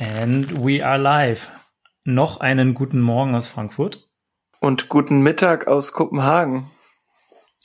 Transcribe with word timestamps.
And 0.00 0.64
we 0.64 0.84
are 0.84 0.96
live. 0.96 1.50
Noch 2.04 2.38
einen 2.38 2.74
guten 2.74 3.00
Morgen 3.00 3.34
aus 3.34 3.48
Frankfurt. 3.48 4.08
Und 4.60 4.88
guten 4.88 5.22
Mittag 5.22 5.66
aus 5.66 5.92
Kopenhagen. 5.92 6.70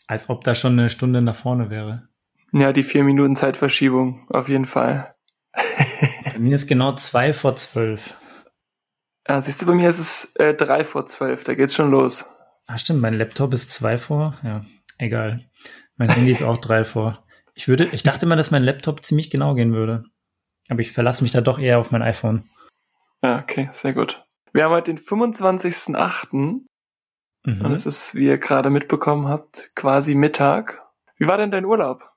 Als 0.07 0.29
ob 0.29 0.43
da 0.43 0.55
schon 0.55 0.79
eine 0.79 0.89
Stunde 0.89 1.21
nach 1.21 1.35
vorne 1.35 1.69
wäre. 1.69 2.07
Ja, 2.51 2.73
die 2.73 2.81
vier 2.81 3.03
Minuten 3.03 3.35
Zeitverschiebung, 3.35 4.25
auf 4.29 4.49
jeden 4.49 4.65
Fall. 4.65 5.13
bei 5.53 6.39
mir 6.39 6.55
ist 6.55 6.65
genau 6.65 6.95
zwei 6.95 7.33
vor 7.33 7.55
zwölf. 7.55 8.15
Ja, 9.27 9.39
siehst 9.39 9.61
du, 9.61 9.67
bei 9.67 9.75
mir 9.75 9.89
ist 9.89 9.99
es 9.99 10.35
äh, 10.37 10.55
drei 10.55 10.83
vor 10.83 11.05
zwölf, 11.05 11.43
da 11.43 11.53
geht's 11.53 11.75
schon 11.75 11.91
los. 11.91 12.25
Ah, 12.65 12.79
stimmt, 12.79 13.01
mein 13.01 13.17
Laptop 13.17 13.53
ist 13.53 13.69
zwei 13.69 13.99
vor. 13.99 14.39
Ja, 14.43 14.65
egal. 14.97 15.41
Mein 15.97 16.09
Handy 16.09 16.31
ist 16.31 16.43
auch 16.43 16.57
drei 16.57 16.83
vor. 16.83 17.23
Ich 17.53 17.67
würde, 17.67 17.85
ich 17.91 18.01
dachte 18.01 18.25
mal, 18.25 18.37
dass 18.37 18.49
mein 18.49 18.63
Laptop 18.63 19.05
ziemlich 19.05 19.29
genau 19.29 19.53
gehen 19.53 19.73
würde. 19.73 20.05
Aber 20.69 20.81
ich 20.81 20.91
verlasse 20.91 21.23
mich 21.23 21.31
da 21.31 21.41
doch 21.41 21.59
eher 21.59 21.79
auf 21.79 21.91
mein 21.91 22.01
iPhone. 22.01 22.49
Ja, 23.21 23.39
okay, 23.39 23.69
sehr 23.71 23.93
gut. 23.93 24.25
Wir 24.53 24.65
haben 24.65 24.71
heute 24.71 24.93
den 24.93 24.99
25.08. 24.99 26.61
Mhm. 27.45 27.61
Und 27.61 27.71
es 27.71 27.85
ist, 27.85 28.15
wie 28.15 28.25
ihr 28.25 28.37
gerade 28.37 28.69
mitbekommen 28.69 29.27
habt, 29.27 29.71
quasi 29.75 30.15
Mittag. 30.15 30.81
Wie 31.17 31.27
war 31.27 31.37
denn 31.37 31.51
dein 31.51 31.65
Urlaub? 31.65 32.09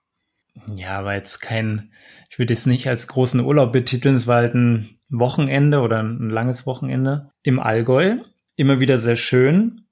Ja, 0.74 1.05
war 1.05 1.14
jetzt 1.14 1.41
kein, 1.41 1.92
ich 2.30 2.38
würde 2.38 2.55
es 2.55 2.66
nicht 2.66 2.88
als 2.88 3.09
großen 3.09 3.41
Urlaub 3.41 3.72
betiteln. 3.72 4.14
Es 4.14 4.27
war 4.27 4.36
halt 4.36 4.55
ein 4.55 4.98
Wochenende 5.08 5.80
oder 5.80 6.02
ein 6.02 6.30
langes 6.30 6.66
Wochenende 6.66 7.30
im 7.42 7.60
Allgäu. 7.60 8.19
Immer 8.55 8.80
wieder 8.80 8.98
sehr 8.98 9.16
schön. 9.16 9.86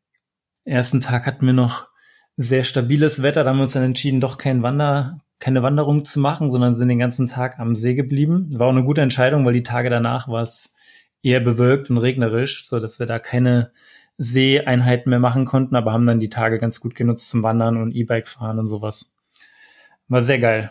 Ersten 0.64 1.00
Tag 1.00 1.27
hatten 1.27 1.46
wir 1.46 1.52
noch 1.52 1.88
sehr 2.36 2.64
stabiles 2.64 3.22
Wetter. 3.22 3.44
Da 3.44 3.50
haben 3.50 3.58
wir 3.58 3.64
uns 3.64 3.74
dann 3.74 3.82
entschieden, 3.82 4.20
doch 4.20 4.38
kein 4.38 4.62
Wander, 4.62 5.20
keine 5.44 5.62
Wanderung 5.62 6.06
zu 6.06 6.20
machen, 6.20 6.50
sondern 6.50 6.72
sind 6.72 6.88
den 6.88 6.98
ganzen 6.98 7.28
Tag 7.28 7.58
am 7.58 7.76
See 7.76 7.92
geblieben. 7.92 8.48
War 8.58 8.68
auch 8.68 8.72
eine 8.72 8.82
gute 8.82 9.02
Entscheidung, 9.02 9.44
weil 9.44 9.52
die 9.52 9.62
Tage 9.62 9.90
danach 9.90 10.27
war 10.27 10.42
es 10.42 10.74
eher 11.22 11.41
bewölkt 11.41 11.91
und 11.91 11.98
regnerisch, 11.98 12.66
so 12.66 12.80
dass 12.80 12.98
wir 12.98 13.05
da 13.05 13.19
keine 13.19 13.70
Seeeinheiten 14.16 15.10
mehr 15.10 15.19
machen 15.19 15.44
konnten, 15.44 15.77
aber 15.77 15.92
haben 15.92 16.06
dann 16.06 16.19
die 16.19 16.30
Tage 16.30 16.56
ganz 16.56 16.80
gut 16.80 16.94
genutzt 16.94 17.28
zum 17.28 17.42
Wandern 17.42 17.77
und 17.77 17.94
E-Bike 17.94 18.27
fahren 18.27 18.58
und 18.58 18.69
sowas. 18.69 19.19
War 20.08 20.22
sehr 20.22 20.38
geil. 20.38 20.70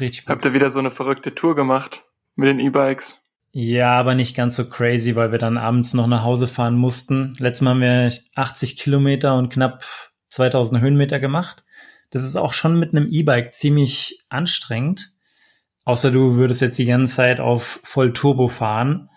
Richtig 0.00 0.24
gut. 0.24 0.30
Habt 0.30 0.46
ihr 0.46 0.54
wieder 0.54 0.70
so 0.70 0.78
eine 0.78 0.90
verrückte 0.90 1.34
Tour 1.34 1.54
gemacht 1.54 2.06
mit 2.36 2.48
den 2.48 2.58
E-Bikes? 2.58 3.22
Ja, 3.52 3.98
aber 4.00 4.14
nicht 4.14 4.34
ganz 4.34 4.56
so 4.56 4.66
crazy, 4.66 5.14
weil 5.14 5.30
wir 5.30 5.38
dann 5.38 5.58
abends 5.58 5.92
noch 5.92 6.06
nach 6.06 6.24
Hause 6.24 6.46
fahren 6.46 6.76
mussten. 6.76 7.34
Letztes 7.38 7.60
Mal 7.60 7.72
haben 7.72 7.80
wir 7.82 8.12
80 8.34 8.78
Kilometer 8.78 9.36
und 9.36 9.52
knapp 9.52 9.84
2000 10.30 10.80
Höhenmeter 10.80 11.20
gemacht. 11.20 11.65
Das 12.10 12.24
ist 12.24 12.36
auch 12.36 12.52
schon 12.52 12.78
mit 12.78 12.94
einem 12.94 13.08
E-Bike 13.10 13.52
ziemlich 13.52 14.24
anstrengend. 14.28 15.12
Außer 15.84 16.10
du 16.10 16.36
würdest 16.36 16.60
jetzt 16.60 16.78
die 16.78 16.86
ganze 16.86 17.14
Zeit 17.14 17.40
auf 17.40 17.80
Vollturbo 17.84 18.48
fahren. 18.48 19.08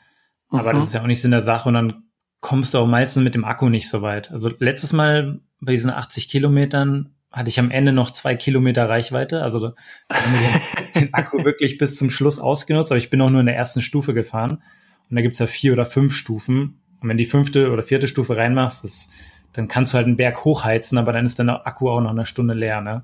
Aber 0.50 0.74
mhm. 0.74 0.78
das 0.78 0.88
ist 0.88 0.94
ja 0.94 1.02
auch 1.02 1.08
nicht 1.08 1.22
Sinn 1.22 1.32
der 1.32 1.42
Sache 1.42 1.70
und 1.70 1.76
dann 1.76 2.04
kommst 2.42 2.74
du 2.74 2.78
auch 2.78 2.88
meistens 2.88 3.24
mit 3.24 3.36
dem 3.36 3.46
Akku 3.46 3.70
nicht 3.70 3.90
so 3.90 4.02
weit. 4.02 4.32
Also 4.32 4.52
letztes 4.60 4.94
Mal 4.94 5.42
bei 5.60 5.72
diesen 5.74 5.92
80 5.92 6.30
Kilometern 6.30 7.16
hatte 7.32 7.50
ich 7.50 7.60
am 7.60 7.70
Ende 7.70 7.92
noch 7.92 8.12
zwei 8.12 8.36
Kilometer 8.36 8.90
Reichweite. 8.90 9.44
Also 9.44 9.74
den 10.96 11.14
Akku 11.14 11.44
wirklich 11.44 11.78
bis 11.78 11.96
zum 11.96 12.10
Schluss 12.10 12.40
ausgenutzt, 12.40 12.92
aber 12.92 12.98
ich 12.98 13.10
bin 13.10 13.22
auch 13.22 13.30
nur 13.30 13.42
in 13.42 13.46
der 13.46 13.56
ersten 13.56 13.82
Stufe 13.82 14.14
gefahren. 14.14 14.64
Und 15.10 15.16
da 15.16 15.22
gibt's 15.22 15.40
ja 15.40 15.48
vier 15.48 15.74
oder 15.74 15.86
fünf 15.86 16.16
Stufen. 16.16 16.82
Und 17.02 17.10
wenn 17.10 17.18
die 17.18 17.26
fünfte 17.26 17.72
oder 17.72 17.84
vierte 17.84 18.08
Stufe 18.08 18.36
reinmachst, 18.38 18.84
das, 18.84 19.12
dann 19.54 19.68
kannst 19.68 19.94
du 19.94 19.98
halt 19.98 20.08
einen 20.08 20.18
Berg 20.18 20.46
hochheizen, 20.46 20.98
aber 20.98 21.12
dann 21.12 21.26
ist 21.26 21.40
der 21.40 21.68
Akku 21.68 21.90
auch 21.90 22.02
noch 22.02 22.12
eine 22.12 22.26
Stunde 22.26 22.54
leer, 22.54 22.82
ne? 22.82 23.04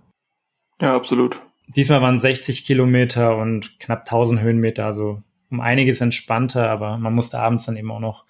Ja, 0.80 0.96
absolut. 0.96 1.42
Diesmal 1.68 2.02
waren 2.02 2.20
60 2.20 2.66
Kilometer 2.66 3.38
und 3.38 3.80
knapp 3.80 4.02
1000 4.02 4.42
Höhenmeter, 4.42 4.86
also 4.86 5.22
um 5.50 5.62
einiges 5.62 6.02
entspannter, 6.02 6.70
aber 6.70 6.98
man 6.98 7.14
musste 7.14 7.40
abends 7.40 7.66
dann 7.66 7.78
eben 7.78 7.92
auch 7.92 8.00
noch 8.00 8.26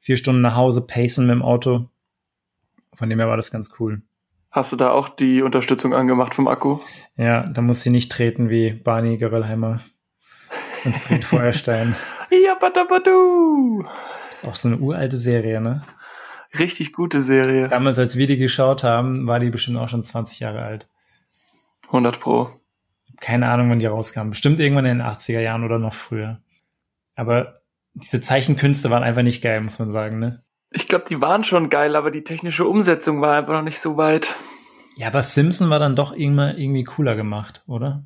vier 0.00 0.16
Stunden 0.16 0.40
nach 0.40 0.56
Hause 0.56 0.80
pacen 0.80 1.26
mit 1.26 1.34
dem 1.34 1.42
Auto. 1.42 1.88
Von 2.94 3.08
dem 3.10 3.18
her 3.18 3.28
war 3.28 3.36
das 3.36 3.50
ganz 3.50 3.74
cool. 3.78 4.02
Hast 4.50 4.72
du 4.72 4.76
da 4.76 4.90
auch 4.90 5.08
die 5.08 5.42
Unterstützung 5.42 5.94
angemacht 5.94 6.34
vom 6.34 6.48
Akku? 6.48 6.80
Ja, 7.16 7.42
da 7.42 7.62
muss 7.62 7.82
sie 7.82 7.90
nicht 7.90 8.10
treten 8.10 8.50
wie 8.50 8.70
Barney 8.72 9.16
Gerellheimer 9.16 9.80
und 10.84 10.96
Fried 10.96 11.24
Feuerstein. 11.24 11.94
ja, 12.30 12.56
badabadu! 12.56 13.84
Das 14.28 14.38
ist 14.42 14.44
auch 14.44 14.56
so 14.56 14.68
eine 14.68 14.78
uralte 14.78 15.16
Serie, 15.16 15.60
ne? 15.60 15.82
Richtig 16.58 16.92
gute 16.92 17.20
Serie. 17.20 17.68
Damals, 17.68 17.98
als 17.98 18.16
wir 18.16 18.26
die 18.26 18.36
geschaut 18.36 18.82
haben, 18.82 19.26
war 19.26 19.38
die 19.38 19.50
bestimmt 19.50 19.78
auch 19.78 19.88
schon 19.88 20.04
20 20.04 20.40
Jahre 20.40 20.62
alt. 20.62 20.88
100 21.86 22.20
Pro. 22.20 22.50
Keine 23.20 23.48
Ahnung, 23.48 23.70
wann 23.70 23.78
die 23.78 23.86
rauskam. 23.86 24.30
Bestimmt 24.30 24.58
irgendwann 24.58 24.86
in 24.86 24.98
den 24.98 25.06
80er 25.06 25.40
Jahren 25.40 25.64
oder 25.64 25.78
noch 25.78 25.94
früher. 25.94 26.40
Aber 27.14 27.60
diese 27.94 28.20
Zeichenkünste 28.20 28.90
waren 28.90 29.02
einfach 29.02 29.22
nicht 29.22 29.42
geil, 29.42 29.60
muss 29.60 29.78
man 29.78 29.90
sagen, 29.90 30.18
ne? 30.18 30.42
Ich 30.70 30.88
glaube, 30.88 31.04
die 31.08 31.20
waren 31.20 31.44
schon 31.44 31.68
geil, 31.68 31.96
aber 31.96 32.10
die 32.10 32.22
technische 32.22 32.66
Umsetzung 32.66 33.20
war 33.20 33.36
einfach 33.36 33.52
noch 33.52 33.62
nicht 33.62 33.80
so 33.80 33.96
weit. 33.96 34.34
Ja, 34.96 35.08
aber 35.08 35.22
Simpson 35.22 35.70
war 35.70 35.78
dann 35.78 35.96
doch 35.96 36.12
immer 36.12 36.56
irgendwie 36.56 36.84
cooler 36.84 37.16
gemacht, 37.16 37.64
oder? 37.66 38.04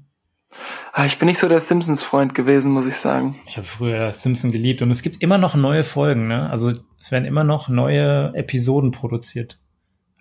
Ah, 0.93 1.05
ich 1.05 1.19
bin 1.19 1.27
nicht 1.27 1.39
so 1.39 1.49
der 1.49 1.61
Simpsons-Freund 1.61 2.35
gewesen, 2.35 2.73
muss 2.73 2.87
ich 2.87 2.97
sagen. 2.97 3.35
Ich 3.47 3.57
habe 3.57 3.67
früher 3.67 4.13
Simpson 4.13 4.53
geliebt 4.53 4.81
und 4.81 4.91
es 4.91 5.03
gibt 5.03 5.21
immer 5.21 5.39
noch 5.39 5.57
neue 5.57 5.85
Folgen, 5.85 6.29
ne? 6.29 6.49
Also 6.49 6.73
es 7.05 7.13
werden 7.13 7.27
immer 7.27 7.45
noch 7.45 7.69
neue 7.69 8.33
Episoden 8.35 8.91
produziert. 8.91 9.61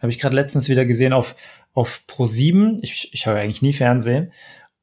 Habe 0.02 0.10
ich 0.10 0.20
gerade 0.20 0.36
letztens 0.36 0.68
wieder 0.68 0.84
gesehen 0.84 1.14
auf, 1.14 1.34
auf 1.72 2.02
Pro7. 2.10 2.80
Ich, 2.82 3.14
ich 3.14 3.26
höre 3.26 3.38
eigentlich 3.38 3.62
nie 3.62 3.72
Fernsehen. 3.72 4.34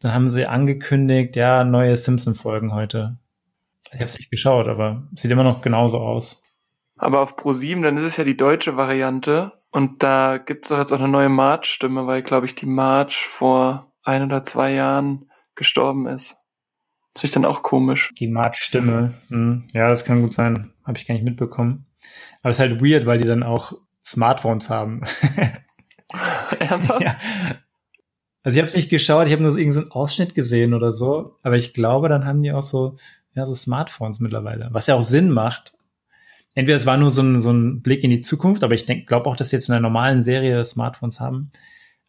Dann 0.00 0.15
haben 0.15 0.31
sie 0.31 0.47
angekündigt, 0.47 1.37
ja, 1.37 1.62
neue 1.62 1.99
Simpson-Folgen 1.99 2.72
heute. 2.72 3.19
Ich 3.93 4.00
habe 4.00 4.06
es 4.06 4.16
nicht 4.16 4.31
geschaut, 4.31 4.66
aber 4.66 5.09
sieht 5.15 5.31
immer 5.31 5.44
noch 5.44 5.61
genauso 5.61 5.99
aus. 5.99 6.43
Aber 6.97 7.21
auf 7.21 7.37
Pro7, 7.37 7.83
dann 7.83 7.99
ist 7.99 8.05
es 8.05 8.17
ja 8.17 8.25
die 8.25 8.37
deutsche 8.38 8.78
Variante. 8.78 9.53
Und 9.71 10.03
da 10.03 10.38
gibt 10.38 10.65
es 10.65 10.71
doch 10.71 10.78
jetzt 10.78 10.94
auch 10.94 11.00
eine 11.00 11.09
neue 11.09 11.28
March-Stimme, 11.28 12.06
weil, 12.06 12.22
glaube 12.22 12.47
ich, 12.47 12.55
die 12.55 12.65
March 12.65 13.27
vor 13.27 13.93
ein 14.03 14.22
oder 14.22 14.43
zwei 14.43 14.72
Jahren 14.72 15.31
gestorben 15.55 16.06
ist. 16.06 16.38
Das 17.12 17.25
ist 17.25 17.37
dann 17.37 17.44
auch 17.44 17.62
komisch. 17.62 18.11
Die 18.19 18.28
March-Stimme. 18.28 19.12
Hm. 19.28 19.65
Ja, 19.75 19.91
das 19.91 20.06
kann 20.06 20.22
gut 20.22 20.32
sein. 20.32 20.72
Habe 20.87 20.97
ich 20.97 21.06
gar 21.06 21.12
nicht 21.12 21.25
mitbekommen. 21.25 21.84
Aber 22.43 22.50
es 22.50 22.56
ist 22.56 22.61
halt 22.61 22.83
weird, 22.83 23.06
weil 23.06 23.19
die 23.19 23.28
dann 23.28 23.43
auch 23.43 23.75
Smartphones 24.05 24.71
haben. 24.71 25.03
Ernsthaft? 26.59 27.03
Ja. 27.03 27.16
Also 28.43 28.56
ich 28.56 28.61
habe 28.61 28.69
es 28.69 28.77
nicht 28.77 28.88
geschaut, 28.88 29.27
ich 29.27 29.33
habe 29.33 29.43
nur 29.43 29.53
so 29.53 29.59
irgendeinen 29.59 29.91
Ausschnitt 29.91 30.34
gesehen 30.34 30.72
oder 30.72 30.93
so. 30.93 31.37
Aber 31.43 31.56
ich 31.56 31.75
glaube, 31.75 32.09
dann 32.09 32.25
haben 32.25 32.43
die 32.43 32.53
auch 32.53 32.62
so, 32.62 32.97
ja, 33.34 33.47
so 33.47 33.55
Smartphones 33.55 34.21
mittlerweile. 34.21 34.69
Was 34.72 34.87
ja 34.87 34.94
auch 34.94 35.03
Sinn 35.03 35.31
macht, 35.31 35.75
entweder 36.55 36.77
es 36.77 36.87
war 36.87 36.97
nur 36.97 37.11
so 37.11 37.22
ein, 37.22 37.41
so 37.41 37.53
ein 37.53 37.83
Blick 37.83 38.03
in 38.03 38.11
die 38.11 38.22
Zukunft, 38.22 38.65
aber 38.65 38.75
ich 38.75 38.87
glaube 39.06 39.28
auch, 39.28 39.37
dass 39.37 39.50
sie 39.50 39.56
jetzt 39.56 39.69
in 39.69 39.75
einer 39.75 39.82
normalen 39.82 40.22
Serie 40.22 40.65
Smartphones 40.65 41.21
haben. 41.21 41.50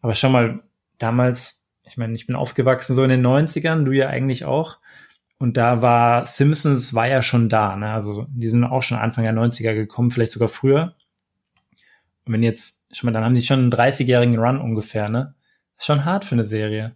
Aber 0.02 0.14
schau 0.16 0.30
mal, 0.30 0.62
damals, 0.98 1.70
ich 1.84 1.98
meine, 1.98 2.14
ich 2.16 2.28
bin 2.28 2.36
aufgewachsen 2.36 2.96
so 2.96 3.04
in 3.04 3.10
den 3.10 3.26
90ern, 3.26 3.84
du 3.84 3.92
ja 3.92 4.08
eigentlich 4.08 4.46
auch. 4.46 4.78
Und 5.42 5.58
da 5.58 5.82
war 5.82 6.28
Simpsons 6.28 6.94
war 6.94 7.08
ja 7.08 7.24
schon 7.24 7.50
da, 7.50 7.76
ne? 7.76 7.92
Also 7.92 8.28
die 8.30 8.48
sind 8.48 8.64
auch 8.64 8.84
schon 8.84 9.00
Anfang 9.00 9.24
der 9.24 9.34
90er 9.34 9.74
gekommen, 9.74 10.12
vielleicht 10.12 10.34
sogar 10.34 10.50
früher. 10.50 10.94
Und 12.26 12.34
wenn 12.34 12.44
jetzt, 12.44 12.86
schau 12.92 13.08
mal, 13.08 13.12
dann 13.12 13.24
haben 13.24 13.34
die 13.34 13.42
schon 13.42 13.60
einen 13.60 13.72
30-jährigen 13.72 14.38
Run 14.38 14.62
ungefähr, 14.62 15.10
ne? 15.10 15.34
ist 15.80 15.88
schon 15.88 16.06
hart 16.06 16.26
für 16.26 16.36
eine 16.36 16.46
Serie. 16.46 16.96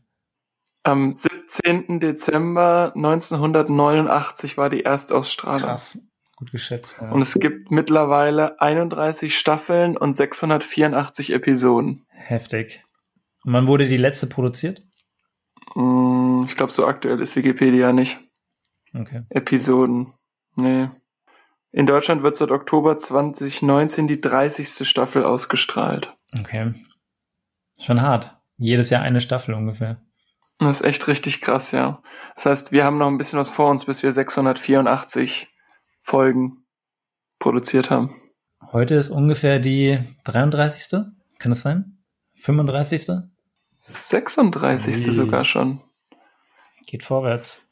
Am 0.84 1.16
17. 1.16 2.00
Dezember 2.00 2.94
1989 2.96 4.58
war 4.58 4.70
die 4.70 4.86
Erstausstrahlung. 4.86 5.62
Krass. 5.62 6.12
Gut 6.36 6.52
geschätzt. 6.52 7.00
Ja. 7.02 7.10
Und 7.10 7.24
es 7.24 7.34
gibt 7.40 7.72
mittlerweile 7.72 8.62
31 8.62 9.36
Staffeln 9.36 9.98
und 9.98 10.16
684 10.16 11.34
Episoden. 11.34 12.06
Heftig. 12.10 12.84
Und 13.44 13.54
wann 13.54 13.66
wurde 13.66 13.88
die 13.88 13.98
letzte 13.98 14.28
produziert? 14.28 14.84
Mm, 15.74 16.44
ich 16.46 16.56
glaube, 16.56 16.72
so 16.72 16.86
aktuell 16.86 17.20
ist 17.22 17.36
Wikipedia 17.36 17.92
nicht. 17.92 18.20
Okay. 18.96 19.24
Episoden. 19.30 20.14
Nee. 20.56 20.90
In 21.72 21.86
Deutschland 21.86 22.24
wird 22.24 22.38
seit 22.38 22.52
Oktober 22.52 22.98
2019 22.98 24.08
die 24.08 24.22
30. 24.22 24.88
Staffel 24.88 25.24
ausgestrahlt. 25.26 26.14
Okay. 26.40 26.74
Schon 27.80 28.02
hart. 28.02 28.38
Jedes 28.58 28.90
Jahr 28.90 29.02
eine 29.02 29.20
Staffel 29.20 29.54
ungefähr. 29.54 30.02
Das 30.60 30.80
ist 30.80 30.86
echt 30.86 31.08
richtig 31.10 31.42
krass, 31.42 31.74
ja. 31.74 32.02
Das 32.36 32.46
heißt, 32.46 32.72
wir 32.72 32.86
haben 32.86 32.98
noch 32.98 33.08
ein 33.08 33.18
bisschen 33.18 33.40
was 33.40 33.50
vor 33.50 33.70
uns, 33.70 33.86
bis 33.86 34.04
wir 34.04 34.14
684 34.14 35.50
Folgen 36.02 36.64
produziert 37.40 37.90
haben. 37.90 38.16
Heute 38.72 38.96
ist 38.96 39.10
ungefähr 39.10 39.60
die 39.60 40.00
33. 40.24 41.02
Kann 41.40 41.52
das 41.52 41.62
sein? 41.62 41.98
35. 42.42 43.06
36. 43.80 44.96
Ui. 44.96 45.12
sogar 45.12 45.44
schon. 45.44 45.82
Geht 46.86 47.04
vorwärts. 47.04 47.65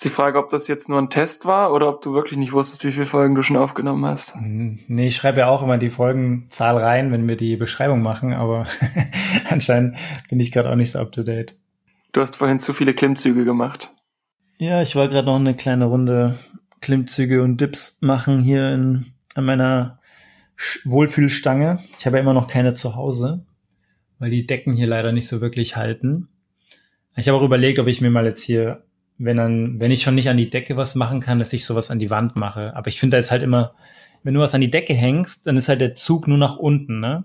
Ist 0.00 0.06
die 0.06 0.08
Frage, 0.08 0.38
ob 0.38 0.48
das 0.48 0.66
jetzt 0.66 0.88
nur 0.88 0.98
ein 0.98 1.10
Test 1.10 1.44
war 1.44 1.74
oder 1.74 1.86
ob 1.86 2.00
du 2.00 2.14
wirklich 2.14 2.38
nicht 2.38 2.54
wusstest, 2.54 2.86
wie 2.86 2.90
viele 2.90 3.04
Folgen 3.04 3.34
du 3.34 3.42
schon 3.42 3.58
aufgenommen 3.58 4.06
hast. 4.06 4.34
Hm, 4.34 4.78
nee, 4.88 5.08
ich 5.08 5.16
schreibe 5.16 5.40
ja 5.40 5.48
auch 5.48 5.62
immer 5.62 5.76
die 5.76 5.90
Folgenzahl 5.90 6.78
rein, 6.78 7.12
wenn 7.12 7.28
wir 7.28 7.36
die 7.36 7.56
Beschreibung 7.56 8.00
machen, 8.00 8.32
aber 8.32 8.66
anscheinend 9.50 9.98
bin 10.30 10.40
ich 10.40 10.52
gerade 10.52 10.70
auch 10.70 10.74
nicht 10.74 10.92
so 10.92 11.00
up 11.00 11.12
to 11.12 11.22
date. 11.22 11.58
Du 12.12 12.22
hast 12.22 12.36
vorhin 12.36 12.60
zu 12.60 12.72
viele 12.72 12.94
Klimmzüge 12.94 13.44
gemacht. 13.44 13.92
Ja, 14.56 14.80
ich 14.80 14.96
war 14.96 15.06
gerade 15.08 15.26
noch 15.26 15.36
eine 15.36 15.54
kleine 15.54 15.84
Runde 15.84 16.38
Klimmzüge 16.80 17.42
und 17.42 17.60
Dips 17.60 17.98
machen 18.00 18.38
hier 18.38 18.72
in, 18.72 19.12
an 19.34 19.44
meiner 19.44 20.00
Wohlfühlstange. 20.84 21.80
Ich 21.98 22.06
habe 22.06 22.16
ja 22.16 22.22
immer 22.22 22.32
noch 22.32 22.46
keine 22.46 22.72
zu 22.72 22.96
Hause, 22.96 23.44
weil 24.18 24.30
die 24.30 24.46
Decken 24.46 24.76
hier 24.76 24.86
leider 24.86 25.12
nicht 25.12 25.28
so 25.28 25.42
wirklich 25.42 25.76
halten. 25.76 26.28
Ich 27.16 27.28
habe 27.28 27.36
auch 27.36 27.44
überlegt, 27.44 27.78
ob 27.78 27.86
ich 27.86 28.00
mir 28.00 28.10
mal 28.10 28.24
jetzt 28.24 28.42
hier, 28.42 28.82
wenn 29.22 29.36
dann, 29.36 29.78
wenn 29.78 29.90
ich 29.90 30.02
schon 30.02 30.14
nicht 30.14 30.30
an 30.30 30.38
die 30.38 30.48
Decke 30.48 30.78
was 30.78 30.94
machen 30.94 31.20
kann, 31.20 31.38
dass 31.38 31.52
ich 31.52 31.66
sowas 31.66 31.90
an 31.90 31.98
die 31.98 32.08
Wand 32.08 32.36
mache. 32.36 32.74
Aber 32.74 32.88
ich 32.88 32.98
finde, 32.98 33.16
da 33.16 33.18
ist 33.18 33.30
halt 33.30 33.42
immer, 33.42 33.74
wenn 34.22 34.32
du 34.32 34.40
was 34.40 34.54
an 34.54 34.62
die 34.62 34.70
Decke 34.70 34.94
hängst, 34.94 35.46
dann 35.46 35.58
ist 35.58 35.68
halt 35.68 35.82
der 35.82 35.94
Zug 35.94 36.26
nur 36.26 36.38
nach 36.38 36.56
unten, 36.56 37.00
ne? 37.00 37.24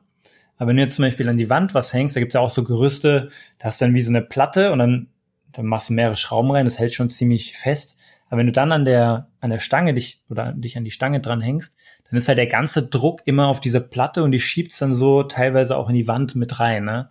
Aber 0.57 0.69
wenn 0.69 0.77
du 0.77 0.83
jetzt 0.83 0.95
zum 0.95 1.03
Beispiel 1.03 1.27
an 1.27 1.37
die 1.37 1.49
Wand 1.49 1.73
was 1.73 1.93
hängst, 1.93 2.15
da 2.15 2.19
gibt 2.19 2.33
es 2.33 2.35
ja 2.35 2.41
auch 2.41 2.49
so 2.49 2.63
Gerüste, 2.63 3.29
da 3.59 3.65
hast 3.65 3.79
du 3.79 3.85
dann 3.85 3.93
wie 3.93 4.01
so 4.01 4.09
eine 4.09 4.21
Platte 4.21 4.71
und 4.71 4.79
dann, 4.79 5.07
dann 5.51 5.65
machst 5.65 5.89
du 5.89 5.93
mehrere 5.93 6.15
Schrauben 6.15 6.51
rein, 6.51 6.65
das 6.65 6.79
hält 6.79 6.93
schon 6.93 7.09
ziemlich 7.09 7.57
fest. 7.57 7.97
Aber 8.29 8.39
wenn 8.39 8.47
du 8.47 8.53
dann 8.53 8.71
an 8.71 8.85
der, 8.85 9.27
an 9.39 9.49
der 9.49 9.59
Stange 9.59 9.93
dich 9.93 10.21
oder 10.29 10.53
dich 10.53 10.77
an 10.77 10.83
die 10.83 10.91
Stange 10.91 11.21
dran 11.21 11.41
hängst, 11.41 11.77
dann 12.09 12.17
ist 12.17 12.27
halt 12.27 12.37
der 12.37 12.47
ganze 12.47 12.87
Druck 12.87 13.21
immer 13.25 13.47
auf 13.47 13.59
diese 13.59 13.81
Platte 13.81 14.23
und 14.23 14.31
die 14.31 14.39
schiebt's 14.39 14.79
dann 14.79 14.93
so 14.93 15.23
teilweise 15.23 15.77
auch 15.77 15.89
in 15.89 15.95
die 15.95 16.07
Wand 16.07 16.35
mit 16.35 16.59
rein, 16.59 16.85
ne? 16.85 17.09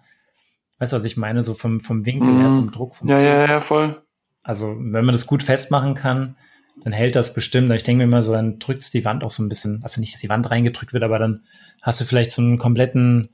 Weißt 0.79 0.93
du, 0.93 0.97
was 0.97 1.05
ich 1.05 1.17
meine? 1.17 1.43
So 1.43 1.55
vom, 1.55 1.81
vom 1.81 2.05
Winkel 2.05 2.31
mm. 2.31 2.39
her, 2.39 2.49
mhm. 2.49 2.57
vom 2.57 2.73
Druck. 2.73 2.97
Vom 2.97 3.09
ja, 3.09 3.17
Zug. 3.17 3.25
ja, 3.25 3.47
ja, 3.47 3.61
voll. 3.61 4.04
Also, 4.45 4.77
wenn 4.79 5.05
man 5.05 5.15
das 5.15 5.27
gut 5.27 5.43
festmachen 5.43 5.95
kann, 5.95 6.37
dann 6.83 6.93
hält 6.93 7.17
das 7.17 7.35
bestimmt. 7.35 7.73
Ich 7.73 7.83
denke 7.83 7.99
mir 7.99 8.05
immer 8.05 8.23
so, 8.23 8.33
dann 8.33 8.59
drückt's 8.59 8.91
die 8.91 9.05
Wand 9.05 9.25
auch 9.25 9.31
so 9.31 9.43
ein 9.43 9.49
bisschen, 9.49 9.81
also 9.83 10.01
nicht, 10.01 10.13
dass 10.13 10.21
die 10.21 10.29
Wand 10.29 10.51
reingedrückt 10.51 10.93
wird, 10.93 11.03
aber 11.03 11.19
dann 11.19 11.45
hast 11.83 12.01
du 12.01 12.05
vielleicht 12.05 12.31
so 12.31 12.43
einen 12.43 12.59
kompletten, 12.59 13.31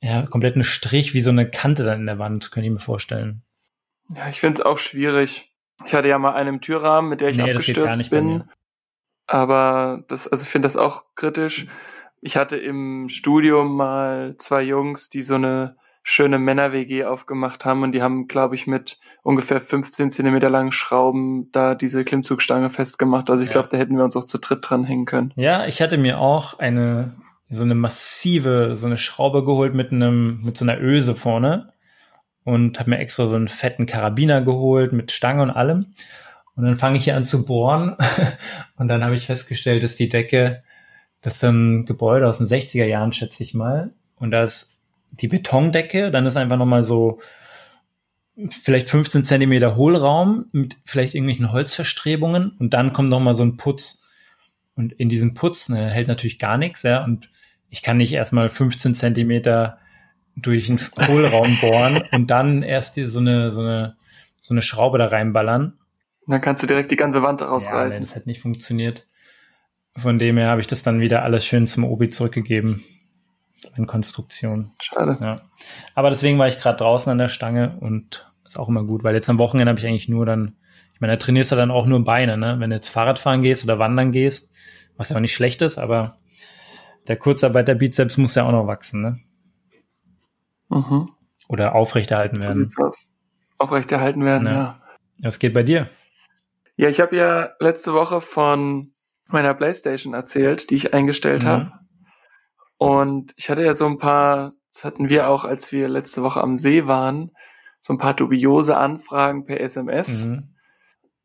ja, 0.00 0.26
kompletten 0.26 0.64
Strich 0.64 1.14
wie 1.14 1.20
so 1.20 1.30
eine 1.30 1.48
Kante 1.48 1.84
dann 1.84 2.00
in 2.00 2.06
der 2.06 2.18
Wand, 2.18 2.50
könnte 2.50 2.66
ich 2.66 2.72
mir 2.72 2.80
vorstellen. 2.80 3.42
Ja, 4.08 4.28
ich 4.28 4.40
finde 4.40 4.60
es 4.60 4.66
auch 4.66 4.78
schwierig. 4.78 5.52
Ich 5.86 5.94
hatte 5.94 6.08
ja 6.08 6.18
mal 6.18 6.34
einen 6.34 6.60
Türrahmen, 6.60 7.10
mit 7.10 7.20
der 7.20 7.30
ich 7.30 7.36
nee, 7.36 7.50
abgestürzt 7.50 8.10
bin. 8.10 8.44
Aber 9.26 10.04
das, 10.08 10.28
also 10.28 10.42
ich 10.42 10.48
finde 10.48 10.66
das 10.66 10.76
auch 10.76 11.04
kritisch. 11.14 11.66
Ich 12.20 12.36
hatte 12.36 12.56
im 12.56 13.08
Studium 13.08 13.76
mal 13.76 14.36
zwei 14.38 14.62
Jungs, 14.62 15.10
die 15.10 15.22
so 15.22 15.34
eine 15.34 15.76
schöne 16.06 16.38
Männer-WG 16.38 17.04
aufgemacht 17.06 17.64
haben 17.64 17.82
und 17.82 17.92
die 17.92 18.02
haben, 18.02 18.28
glaube 18.28 18.54
ich, 18.54 18.66
mit 18.66 18.98
ungefähr 19.22 19.60
15 19.60 20.10
Zentimeter 20.10 20.50
langen 20.50 20.70
Schrauben 20.70 21.50
da 21.50 21.74
diese 21.74 22.04
Klimmzugstange 22.04 22.68
festgemacht. 22.68 23.30
Also 23.30 23.42
ich 23.42 23.48
ja. 23.48 23.54
glaube, 23.54 23.68
da 23.70 23.78
hätten 23.78 23.96
wir 23.96 24.04
uns 24.04 24.14
auch 24.14 24.26
zu 24.26 24.38
dritt 24.38 24.58
dranhängen 24.68 25.06
können. 25.06 25.32
Ja, 25.34 25.66
ich 25.66 25.80
hatte 25.80 25.96
mir 25.96 26.20
auch 26.20 26.58
eine 26.58 27.14
so 27.50 27.62
eine 27.62 27.74
massive, 27.74 28.76
so 28.76 28.86
eine 28.86 28.96
Schraube 28.96 29.44
geholt 29.44 29.74
mit 29.74 29.92
einem, 29.92 30.42
mit 30.42 30.56
so 30.56 30.64
einer 30.64 30.80
Öse 30.80 31.14
vorne 31.14 31.72
und 32.44 32.78
habe 32.78 32.90
mir 32.90 32.98
extra 32.98 33.26
so 33.26 33.34
einen 33.34 33.48
fetten 33.48 33.86
Karabiner 33.86 34.42
geholt 34.42 34.92
mit 34.92 35.10
Stange 35.10 35.42
und 35.42 35.50
allem. 35.50 35.94
Und 36.56 36.64
dann 36.64 36.78
fange 36.78 36.98
ich 36.98 37.04
hier 37.04 37.16
an 37.16 37.24
zu 37.24 37.46
bohren 37.46 37.96
und 38.76 38.88
dann 38.88 39.02
habe 39.04 39.14
ich 39.14 39.26
festgestellt, 39.26 39.82
dass 39.82 39.96
die 39.96 40.08
Decke, 40.08 40.62
das 41.22 41.36
ist 41.36 41.44
ein 41.44 41.86
Gebäude 41.86 42.28
aus 42.28 42.38
den 42.38 42.46
60er 42.46 42.84
Jahren, 42.84 43.12
schätze 43.12 43.42
ich 43.42 43.54
mal. 43.54 43.92
Und 44.16 44.30
da 44.30 44.42
ist 44.42 44.73
die 45.20 45.28
Betondecke, 45.28 46.10
dann 46.10 46.26
ist 46.26 46.36
einfach 46.36 46.56
nochmal 46.56 46.84
so 46.84 47.20
vielleicht 48.50 48.90
15 48.90 49.24
Zentimeter 49.24 49.76
Hohlraum 49.76 50.46
mit 50.52 50.76
vielleicht 50.84 51.14
irgendwelchen 51.14 51.52
Holzverstrebungen 51.52 52.56
und 52.58 52.74
dann 52.74 52.92
kommt 52.92 53.10
nochmal 53.10 53.34
so 53.34 53.44
ein 53.44 53.56
Putz. 53.56 54.04
Und 54.74 54.92
in 54.92 55.08
diesem 55.08 55.34
Putz 55.34 55.68
ne, 55.68 55.90
hält 55.90 56.08
natürlich 56.08 56.40
gar 56.40 56.58
nichts, 56.58 56.82
ja. 56.82 57.04
Und 57.04 57.30
ich 57.68 57.82
kann 57.82 57.96
nicht 57.96 58.12
erstmal 58.12 58.48
15 58.48 58.94
Zentimeter 58.94 59.78
durch 60.36 60.68
einen 60.68 60.80
Hohlraum 61.06 61.56
bohren 61.60 62.02
und 62.10 62.28
dann 62.28 62.62
erst 62.62 62.96
die, 62.96 63.06
so 63.06 63.20
eine, 63.20 63.52
so 63.52 63.60
eine, 63.60 63.96
so 64.42 64.52
eine 64.52 64.62
Schraube 64.62 64.98
da 64.98 65.06
reinballern. 65.06 65.78
Dann 66.26 66.40
kannst 66.40 66.62
du 66.62 66.66
direkt 66.66 66.90
die 66.90 66.96
ganze 66.96 67.22
Wand 67.22 67.42
rausreißen. 67.42 68.02
Ja, 68.02 68.06
das 68.06 68.16
hat 68.16 68.26
nicht 68.26 68.40
funktioniert. 68.40 69.06
Von 69.96 70.18
dem 70.18 70.38
her 70.38 70.48
habe 70.48 70.60
ich 70.60 70.66
das 70.66 70.82
dann 70.82 71.00
wieder 71.00 71.22
alles 71.22 71.46
schön 71.46 71.68
zum 71.68 71.84
Obi 71.84 72.08
zurückgegeben. 72.08 72.84
In 73.76 73.86
Konstruktion. 73.86 74.72
Schade. 74.80 75.18
Ja. 75.20 75.40
Aber 75.94 76.10
deswegen 76.10 76.38
war 76.38 76.48
ich 76.48 76.60
gerade 76.60 76.78
draußen 76.78 77.10
an 77.10 77.18
der 77.18 77.28
Stange 77.28 77.76
und 77.80 78.30
ist 78.44 78.58
auch 78.58 78.68
immer 78.68 78.84
gut, 78.84 79.04
weil 79.04 79.14
jetzt 79.14 79.28
am 79.28 79.38
Wochenende 79.38 79.70
habe 79.70 79.78
ich 79.78 79.86
eigentlich 79.86 80.08
nur 80.08 80.26
dann, 80.26 80.56
ich 80.92 81.00
meine, 81.00 81.14
da 81.14 81.16
trainierst 81.16 81.52
du 81.52 81.56
dann 81.56 81.70
auch 81.70 81.86
nur 81.86 82.04
Beine, 82.04 82.36
ne? 82.36 82.56
Wenn 82.58 82.70
du 82.70 82.76
jetzt 82.76 82.88
Fahrradfahren 82.88 83.42
gehst 83.42 83.64
oder 83.64 83.78
wandern 83.78 84.12
gehst, 84.12 84.54
was 84.96 85.08
ja 85.08 85.16
auch 85.16 85.20
nicht 85.20 85.34
schlecht 85.34 85.62
ist, 85.62 85.78
aber 85.78 86.16
der 87.08 87.16
Kurzarbeit 87.16 87.68
der 87.68 87.74
Bizeps 87.74 88.16
muss 88.16 88.34
ja 88.34 88.46
auch 88.46 88.52
noch 88.52 88.66
wachsen, 88.66 89.02
ne? 89.02 89.18
Mhm. 90.68 91.10
Oder 91.48 91.74
aufrechterhalten 91.74 92.42
werden. 92.42 92.54
So 92.54 92.60
sieht's 92.60 92.78
aus. 92.78 93.16
Aufrechterhalten 93.58 94.24
werden, 94.24 94.46
ja. 94.46 94.52
ja. 94.52 94.80
Was 95.18 95.38
geht 95.38 95.54
bei 95.54 95.62
dir? 95.62 95.88
Ja, 96.76 96.88
ich 96.88 97.00
habe 97.00 97.16
ja 97.16 97.50
letzte 97.60 97.92
Woche 97.92 98.20
von 98.20 98.92
meiner 99.30 99.54
Playstation 99.54 100.14
erzählt, 100.14 100.70
die 100.70 100.76
ich 100.76 100.94
eingestellt 100.94 101.44
mhm. 101.44 101.48
habe. 101.48 101.72
Und 102.78 103.32
ich 103.36 103.50
hatte 103.50 103.62
ja 103.62 103.74
so 103.74 103.86
ein 103.86 103.98
paar, 103.98 104.52
das 104.72 104.84
hatten 104.84 105.08
wir 105.08 105.28
auch, 105.28 105.44
als 105.44 105.72
wir 105.72 105.88
letzte 105.88 106.22
Woche 106.22 106.40
am 106.40 106.56
See 106.56 106.86
waren, 106.86 107.30
so 107.80 107.92
ein 107.92 107.98
paar 107.98 108.14
dubiose 108.14 108.76
Anfragen 108.76 109.44
per 109.44 109.60
SMS, 109.60 110.26
mhm. 110.26 110.54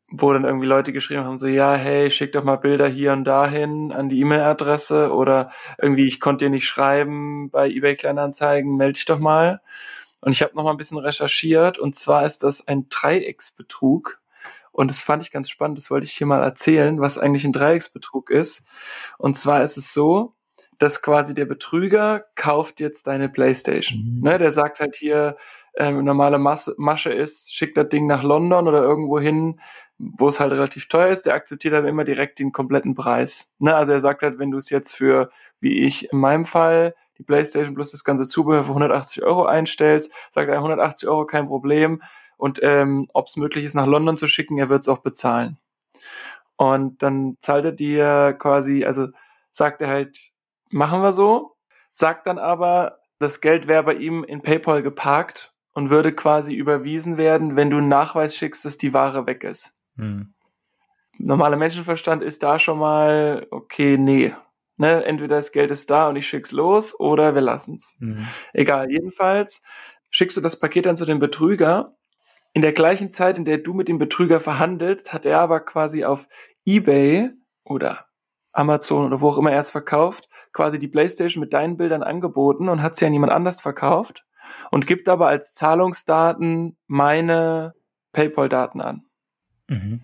wo 0.08 0.32
dann 0.32 0.44
irgendwie 0.44 0.66
Leute 0.66 0.92
geschrieben 0.92 1.24
haben, 1.24 1.36
so, 1.36 1.46
ja, 1.46 1.74
hey, 1.74 2.10
schick 2.10 2.32
doch 2.32 2.44
mal 2.44 2.56
Bilder 2.56 2.86
hier 2.88 3.12
und 3.12 3.24
dahin 3.24 3.92
an 3.92 4.08
die 4.08 4.20
E-Mail-Adresse 4.20 5.12
oder 5.12 5.50
irgendwie, 5.78 6.06
ich 6.06 6.20
konnte 6.20 6.44
dir 6.44 6.50
nicht 6.50 6.66
schreiben 6.66 7.50
bei 7.50 7.68
eBay 7.68 7.96
Kleinanzeigen, 7.96 8.76
melde 8.76 8.94
dich 8.94 9.06
doch 9.06 9.18
mal. 9.18 9.60
Und 10.20 10.32
ich 10.32 10.42
habe 10.42 10.54
noch 10.54 10.64
mal 10.64 10.72
ein 10.72 10.76
bisschen 10.76 10.98
recherchiert 10.98 11.78
und 11.78 11.96
zwar 11.96 12.26
ist 12.26 12.44
das 12.44 12.68
ein 12.68 12.88
Dreiecksbetrug 12.90 14.20
und 14.72 14.90
das 14.90 15.00
fand 15.00 15.22
ich 15.22 15.32
ganz 15.32 15.50
spannend, 15.50 15.78
das 15.78 15.90
wollte 15.90 16.06
ich 16.06 16.12
hier 16.12 16.26
mal 16.26 16.42
erzählen, 16.42 17.00
was 17.00 17.18
eigentlich 17.18 17.44
ein 17.44 17.52
Dreiecksbetrug 17.52 18.30
ist. 18.30 18.66
Und 19.18 19.36
zwar 19.36 19.62
ist 19.62 19.76
es 19.76 19.92
so, 19.92 20.34
dass 20.80 21.02
quasi 21.02 21.34
der 21.34 21.44
Betrüger 21.44 22.24
kauft 22.34 22.80
jetzt 22.80 23.06
deine 23.06 23.28
Playstation. 23.28 24.16
Mhm. 24.16 24.20
Ne, 24.22 24.38
der 24.38 24.50
sagt 24.50 24.80
halt 24.80 24.96
hier, 24.96 25.36
ähm, 25.76 26.04
normale 26.04 26.38
Masse, 26.38 26.74
Masche 26.78 27.12
ist, 27.12 27.54
schickt 27.54 27.76
das 27.76 27.88
Ding 27.90 28.06
nach 28.06 28.24
London 28.24 28.66
oder 28.66 28.82
irgendwo 28.82 29.20
hin, 29.20 29.60
wo 29.98 30.28
es 30.28 30.40
halt 30.40 30.52
relativ 30.52 30.88
teuer 30.88 31.10
ist, 31.10 31.26
der 31.26 31.34
akzeptiert 31.34 31.74
aber 31.74 31.88
immer 31.88 32.04
direkt 32.04 32.38
den 32.38 32.50
kompletten 32.50 32.94
Preis. 32.94 33.54
Ne, 33.58 33.74
also 33.76 33.92
er 33.92 34.00
sagt 34.00 34.22
halt, 34.22 34.38
wenn 34.38 34.50
du 34.50 34.56
es 34.58 34.70
jetzt 34.70 34.92
für, 34.92 35.30
wie 35.60 35.82
ich 35.84 36.10
in 36.10 36.18
meinem 36.18 36.46
Fall, 36.46 36.94
die 37.18 37.22
Playstation 37.22 37.74
plus 37.74 37.90
das 37.90 38.02
ganze 38.02 38.24
Zubehör 38.24 38.64
für 38.64 38.70
180 38.70 39.22
Euro 39.22 39.44
einstellst, 39.44 40.12
sagt 40.30 40.48
er 40.48 40.56
180 40.56 41.08
Euro 41.08 41.26
kein 41.26 41.46
Problem, 41.46 42.02
und 42.38 42.58
ähm, 42.62 43.06
ob 43.12 43.26
es 43.26 43.36
möglich 43.36 43.66
ist, 43.66 43.74
nach 43.74 43.86
London 43.86 44.16
zu 44.16 44.26
schicken, 44.26 44.56
er 44.56 44.70
wird 44.70 44.80
es 44.80 44.88
auch 44.88 45.00
bezahlen. 45.00 45.58
Und 46.56 47.02
dann 47.02 47.36
zahlt 47.40 47.66
er 47.66 47.72
dir 47.72 48.34
quasi, 48.38 48.86
also 48.86 49.08
sagt 49.50 49.82
er 49.82 49.88
halt, 49.88 50.18
machen 50.70 51.02
wir 51.02 51.12
so, 51.12 51.56
sagt 51.92 52.26
dann 52.26 52.38
aber, 52.38 52.98
das 53.18 53.40
Geld 53.40 53.68
wäre 53.68 53.82
bei 53.82 53.94
ihm 53.94 54.24
in 54.24 54.42
PayPal 54.42 54.82
geparkt 54.82 55.52
und 55.72 55.90
würde 55.90 56.12
quasi 56.12 56.54
überwiesen 56.54 57.16
werden, 57.18 57.56
wenn 57.56 57.70
du 57.70 57.78
einen 57.78 57.88
Nachweis 57.88 58.34
schickst, 58.34 58.64
dass 58.64 58.78
die 58.78 58.94
Ware 58.94 59.26
weg 59.26 59.44
ist. 59.44 59.78
Hm. 59.96 60.32
Normaler 61.18 61.56
Menschenverstand 61.56 62.22
ist 62.22 62.42
da 62.42 62.58
schon 62.58 62.78
mal, 62.78 63.46
okay, 63.50 63.98
nee. 63.98 64.34
Ne, 64.78 65.04
entweder 65.04 65.36
das 65.36 65.52
Geld 65.52 65.70
ist 65.70 65.90
da 65.90 66.08
und 66.08 66.16
ich 66.16 66.26
schick's 66.26 66.52
los 66.52 66.98
oder 66.98 67.34
wir 67.34 67.42
lassen's. 67.42 67.98
Hm. 68.00 68.26
Egal, 68.54 68.90
jedenfalls 68.90 69.62
schickst 70.08 70.38
du 70.38 70.40
das 70.40 70.58
Paket 70.58 70.86
dann 70.86 70.96
zu 70.96 71.04
dem 71.04 71.18
Betrüger 71.18 71.94
in 72.54 72.62
der 72.62 72.72
gleichen 72.72 73.12
Zeit, 73.12 73.36
in 73.36 73.44
der 73.44 73.58
du 73.58 73.74
mit 73.74 73.88
dem 73.88 73.98
Betrüger 73.98 74.40
verhandelst, 74.40 75.12
hat 75.12 75.26
er 75.26 75.40
aber 75.40 75.60
quasi 75.60 76.04
auf 76.04 76.26
eBay 76.64 77.30
oder 77.62 78.06
Amazon 78.52 79.06
oder 79.06 79.20
wo 79.20 79.28
auch 79.28 79.36
immer 79.36 79.52
er 79.52 79.60
es 79.60 79.70
verkauft, 79.70 80.29
quasi 80.52 80.78
die 80.78 80.88
PlayStation 80.88 81.40
mit 81.40 81.52
deinen 81.52 81.76
Bildern 81.76 82.02
angeboten 82.02 82.68
und 82.68 82.82
hat 82.82 82.96
sie 82.96 83.06
an 83.06 83.12
jemand 83.12 83.32
anders 83.32 83.60
verkauft 83.60 84.24
und 84.70 84.86
gibt 84.86 85.08
aber 85.08 85.28
als 85.28 85.54
Zahlungsdaten 85.54 86.76
meine 86.86 87.74
PayPal-Daten 88.12 88.80
an. 88.80 89.02
Mhm. 89.68 90.02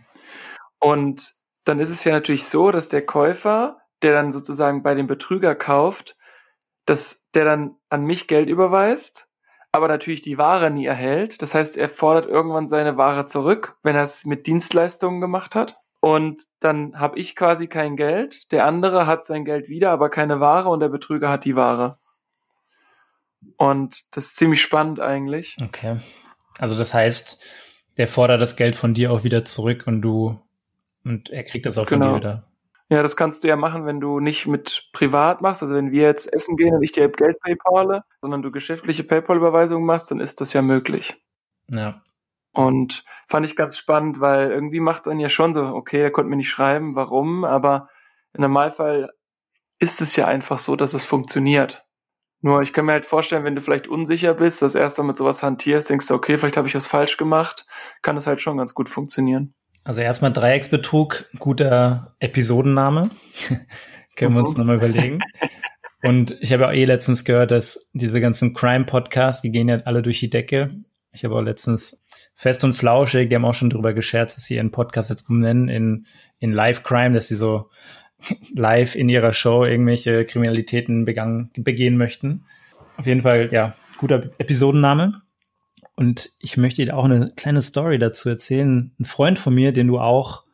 Und 0.79 1.35
dann 1.65 1.81
ist 1.81 1.91
es 1.91 2.05
ja 2.05 2.13
natürlich 2.13 2.45
so, 2.45 2.71
dass 2.71 2.89
der 2.89 3.05
Käufer, 3.05 3.79
der 4.03 4.13
dann 4.13 4.33
sozusagen 4.33 4.83
bei 4.83 4.95
dem 4.95 5.07
Betrüger 5.07 5.55
kauft, 5.55 6.17
dass 6.85 7.29
der 7.31 7.45
dann 7.45 7.77
an 7.89 8.05
mich 8.05 8.29
Geld 8.29 8.49
überweist 8.49 9.27
aber 9.77 9.89
natürlich 9.89 10.23
die 10.23 10.39
Ware 10.39 10.71
nie 10.71 10.87
erhält. 10.87 11.43
Das 11.43 11.55
heißt, 11.55 11.77
er 11.77 11.91
fordert 11.91 12.27
irgendwann 12.27 12.67
seine 12.67 12.97
Ware 12.97 13.27
zurück, 13.27 13.77
wenn 13.83 13.95
er 13.95 14.05
es 14.05 14.25
mit 14.25 14.47
Dienstleistungen 14.47 15.21
gemacht 15.21 15.55
hat. 15.55 15.77
Und 16.07 16.45
dann 16.61 17.01
habe 17.01 17.19
ich 17.19 17.35
quasi 17.35 17.67
kein 17.67 17.97
Geld. 17.97 18.53
Der 18.53 18.65
andere 18.65 19.09
hat 19.09 19.27
sein 19.27 19.45
Geld 19.45 19.69
wieder, 19.69 19.91
aber 19.91 20.09
keine 20.09 20.39
Ware 20.39 20.69
und 20.69 20.79
der 20.79 20.89
Betrüger 20.89 21.29
hat 21.29 21.45
die 21.45 21.57
Ware. 21.57 21.97
Und 23.57 24.17
das 24.17 24.27
ist 24.27 24.37
ziemlich 24.37 24.63
spannend 24.63 25.01
eigentlich. 25.01 25.57
Okay. 25.61 25.99
Also 26.59 26.79
das 26.79 26.95
heißt, 26.95 27.43
der 27.97 28.07
fordert 28.07 28.41
das 28.41 28.55
Geld 28.55 28.77
von 28.77 28.95
dir 28.95 29.11
auch 29.11 29.25
wieder 29.25 29.45
zurück 29.45 29.89
und 29.89 30.01
du 30.01 30.41
und 31.03 31.31
er 31.31 31.43
kriegt 31.43 31.67
das 31.67 31.77
auch 31.77 31.87
genau. 31.87 32.13
von 32.13 32.15
dir 32.15 32.21
wieder. 32.21 32.45
Ja, 32.89 33.03
das 33.03 33.17
kannst 33.17 33.43
du 33.43 33.49
ja 33.49 33.57
machen, 33.57 33.85
wenn 33.85 33.99
du 33.99 34.21
nicht 34.21 34.47
mit 34.47 34.91
privat 34.93 35.43
machst. 35.43 35.65
Also 35.65 35.75
wenn 35.75 35.91
wir 35.91 36.03
jetzt 36.03 36.33
essen 36.33 36.57
gehen 36.57 36.77
und 36.77 36.85
ich 36.85 36.93
dir 36.93 37.09
Geld 37.09 37.41
PayPale, 37.41 38.05
sondern 38.21 38.43
du 38.43 38.53
geschäftliche 38.53 39.03
PayPal-Überweisungen 39.03 39.85
machst, 39.85 40.13
dann 40.13 40.21
ist 40.21 40.41
das 40.41 40.53
ja 40.53 40.63
möglich. 40.63 41.21
Ja. 41.69 42.01
Und 42.57 43.05
fand 43.29 43.45
ich 43.45 43.55
ganz 43.55 43.77
spannend, 43.77 44.19
weil 44.21 44.51
irgendwie 44.51 44.81
macht 44.81 45.03
es 45.03 45.09
einen 45.09 45.21
ja 45.21 45.29
schon 45.29 45.53
so, 45.53 45.63
okay, 45.63 46.01
er 46.01 46.11
konnte 46.11 46.31
mir 46.31 46.37
nicht 46.37 46.49
schreiben, 46.49 46.95
warum, 46.95 47.45
aber 47.45 47.91
im 48.33 48.41
Normalfall 48.41 49.11
ist 49.79 50.01
es 50.01 50.17
ja 50.17 50.27
einfach 50.27 50.59
so, 50.59 50.75
dass 50.75 50.95
es 50.95 51.05
funktioniert. 51.05 51.85
Nur 52.41 52.63
ich 52.63 52.73
kann 52.73 52.87
mir 52.87 52.93
halt 52.93 53.05
vorstellen, 53.05 53.45
wenn 53.45 53.55
du 53.55 53.61
vielleicht 53.61 53.89
unsicher 53.89 54.33
bist, 54.33 54.63
das 54.63 54.75
erste 54.75 55.03
Mal 55.03 55.09
mit 55.09 55.17
sowas 55.19 55.43
hantierst, 55.43 55.91
denkst 55.91 56.07
du, 56.07 56.15
okay, 56.15 56.39
vielleicht 56.39 56.57
habe 56.57 56.67
ich 56.67 56.75
was 56.75 56.87
falsch 56.87 57.19
gemacht, 57.19 57.67
kann 58.01 58.17
es 58.17 58.27
halt 58.27 58.41
schon 58.41 58.57
ganz 58.57 58.73
gut 58.73 58.89
funktionieren. 58.89 59.55
Also 59.85 60.01
erstmal 60.01 60.33
Dreiecksbetrug, 60.33 61.27
guter 61.39 62.15
Episodenname. 62.21 63.11
Können 64.17 64.35
wir 64.35 64.41
uns 64.41 64.55
mhm. 64.55 64.61
nochmal 64.61 64.77
überlegen. 64.77 65.21
Und 66.03 66.39
ich 66.41 66.55
habe 66.55 66.63
ja 66.65 66.73
eh 66.73 66.85
letztens 66.87 67.25
gehört, 67.25 67.51
dass 67.51 67.91
diese 67.93 68.21
ganzen 68.23 68.55
Crime-Podcasts, 68.55 69.43
die 69.43 69.51
gehen 69.51 69.69
ja 69.69 69.77
alle 69.85 70.01
durch 70.01 70.21
die 70.21 70.31
Decke. 70.31 70.71
Ich 71.17 71.25
habe 71.25 71.35
auch 71.35 71.41
letztens 71.41 72.05
Fest 72.35 72.63
und 72.63 72.75
Flauschig, 72.75 73.31
die 73.31 73.35
haben 73.35 73.47
auch 73.47 73.55
schon 73.55 73.71
drüber 73.71 73.95
gescherzt, 73.95 74.37
dass 74.37 74.45
sie 74.45 74.57
ihren 74.57 74.71
Podcast 74.71 75.09
jetzt 75.09 75.29
umnennen 75.31 75.69
in, 75.69 76.07
in 76.39 76.53
Live 76.53 76.83
Crime, 76.83 77.15
dass 77.15 77.29
sie 77.29 77.37
so 77.37 77.71
live 78.55 78.95
in 78.95 79.09
ihrer 79.09 79.33
Show 79.33 79.65
irgendwelche 79.65 80.27
Kriminalitäten 80.27 81.07
begangen, 81.07 81.51
begehen 81.57 81.97
möchten. 81.97 82.45
Auf 82.99 83.07
jeden 83.07 83.23
Fall, 83.23 83.49
ja, 83.51 83.75
guter 83.97 84.31
Episodenname. 84.37 85.23
Und 85.95 86.33
ich 86.39 86.59
möchte 86.59 86.85
dir 86.85 86.95
auch 86.95 87.07
eine 87.07 87.31
kleine 87.35 87.63
Story 87.63 87.99
dazu 87.99 88.29
erzählen. 88.29 88.93
Ein 89.01 89.07
Freund 89.07 89.39
von 89.39 89.55
mir, 89.55 89.73
den 89.73 89.87
du 89.87 89.99
auch 89.99 90.45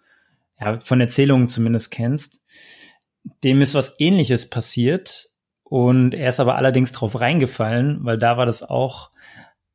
ja, 0.60 0.78
von 0.78 1.00
Erzählungen 1.00 1.48
zumindest 1.48 1.90
kennst, 1.90 2.40
dem 3.42 3.60
ist 3.62 3.74
was 3.74 3.96
ähnliches 3.98 4.48
passiert. 4.48 5.30
Und 5.64 6.14
er 6.14 6.28
ist 6.28 6.38
aber 6.38 6.54
allerdings 6.54 6.92
drauf 6.92 7.18
reingefallen, 7.18 8.04
weil 8.04 8.18
da 8.18 8.36
war 8.36 8.46
das 8.46 8.62
auch, 8.62 9.10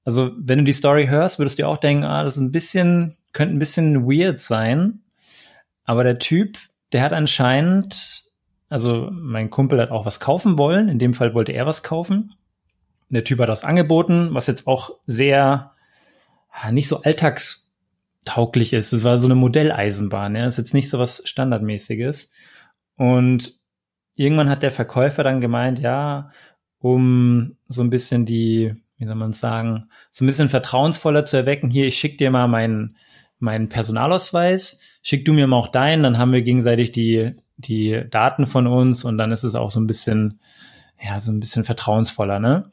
also 0.07 0.31
wenn 0.37 0.59
du 0.59 0.63
die 0.63 0.73
Story 0.73 1.07
hörst, 1.07 1.37
würdest 1.37 1.59
du 1.59 1.67
auch 1.67 1.77
denken, 1.77 2.05
ah, 2.05 2.23
das 2.23 2.37
ist 2.37 2.41
ein 2.41 2.53
bisschen, 2.53 3.17
könnte 3.33 3.55
ein 3.55 3.59
bisschen 3.59 4.07
weird 4.07 4.39
sein. 4.39 5.01
Aber 5.83 6.03
der 6.03 6.17
Typ 6.17 6.57
der 6.91 7.01
hat 7.01 7.13
anscheinend, 7.13 8.23
also 8.69 9.09
mein 9.11 9.49
Kumpel 9.49 9.81
hat 9.81 9.91
auch 9.91 10.05
was 10.05 10.19
kaufen 10.19 10.57
wollen. 10.57 10.89
In 10.89 10.99
dem 10.99 11.13
Fall 11.13 11.33
wollte 11.33 11.51
er 11.51 11.65
was 11.65 11.83
kaufen. 11.83 12.33
Der 13.09 13.23
Typ 13.23 13.39
hat 13.39 13.49
das 13.49 13.63
angeboten, 13.63 14.33
was 14.33 14.47
jetzt 14.47 14.67
auch 14.67 14.91
sehr 15.05 15.73
nicht 16.71 16.87
so 16.87 17.03
alltagstauglich 17.03 18.73
ist. 18.73 18.91
Es 18.91 19.03
war 19.03 19.19
so 19.19 19.27
eine 19.27 19.35
Modelleisenbahn, 19.35 20.35
ja. 20.35 20.45
Das 20.45 20.55
ist 20.55 20.57
jetzt 20.57 20.73
nicht 20.73 20.89
so 20.89 20.97
was 20.97 21.21
Standardmäßiges. 21.25 22.33
Und 22.95 23.59
irgendwann 24.15 24.49
hat 24.49 24.63
der 24.63 24.71
Verkäufer 24.71 25.23
dann 25.23 25.39
gemeint, 25.39 25.79
ja, 25.79 26.31
um 26.79 27.57
so 27.67 27.81
ein 27.81 27.89
bisschen 27.89 28.25
die, 28.25 28.73
wie 28.97 29.05
soll 29.05 29.15
man 29.15 29.33
sagen, 29.33 29.89
so 30.11 30.23
ein 30.23 30.27
bisschen 30.27 30.49
vertrauensvoller 30.49 31.25
zu 31.25 31.37
erwecken, 31.37 31.69
hier, 31.69 31.87
ich 31.87 31.97
schick 31.97 32.17
dir 32.17 32.31
mal 32.31 32.47
meinen 32.47 32.97
meinen 33.39 33.69
Personalausweis, 33.69 34.79
schick 35.01 35.25
du 35.25 35.33
mir 35.33 35.47
mal 35.47 35.57
auch 35.57 35.67
deinen, 35.67 36.03
dann 36.03 36.17
haben 36.17 36.31
wir 36.31 36.41
gegenseitig 36.41 36.91
die, 36.91 37.35
die 37.57 38.03
Daten 38.09 38.47
von 38.47 38.67
uns 38.67 39.03
und 39.03 39.17
dann 39.17 39.31
ist 39.31 39.43
es 39.43 39.55
auch 39.55 39.71
so 39.71 39.79
ein 39.79 39.87
bisschen, 39.87 40.39
ja, 41.01 41.19
so 41.19 41.31
ein 41.31 41.39
bisschen 41.39 41.63
vertrauensvoller, 41.63 42.39
ne? 42.39 42.71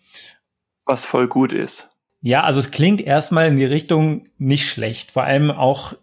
Was 0.87 1.04
voll 1.04 1.28
gut 1.28 1.52
ist. 1.52 1.90
Ja, 2.21 2.43
also 2.45 2.61
es 2.61 2.71
klingt 2.71 3.00
erstmal 3.00 3.49
in 3.49 3.57
die 3.57 3.64
Richtung 3.64 4.28
nicht 4.38 4.69
schlecht. 4.69 5.11
Vor 5.11 5.25
allem 5.25 5.50
auch 5.50 5.95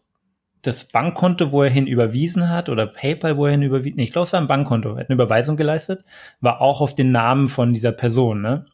das 0.62 0.88
Bankkonto, 0.88 1.52
wo 1.52 1.64
er 1.64 1.72
hin 1.72 1.88
überwiesen 1.88 2.50
hat, 2.50 2.70
oder 2.70 2.86
PayPal, 2.86 3.38
wo 3.38 3.48
er 3.48 3.54
hin 3.54 3.64
überwiesen, 3.64 3.98
nee, 3.98 4.04
ich 4.04 4.12
glaube, 4.12 4.28
es 4.28 4.34
war 4.34 4.40
ein 4.40 4.48
Bankkonto, 4.48 4.90
er 4.90 5.00
hat 5.00 5.10
eine 5.10 5.16
Überweisung 5.16 5.58
geleistet, 5.58 6.06
war 6.40 6.62
auch 6.62 6.82
auf 6.82 6.94
den 6.94 7.12
Namen 7.12 7.48
von 7.48 7.74
dieser 7.74 7.92
Person, 7.92 8.42
ne? 8.42 8.66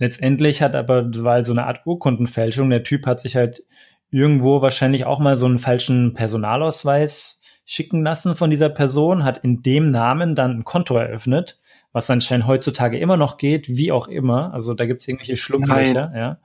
Letztendlich 0.00 0.62
hat 0.62 0.74
aber, 0.74 1.10
weil 1.22 1.44
so 1.44 1.52
eine 1.52 1.66
Art 1.66 1.82
Urkundenfälschung, 1.84 2.70
der 2.70 2.82
Typ 2.82 3.06
hat 3.06 3.20
sich 3.20 3.36
halt 3.36 3.62
irgendwo 4.10 4.62
wahrscheinlich 4.62 5.04
auch 5.04 5.20
mal 5.20 5.36
so 5.36 5.44
einen 5.44 5.58
falschen 5.58 6.14
Personalausweis 6.14 7.42
schicken 7.66 8.02
lassen 8.02 8.34
von 8.34 8.48
dieser 8.50 8.70
Person, 8.70 9.24
hat 9.24 9.44
in 9.44 9.62
dem 9.62 9.90
Namen 9.90 10.34
dann 10.34 10.52
ein 10.52 10.64
Konto 10.64 10.96
eröffnet, 10.96 11.60
was 11.92 12.08
anscheinend 12.08 12.46
heutzutage 12.46 12.98
immer 12.98 13.18
noch 13.18 13.36
geht, 13.36 13.68
wie 13.68 13.92
auch 13.92 14.08
immer. 14.08 14.54
Also 14.54 14.72
da 14.72 14.86
gibt 14.86 15.02
es 15.02 15.08
irgendwelche 15.08 15.36
Schlupflöcher, 15.36 16.12
ja. 16.16 16.38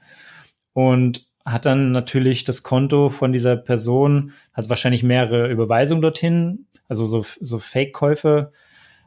Und 0.74 1.26
hat 1.46 1.66
dann 1.66 1.94
natürlich 1.94 2.44
das 2.44 2.62
Konto 2.62 3.08
von 3.08 3.32
dieser 3.32 3.56
Person, 3.56 4.34
hat 4.54 4.68
wahrscheinlich 4.68 5.02
mehrere 5.02 5.50
Überweisungen 5.50 6.02
dorthin, 6.02 6.66
also 6.90 7.08
so, 7.08 7.26
so 7.40 7.58
Fake-Käufe 7.58 8.52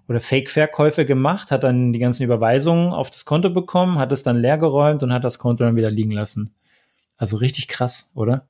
oder 0.09 0.21
Fake-Verkäufe 0.21 1.05
gemacht, 1.05 1.51
hat 1.51 1.65
dann 1.65 1.93
die 1.93 1.99
ganzen 1.99 2.23
Überweisungen 2.23 2.93
auf 2.93 3.11
das 3.11 3.27
Konto 3.27 3.51
bekommen, 3.51 3.99
hat 3.99 4.11
es 4.11 4.23
dann 4.23 4.41
leergeräumt 4.41 5.03
und 5.03 5.13
hat 5.13 5.23
das 5.23 5.39
Konto 5.39 5.65
dann 5.65 5.77
wieder 5.77 5.91
liegen 5.91 6.13
lassen. 6.13 6.55
Also 7.19 7.37
richtig 7.37 7.69
krass, 7.69 8.11
oder? 8.15 8.49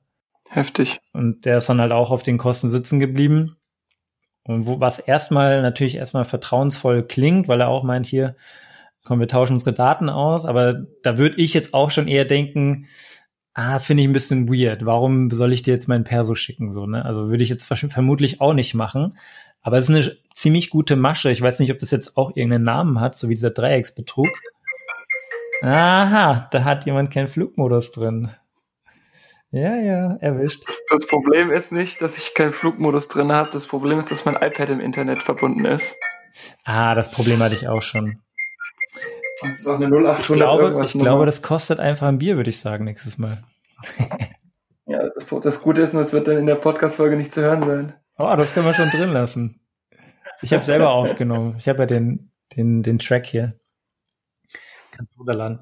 Heftig. 0.49 0.99
Und 1.13 1.45
der 1.45 1.57
ist 1.57 1.69
dann 1.69 1.81
halt 1.81 1.91
auch 1.91 2.11
auf 2.11 2.23
den 2.23 2.37
Kosten 2.37 2.69
sitzen 2.69 2.99
geblieben. 2.99 3.57
Und 4.43 4.65
wo, 4.65 4.79
was 4.79 4.99
erstmal 4.99 5.61
natürlich 5.61 5.95
erstmal 5.95 6.25
vertrauensvoll 6.25 7.03
klingt, 7.03 7.47
weil 7.47 7.61
er 7.61 7.67
auch 7.67 7.83
meint, 7.83 8.07
hier, 8.07 8.35
komm, 9.03 9.19
wir 9.19 9.27
tauschen 9.27 9.53
unsere 9.53 9.73
Daten 9.73 10.09
aus. 10.09 10.45
Aber 10.45 10.85
da 11.03 11.17
würde 11.17 11.35
ich 11.41 11.53
jetzt 11.53 11.73
auch 11.73 11.91
schon 11.91 12.07
eher 12.07 12.25
denken, 12.25 12.87
ah, 13.53 13.79
finde 13.79 14.01
ich 14.01 14.09
ein 14.09 14.13
bisschen 14.13 14.47
weird. 14.47 14.85
Warum 14.85 15.29
soll 15.29 15.51
ich 15.51 15.61
dir 15.61 15.73
jetzt 15.73 15.87
meinen 15.87 16.03
Perso 16.05 16.35
schicken? 16.35 16.71
So, 16.71 16.85
ne? 16.85 17.03
Also 17.05 17.29
würde 17.29 17.43
ich 17.43 17.49
jetzt 17.49 17.65
vermutlich 17.65 18.39
auch 18.39 18.53
nicht 18.53 18.73
machen. 18.73 19.17
Aber 19.69 19.77
es 19.77 19.87
ist 19.87 19.95
eine 19.95 20.17
ziemlich 20.33 20.71
gute 20.71 20.95
Masche. 20.95 21.29
Ich 21.29 21.43
weiß 21.43 21.59
nicht, 21.59 21.71
ob 21.71 21.77
das 21.77 21.91
jetzt 21.91 22.17
auch 22.17 22.35
irgendeinen 22.35 22.63
Namen 22.63 22.99
hat, 22.99 23.15
so 23.15 23.29
wie 23.29 23.35
dieser 23.35 23.51
Dreiecksbetrug. 23.51 24.27
Aha, 25.61 26.47
da 26.49 26.63
hat 26.63 26.87
jemand 26.87 27.13
keinen 27.13 27.27
Flugmodus 27.27 27.91
drin. 27.91 28.31
Ja, 29.51 29.75
ja, 29.75 30.17
erwischt. 30.21 30.63
Das, 30.67 30.81
das, 30.89 31.05
Problem 31.05 31.51
ist 31.51 31.71
nicht, 31.71 32.01
dass 32.01 32.17
ich 32.17 32.33
keinen 32.33 32.51
Flugmodus 32.51 33.09
drin 33.09 33.31
habe. 33.31 33.47
Das 33.53 33.67
Problem 33.67 33.99
ist, 33.99 34.09
dass 34.09 34.25
mein 34.25 34.37
iPad 34.37 34.71
im 34.71 34.79
Internet 34.79 35.19
verbunden 35.19 35.65
ist. 35.65 35.95
Ah, 36.63 36.95
das 36.95 37.11
Problem 37.11 37.37
hatte 37.37 37.53
ich 37.53 37.67
auch 37.67 37.83
schon. 37.83 38.19
Das 39.43 39.51
ist 39.51 39.67
auch 39.67 39.75
eine 39.75 39.85
0800 39.85 40.19
Ich 40.19 40.27
glaube, 40.35 40.81
ich 40.83 40.93
glaube 40.93 41.25
das 41.27 41.43
kostet 41.43 41.79
einfach 41.79 42.07
ein 42.07 42.17
Bier, 42.17 42.37
würde 42.37 42.49
ich 42.49 42.59
sagen, 42.59 42.85
nächstes 42.85 43.19
Mal. 43.19 43.43
ja, 44.87 45.09
das, 45.13 45.27
das 45.43 45.61
Gute 45.61 45.83
ist, 45.83 45.93
das 45.93 46.11
wird 46.11 46.27
dann 46.27 46.39
in 46.39 46.47
der 46.47 46.55
Podcast-Folge 46.55 47.17
nicht 47.17 47.35
zu 47.35 47.43
hören 47.43 47.63
sein. 47.63 47.93
Oh, 48.19 48.35
das 48.35 48.53
können 48.53 48.65
wir 48.65 48.73
schon 48.73 48.89
drin 48.89 49.09
lassen. 49.09 49.61
Ich 50.41 50.53
habe 50.53 50.63
selber 50.63 50.91
aufgenommen. 50.91 51.55
Ich 51.57 51.69
habe 51.69 51.79
ja 51.79 51.85
den, 51.85 52.31
den, 52.55 52.83
den 52.83 52.99
Track 52.99 53.25
hier. 53.25 53.57
Kannst 54.91 55.13
du 55.13 55.19
runterladen. 55.19 55.61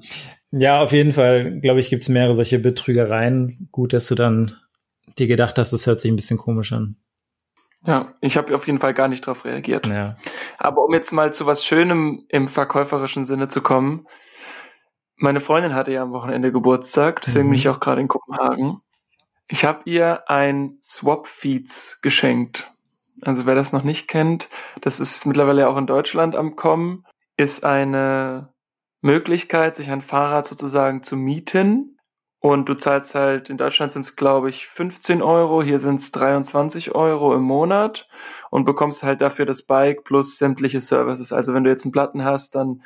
Ja, 0.50 0.82
auf 0.82 0.90
jeden 0.90 1.12
Fall, 1.12 1.60
glaube 1.60 1.78
ich, 1.78 1.88
gibt 1.88 2.02
es 2.02 2.08
mehrere 2.08 2.34
solche 2.34 2.58
Betrügereien. 2.58 3.68
Gut, 3.70 3.92
dass 3.92 4.08
du 4.08 4.16
dann 4.16 4.56
dir 5.18 5.28
gedacht 5.28 5.56
hast, 5.56 5.72
das 5.72 5.86
hört 5.86 6.00
sich 6.00 6.10
ein 6.10 6.16
bisschen 6.16 6.38
komisch 6.38 6.72
an. 6.72 6.96
Ja, 7.82 8.14
ich 8.20 8.36
habe 8.36 8.54
auf 8.54 8.66
jeden 8.66 8.80
Fall 8.80 8.92
gar 8.92 9.06
nicht 9.06 9.26
darauf 9.26 9.44
reagiert. 9.44 9.86
Ja. 9.86 10.16
Aber 10.58 10.84
um 10.84 10.92
jetzt 10.92 11.12
mal 11.12 11.32
zu 11.32 11.46
was 11.46 11.64
Schönem 11.64 12.24
im 12.28 12.48
verkäuferischen 12.48 13.24
Sinne 13.24 13.46
zu 13.46 13.62
kommen, 13.62 14.06
meine 15.16 15.40
Freundin 15.40 15.74
hatte 15.74 15.92
ja 15.92 16.02
am 16.02 16.12
Wochenende 16.12 16.50
Geburtstag, 16.50 17.22
deswegen 17.22 17.46
mhm. 17.46 17.50
bin 17.50 17.58
ich 17.58 17.68
auch 17.68 17.78
gerade 17.78 18.00
in 18.00 18.08
Kopenhagen. 18.08 18.80
Ich 19.48 19.64
habe 19.64 19.80
ihr 19.86 20.28
ein 20.28 20.78
Swap 20.82 21.26
Feeds 21.26 22.00
geschenkt. 22.02 22.72
Also 23.22 23.46
wer 23.46 23.54
das 23.54 23.72
noch 23.72 23.82
nicht 23.82 24.06
kennt, 24.06 24.48
das 24.82 25.00
ist 25.00 25.26
mittlerweile 25.26 25.68
auch 25.68 25.76
in 25.76 25.86
Deutschland 25.86 26.36
am 26.36 26.54
Kommen, 26.54 27.04
ist 27.36 27.64
eine 27.64 28.52
Möglichkeit, 29.00 29.76
sich 29.76 29.90
ein 29.90 30.02
Fahrrad 30.02 30.46
sozusagen 30.46 31.02
zu 31.02 31.16
mieten. 31.16 31.98
Und 32.40 32.68
du 32.68 32.74
zahlst 32.74 33.16
halt, 33.16 33.50
in 33.50 33.56
Deutschland 33.56 33.90
sind 33.90 34.02
es, 34.02 34.14
glaube 34.14 34.48
ich, 34.48 34.68
15 34.68 35.22
Euro, 35.22 35.60
hier 35.62 35.80
sind 35.80 35.96
es 35.96 36.12
23 36.12 36.94
Euro 36.94 37.34
im 37.34 37.42
Monat 37.42 38.08
und 38.50 38.64
bekommst 38.64 39.02
halt 39.02 39.20
dafür 39.20 39.44
das 39.44 39.62
Bike 39.62 40.04
plus 40.04 40.38
sämtliche 40.38 40.80
Services. 40.80 41.32
Also 41.32 41.52
wenn 41.52 41.64
du 41.64 41.70
jetzt 41.70 41.84
einen 41.84 41.92
Platten 41.92 42.24
hast, 42.24 42.54
dann 42.54 42.82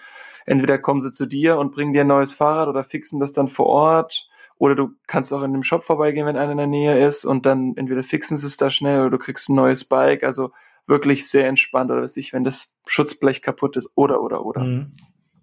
entweder 0.47 0.79
kommen 0.79 1.03
sie 1.03 1.13
zu 1.13 1.27
dir 1.27 1.59
und 1.59 1.73
bringen 1.73 1.93
dir 1.93 2.03
ein 2.03 2.07
neues 2.07 2.33
Fahrrad 2.33 2.69
oder 2.69 2.83
fixen 2.83 3.21
das 3.21 3.33
dann 3.33 3.49
vor 3.49 3.67
Ort. 3.67 4.31
Oder 4.59 4.75
du 4.75 4.91
kannst 5.07 5.33
auch 5.33 5.43
in 5.43 5.53
dem 5.53 5.63
Shop 5.63 5.85
vorbeigehen, 5.85 6.27
wenn 6.27 6.37
einer 6.37 6.53
in 6.53 6.59
der 6.59 6.67
Nähe 6.67 7.05
ist 7.05 7.25
und 7.25 7.47
dann 7.47 7.75
entweder 7.77 8.03
fixen 8.03 8.37
sie 8.37 8.47
es 8.47 8.57
da 8.57 8.71
schnell 8.71 9.01
oder 9.01 9.11
du 9.11 9.19
kriegst 9.19 9.49
ein 9.49 9.57
neues 9.57 9.85
Bike. 9.85 10.23
Also 10.25 10.53
wirklich 10.87 11.29
sehr 11.29 11.49
entspannt 11.49 11.91
oder 11.91 12.03
was 12.03 12.17
ich, 12.17 12.33
wenn 12.33 12.45
das 12.45 12.81
Schutzblech 12.87 13.43
kaputt 13.43 13.77
ist 13.77 13.93
oder 13.95 14.23
oder 14.23 14.45
oder. 14.45 14.63
Mhm. 14.63 14.97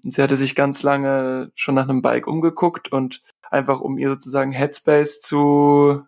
Und 0.04 0.14
sie 0.14 0.22
hatte 0.22 0.38
sich 0.38 0.56
ganz 0.56 0.84
lange 0.84 1.52
schon 1.56 1.76
nach 1.76 1.90
einem 1.90 2.02
Bike 2.02 2.28
umgeguckt 2.28 2.92
und 2.92 3.22
einfach 3.50 3.82
um 3.82 3.98
ihr 3.98 4.10
sozusagen 4.10 4.52
Headspace 4.52 5.22
zu 5.22 6.04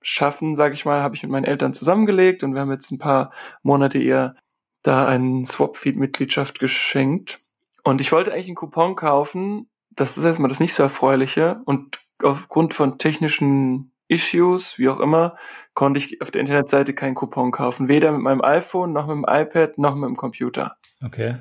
schaffen, 0.00 0.56
sage 0.56 0.74
ich 0.74 0.84
mal, 0.84 1.02
habe 1.02 1.14
ich 1.14 1.22
mit 1.22 1.32
meinen 1.32 1.44
Eltern 1.44 1.74
zusammengelegt 1.74 2.42
und 2.42 2.54
wir 2.54 2.60
haben 2.60 2.72
jetzt 2.72 2.90
ein 2.90 2.98
paar 2.98 3.32
Monate 3.62 3.98
ihr 3.98 4.36
da 4.82 5.06
einen 5.06 5.46
Swapfeed-Mitgliedschaft 5.46 6.58
geschenkt. 6.58 7.40
Und 7.84 8.00
ich 8.00 8.12
wollte 8.12 8.32
eigentlich 8.32 8.48
einen 8.48 8.56
Coupon 8.56 8.96
kaufen. 8.96 9.68
Das 9.90 10.16
ist 10.16 10.24
erstmal 10.24 10.48
das 10.48 10.60
nicht 10.60 10.74
so 10.74 10.82
erfreuliche. 10.82 11.60
Und 11.64 12.00
aufgrund 12.22 12.74
von 12.74 12.98
technischen 12.98 13.92
Issues, 14.08 14.78
wie 14.78 14.88
auch 14.88 15.00
immer, 15.00 15.36
konnte 15.74 15.98
ich 15.98 16.20
auf 16.20 16.30
der 16.30 16.40
Internetseite 16.40 16.94
keinen 16.94 17.14
Coupon 17.14 17.50
kaufen. 17.50 17.88
Weder 17.88 18.12
mit 18.12 18.20
meinem 18.22 18.42
iPhone, 18.42 18.92
noch 18.92 19.06
mit 19.06 19.16
dem 19.16 19.26
iPad, 19.26 19.78
noch 19.78 19.94
mit 19.94 20.08
dem 20.08 20.16
Computer. 20.16 20.76
Okay. 21.02 21.36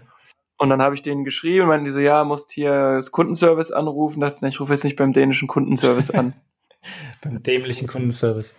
Und 0.58 0.70
dann 0.70 0.82
habe 0.82 0.96
ich 0.96 1.02
denen 1.02 1.26
geschrieben 1.26 1.64
und 1.64 1.68
meinten 1.70 1.86
die 1.86 1.92
so, 1.92 2.00
ja, 2.00 2.24
musst 2.24 2.52
hier 2.52 2.94
das 2.96 3.12
Kundenservice 3.12 3.72
anrufen. 3.72 4.22
Da 4.22 4.30
dachte 4.30 4.46
ich, 4.46 4.54
ich 4.54 4.60
rufe 4.60 4.74
jetzt 4.74 4.84
nicht 4.84 4.96
beim 4.96 5.12
dänischen 5.12 5.48
Kundenservice 5.48 6.12
an. 6.12 6.34
Beim 7.22 7.44
dämlichen 7.44 7.88
Kundenservice. 7.88 8.56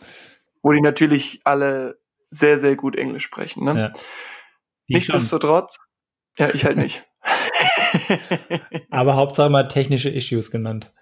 Wo 0.62 0.70
die 0.70 0.80
natürlich 0.80 1.40
alle 1.42 1.98
sehr, 2.30 2.60
sehr 2.60 2.76
gut 2.76 2.94
Englisch 2.94 3.24
sprechen. 3.24 3.64
Ne? 3.64 3.76
Ja. 3.76 3.92
Nichtsdestotrotz, 4.86 5.80
ja, 6.38 6.54
ich 6.54 6.64
halt 6.64 6.76
nicht. 6.76 7.04
Aber 8.90 9.16
Hauptsache 9.16 9.50
mal 9.50 9.66
technische 9.66 10.08
Issues 10.08 10.52
genannt. 10.52 10.92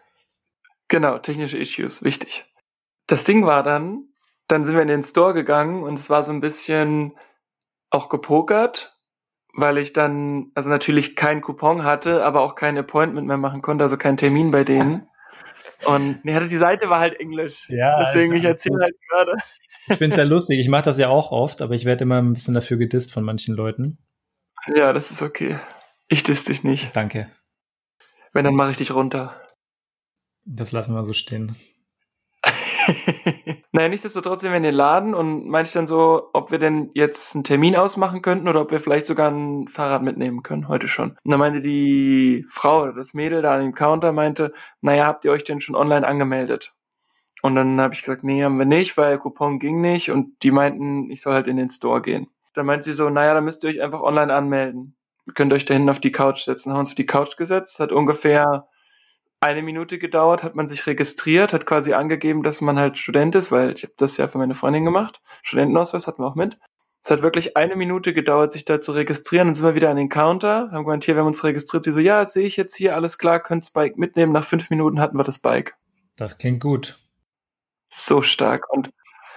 Genau, 0.90 1.18
technische 1.18 1.56
Issues, 1.56 2.02
wichtig. 2.02 2.44
Das 3.06 3.25
Ding 3.25 3.47
war 3.47 3.62
dann, 3.62 4.09
dann 4.49 4.64
sind 4.64 4.75
wir 4.75 4.82
in 4.82 4.88
den 4.88 5.04
Store 5.04 5.32
gegangen 5.32 5.85
und 5.85 5.99
es 5.99 6.11
war 6.11 6.25
so 6.25 6.32
ein 6.32 6.40
bisschen 6.40 7.16
auch 7.90 8.09
gepokert, 8.09 8.99
weil 9.54 9.78
ich 9.78 9.92
dann, 9.92 10.50
also 10.54 10.68
natürlich 10.68 11.14
keinen 11.14 11.42
Coupon 11.42 11.85
hatte, 11.85 12.25
aber 12.25 12.40
auch 12.40 12.56
kein 12.56 12.76
Appointment 12.76 13.28
mehr 13.28 13.37
machen 13.37 13.62
konnte, 13.62 13.85
also 13.85 13.97
keinen 13.97 14.16
Termin 14.16 14.50
bei 14.50 14.64
denen. 14.64 15.06
Und 15.87 16.23
nee, 16.26 16.38
die 16.38 16.59
Seite 16.59 16.90
war 16.90 17.00
halt 17.00 17.18
Englisch. 17.18 17.66
Ja, 17.70 18.00
Deswegen, 18.00 18.35
ich 18.35 18.44
erzähle 18.44 18.82
halt 18.82 18.97
gerade. 19.09 19.37
Ich 19.88 19.97
finde 19.97 20.11
es 20.11 20.16
ja 20.18 20.25
lustig. 20.25 20.61
Ich 20.61 20.68
mache 20.68 20.82
das 20.82 20.99
ja 20.99 21.09
auch 21.09 21.32
oft, 21.32 21.62
aber 21.62 21.75
ich 21.75 21.87
werde 21.87 22.02
immer 22.02 22.20
ein 22.20 22.35
bisschen 22.35 22.52
dafür 22.52 22.76
gedisst 22.76 23.12
von 23.12 23.25
manchen 23.25 23.54
Leuten. 23.54 23.97
Ja, 24.75 24.92
das 24.92 25.11
ist 25.11 25.23
okay. 25.23 25.59
Ich 26.09 26.23
diss 26.23 26.44
dich 26.44 26.64
nicht. 26.64 26.94
Danke. 26.94 27.30
Wenn, 28.35 28.44
dann 28.44 28.54
mache 28.54 28.73
ich 28.73 28.76
dich 28.76 28.92
runter. 28.92 29.39
Das 30.44 30.73
lassen 30.73 30.94
wir 30.94 31.04
so 31.04 31.12
stehen. 31.12 31.56
naja, 33.73 33.88
nichtsdestotrotz 33.88 34.40
sind 34.40 34.50
wir 34.50 34.56
in 34.56 34.62
den 34.62 34.75
Laden 34.75 35.14
und 35.14 35.49
meinte 35.49 35.68
ich 35.68 35.73
dann 35.75 35.87
so, 35.87 36.30
ob 36.32 36.50
wir 36.50 36.59
denn 36.59 36.90
jetzt 36.94 37.35
einen 37.35 37.44
Termin 37.44 37.76
ausmachen 37.76 38.23
könnten 38.23 38.49
oder 38.49 38.62
ob 38.62 38.70
wir 38.70 38.80
vielleicht 38.80 39.06
sogar 39.06 39.30
ein 39.30 39.68
Fahrrad 39.68 40.02
mitnehmen 40.02 40.42
können, 40.42 40.68
heute 40.68 40.88
schon. 40.88 41.11
Und 41.23 41.30
dann 41.30 41.38
meinte 41.38 41.61
die 41.61 42.44
Frau 42.49 42.82
oder 42.82 42.92
das 42.94 43.14
Mädel 43.14 43.42
da 43.42 43.54
an 43.54 43.61
dem 43.61 43.75
Counter, 43.75 44.12
meinte, 44.12 44.52
naja, 44.80 45.06
habt 45.06 45.25
ihr 45.25 45.32
euch 45.32 45.44
denn 45.44 45.61
schon 45.61 45.76
online 45.76 46.06
angemeldet? 46.06 46.73
Und 47.42 47.54
dann 47.54 47.80
habe 47.80 47.94
ich 47.94 48.02
gesagt, 48.02 48.25
nee, 48.25 48.42
haben 48.42 48.59
wir 48.59 48.66
nicht, 48.66 48.97
weil 48.97 49.18
Coupon 49.18 49.59
ging 49.59 49.80
nicht 49.80 50.11
und 50.11 50.42
die 50.42 50.50
meinten, 50.50 51.11
ich 51.11 51.23
soll 51.23 51.35
halt 51.35 51.47
in 51.47 51.56
den 51.56 51.70
Store 51.70 52.02
gehen. 52.02 52.28
Dann 52.54 52.66
meint 52.66 52.85
sie 52.85 52.92
so, 52.92 53.09
naja, 53.09 53.35
dann 53.35 53.44
müsst 53.44 53.64
ihr 53.64 53.70
euch 53.70 53.80
einfach 53.80 54.02
online 54.02 54.32
anmelden. 54.32 54.97
Ihr 55.26 55.35
könnt 55.35 55.52
euch 55.52 55.64
da 55.64 55.75
hinten 55.75 55.88
auf 55.88 56.00
die 56.00 56.12
Couch 56.12 56.44
setzen. 56.44 56.73
Haben 56.73 56.80
uns 56.80 56.90
auf 56.90 56.94
die 56.97 57.06
Couch 57.06 57.37
gesetzt, 57.37 57.80
hat 57.80 57.92
ungefähr 57.92 58.68
eine 59.40 59.62
Minute 59.62 59.99
gedauert, 59.99 60.42
hat 60.42 60.54
man 60.54 60.68
sich 60.68 60.87
registriert, 60.87 61.52
hat 61.52 61.66
quasi 61.66 61.94
angegeben, 61.94 62.42
dass 62.42 62.61
man 62.61 62.78
halt 62.78 62.99
Student 62.99 63.35
ist, 63.35 63.50
weil 63.50 63.73
ich 63.73 63.82
habe 63.82 63.94
das 63.97 64.18
ja 64.18 64.28
für 64.28 64.38
meine 64.38 64.54
Freundin 64.54 64.85
gemacht. 64.85 65.23
Studentenausweis 65.42 66.06
hatten 66.06 66.23
wir 66.23 66.26
auch 66.26 66.35
mit. 66.35 66.59
Es 67.02 67.11
hat 67.11 67.23
wirklich 67.23 67.56
eine 67.56 67.76
Minute 67.76 68.12
gedauert, 68.12 68.52
sich 68.52 68.66
da 68.66 68.82
zu 68.82 68.92
registrieren. 68.92 69.49
Dann 69.49 69.54
sind 69.54 69.64
wir 69.64 69.75
wieder 69.75 69.88
an 69.88 69.97
den 69.97 70.11
Counter, 70.11 70.70
haben 70.70 70.85
gemeint, 70.85 71.04
hier, 71.04 71.14
wir 71.14 71.20
haben 71.20 71.28
uns 71.28 71.42
registriert. 71.42 71.85
Sie 71.85 71.92
so, 71.92 72.00
ja, 72.00 72.26
sehe 72.26 72.47
ich 72.47 72.59
jetzt 72.59 72.76
hier, 72.76 72.94
alles 72.94 73.16
klar, 73.16 73.40
könnt's 73.40 73.70
Bike 73.70 73.97
mitnehmen. 73.97 74.32
Nach 74.32 74.44
fünf 74.44 74.68
Minuten 74.68 75.00
hatten 75.00 75.16
wir 75.16 75.25
das 75.25 75.38
Bike. 75.38 75.75
Das 76.18 76.37
klingt 76.37 76.61
gut. 76.61 76.99
So 77.88 78.20
stark. 78.20 78.70
Und 78.70 78.90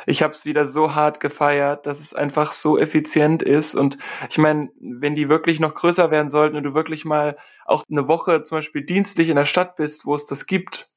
ich 0.05 0.23
habe 0.23 0.33
es 0.33 0.45
wieder 0.45 0.65
so 0.65 0.95
hart 0.95 1.19
gefeiert, 1.19 1.85
dass 1.85 1.99
es 1.99 2.13
einfach 2.13 2.51
so 2.51 2.77
effizient 2.77 3.43
ist. 3.43 3.75
Und 3.75 3.97
ich 4.29 4.37
meine, 4.37 4.69
wenn 4.79 5.15
die 5.15 5.29
wirklich 5.29 5.59
noch 5.59 5.75
größer 5.75 6.11
werden 6.11 6.29
sollten 6.29 6.55
und 6.55 6.63
du 6.63 6.73
wirklich 6.73 7.05
mal 7.05 7.37
auch 7.65 7.83
eine 7.89 8.07
Woche 8.07 8.43
zum 8.43 8.57
Beispiel 8.57 8.83
dienstlich 8.83 9.29
in 9.29 9.35
der 9.35 9.45
Stadt 9.45 9.75
bist, 9.75 10.05
wo 10.05 10.15
es 10.15 10.25
das 10.25 10.45
gibt, 10.45 10.89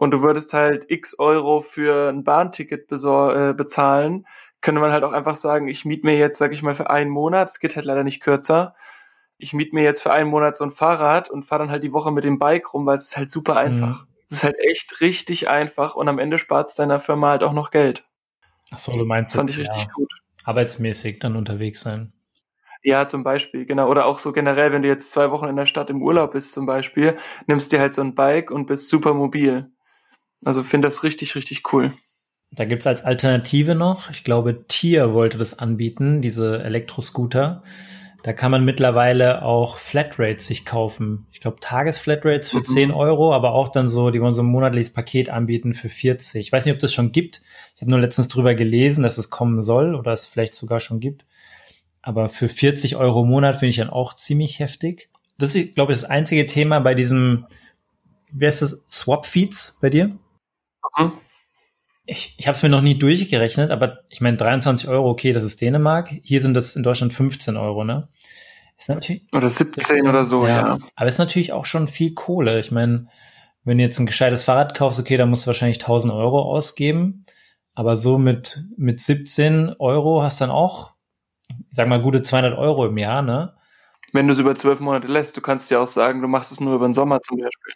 und 0.00 0.12
du 0.12 0.22
würdest 0.22 0.54
halt 0.54 0.90
x 0.90 1.18
Euro 1.18 1.60
für 1.60 2.08
ein 2.08 2.24
Bahnticket 2.24 2.90
äh, 2.90 3.52
bezahlen, 3.52 4.26
könnte 4.62 4.80
man 4.80 4.92
halt 4.92 5.04
auch 5.04 5.12
einfach 5.12 5.36
sagen, 5.36 5.68
ich 5.68 5.84
miet 5.84 6.04
mir 6.04 6.16
jetzt, 6.16 6.38
sag 6.38 6.54
ich 6.54 6.62
mal, 6.62 6.74
für 6.74 6.88
einen 6.88 7.10
Monat, 7.10 7.50
es 7.50 7.60
geht 7.60 7.76
halt 7.76 7.84
leider 7.84 8.02
nicht 8.02 8.22
kürzer, 8.22 8.74
ich 9.36 9.52
miet 9.52 9.74
mir 9.74 9.82
jetzt 9.82 10.02
für 10.02 10.10
einen 10.10 10.30
Monat 10.30 10.56
so 10.56 10.64
ein 10.64 10.70
Fahrrad 10.70 11.28
und 11.28 11.44
fahre 11.44 11.64
dann 11.64 11.70
halt 11.70 11.84
die 11.84 11.92
Woche 11.92 12.12
mit 12.12 12.24
dem 12.24 12.38
Bike 12.38 12.72
rum, 12.72 12.86
weil 12.86 12.96
es 12.96 13.08
ist 13.08 13.16
halt 13.18 13.30
super 13.30 13.56
einfach. 13.56 14.02
Mhm. 14.02 14.08
Es 14.30 14.36
ist 14.38 14.44
halt 14.44 14.58
echt 14.58 15.02
richtig 15.02 15.50
einfach 15.50 15.96
und 15.96 16.08
am 16.08 16.18
Ende 16.18 16.38
spart 16.38 16.70
es 16.70 16.76
deiner 16.76 16.98
Firma 16.98 17.28
halt 17.30 17.42
auch 17.42 17.52
noch 17.52 17.70
Geld. 17.70 18.08
Ach 18.70 18.78
so, 18.78 18.96
du 18.96 19.04
meinst 19.04 19.34
das 19.34 19.38
fand 19.38 19.50
ich 19.50 19.58
richtig 19.58 19.86
ja, 19.86 19.92
gut. 19.92 20.12
arbeitsmäßig 20.44 21.18
dann 21.18 21.36
unterwegs 21.36 21.80
sein. 21.80 22.12
Ja, 22.82 23.08
zum 23.08 23.24
Beispiel, 23.24 23.66
genau. 23.66 23.90
Oder 23.90 24.06
auch 24.06 24.18
so 24.18 24.32
generell, 24.32 24.72
wenn 24.72 24.82
du 24.82 24.88
jetzt 24.88 25.10
zwei 25.10 25.30
Wochen 25.30 25.48
in 25.48 25.56
der 25.56 25.66
Stadt 25.66 25.90
im 25.90 26.02
Urlaub 26.02 26.32
bist 26.32 26.54
zum 26.54 26.64
Beispiel, 26.66 27.18
nimmst 27.46 27.72
dir 27.72 27.80
halt 27.80 27.94
so 27.94 28.00
ein 28.02 28.14
Bike 28.14 28.50
und 28.50 28.66
bist 28.66 28.88
super 28.88 29.12
mobil. 29.12 29.70
Also 30.44 30.62
finde 30.62 30.88
das 30.88 31.02
richtig, 31.02 31.34
richtig 31.34 31.72
cool. 31.72 31.92
Da 32.52 32.64
gibt's 32.64 32.86
als 32.86 33.04
Alternative 33.04 33.74
noch, 33.74 34.10
ich 34.10 34.24
glaube, 34.24 34.64
Tier 34.66 35.12
wollte 35.12 35.38
das 35.38 35.58
anbieten, 35.58 36.20
diese 36.22 36.62
Elektroscooter. 36.64 37.62
Da 38.22 38.32
kann 38.32 38.50
man 38.50 38.64
mittlerweile 38.64 39.42
auch 39.42 39.78
Flatrates 39.78 40.46
sich 40.46 40.66
kaufen. 40.66 41.26
Ich 41.32 41.40
glaube, 41.40 41.58
Tagesflatrates 41.60 42.50
für 42.50 42.58
mhm. 42.58 42.64
10 42.64 42.90
Euro, 42.90 43.34
aber 43.34 43.52
auch 43.52 43.68
dann 43.68 43.88
so, 43.88 44.10
die 44.10 44.20
wollen 44.20 44.34
so 44.34 44.42
ein 44.42 44.46
monatliches 44.46 44.92
Paket 44.92 45.30
anbieten 45.30 45.74
für 45.74 45.88
40. 45.88 46.40
Ich 46.40 46.52
weiß 46.52 46.64
nicht, 46.64 46.74
ob 46.74 46.80
das 46.80 46.92
schon 46.92 47.12
gibt. 47.12 47.42
Ich 47.74 47.80
habe 47.80 47.90
nur 47.90 48.00
letztens 48.00 48.28
drüber 48.28 48.54
gelesen, 48.54 49.02
dass 49.02 49.18
es 49.18 49.30
kommen 49.30 49.62
soll 49.62 49.94
oder 49.94 50.12
es 50.12 50.26
vielleicht 50.26 50.54
sogar 50.54 50.80
schon 50.80 51.00
gibt. 51.00 51.24
Aber 52.02 52.28
für 52.28 52.48
40 52.48 52.96
Euro 52.96 53.22
im 53.22 53.28
Monat 53.28 53.56
finde 53.56 53.70
ich 53.70 53.76
dann 53.76 53.90
auch 53.90 54.14
ziemlich 54.14 54.58
heftig. 54.58 55.08
Das 55.38 55.54
ist, 55.54 55.74
glaube 55.74 55.92
ich, 55.92 56.00
das 56.00 56.10
einzige 56.10 56.46
Thema 56.46 56.80
bei 56.80 56.94
diesem, 56.94 57.46
wie 58.30 58.46
heißt 58.46 58.62
das, 58.62 58.84
Swap 58.90 59.24
Feeds 59.24 59.78
bei 59.80 59.88
dir? 59.90 60.16
Mhm 60.98 61.12
ich, 62.10 62.34
ich 62.38 62.48
habe 62.48 62.56
es 62.56 62.62
mir 62.62 62.68
noch 62.68 62.82
nie 62.82 62.98
durchgerechnet, 62.98 63.70
aber 63.70 64.00
ich 64.08 64.20
meine 64.20 64.36
23 64.36 64.88
Euro, 64.88 65.08
okay, 65.08 65.32
das 65.32 65.44
ist 65.44 65.60
Dänemark. 65.60 66.08
Hier 66.22 66.40
sind 66.40 66.54
das 66.54 66.74
in 66.74 66.82
Deutschland 66.82 67.12
15 67.12 67.56
Euro, 67.56 67.84
ne? 67.84 68.08
Ist 68.76 68.88
natürlich, 68.88 69.28
oder 69.32 69.48
17 69.48 70.08
oder 70.08 70.24
so, 70.24 70.44
ja. 70.44 70.66
ja. 70.66 70.78
Aber 70.96 71.08
ist 71.08 71.18
natürlich 71.18 71.52
auch 71.52 71.66
schon 71.66 71.86
viel 71.86 72.14
Kohle. 72.14 72.58
Ich 72.58 72.72
meine, 72.72 73.06
wenn 73.62 73.78
du 73.78 73.84
jetzt 73.84 74.00
ein 74.00 74.06
gescheites 74.06 74.42
Fahrrad 74.42 74.74
kaufst, 74.74 74.98
okay, 74.98 75.16
dann 75.16 75.30
musst 75.30 75.44
du 75.44 75.48
wahrscheinlich 75.48 75.80
1000 75.80 76.12
Euro 76.12 76.42
ausgeben. 76.42 77.26
Aber 77.74 77.96
so 77.96 78.18
mit, 78.18 78.64
mit 78.76 78.98
17 78.98 79.76
Euro 79.78 80.22
hast 80.22 80.40
du 80.40 80.44
dann 80.44 80.50
auch, 80.50 80.94
ich 81.48 81.56
sag 81.70 81.86
mal, 81.86 82.02
gute 82.02 82.22
200 82.22 82.58
Euro 82.58 82.86
im 82.86 82.98
Jahr, 82.98 83.22
ne? 83.22 83.54
Wenn 84.12 84.26
du 84.26 84.32
es 84.32 84.40
über 84.40 84.56
zwölf 84.56 84.80
Monate 84.80 85.06
lässt, 85.06 85.36
du 85.36 85.40
kannst 85.40 85.70
ja 85.70 85.78
auch 85.78 85.86
sagen, 85.86 86.22
du 86.22 86.26
machst 86.26 86.50
es 86.50 86.58
nur 86.58 86.74
über 86.74 86.88
den 86.88 86.94
Sommer 86.94 87.20
zum 87.22 87.38
Beispiel. 87.38 87.74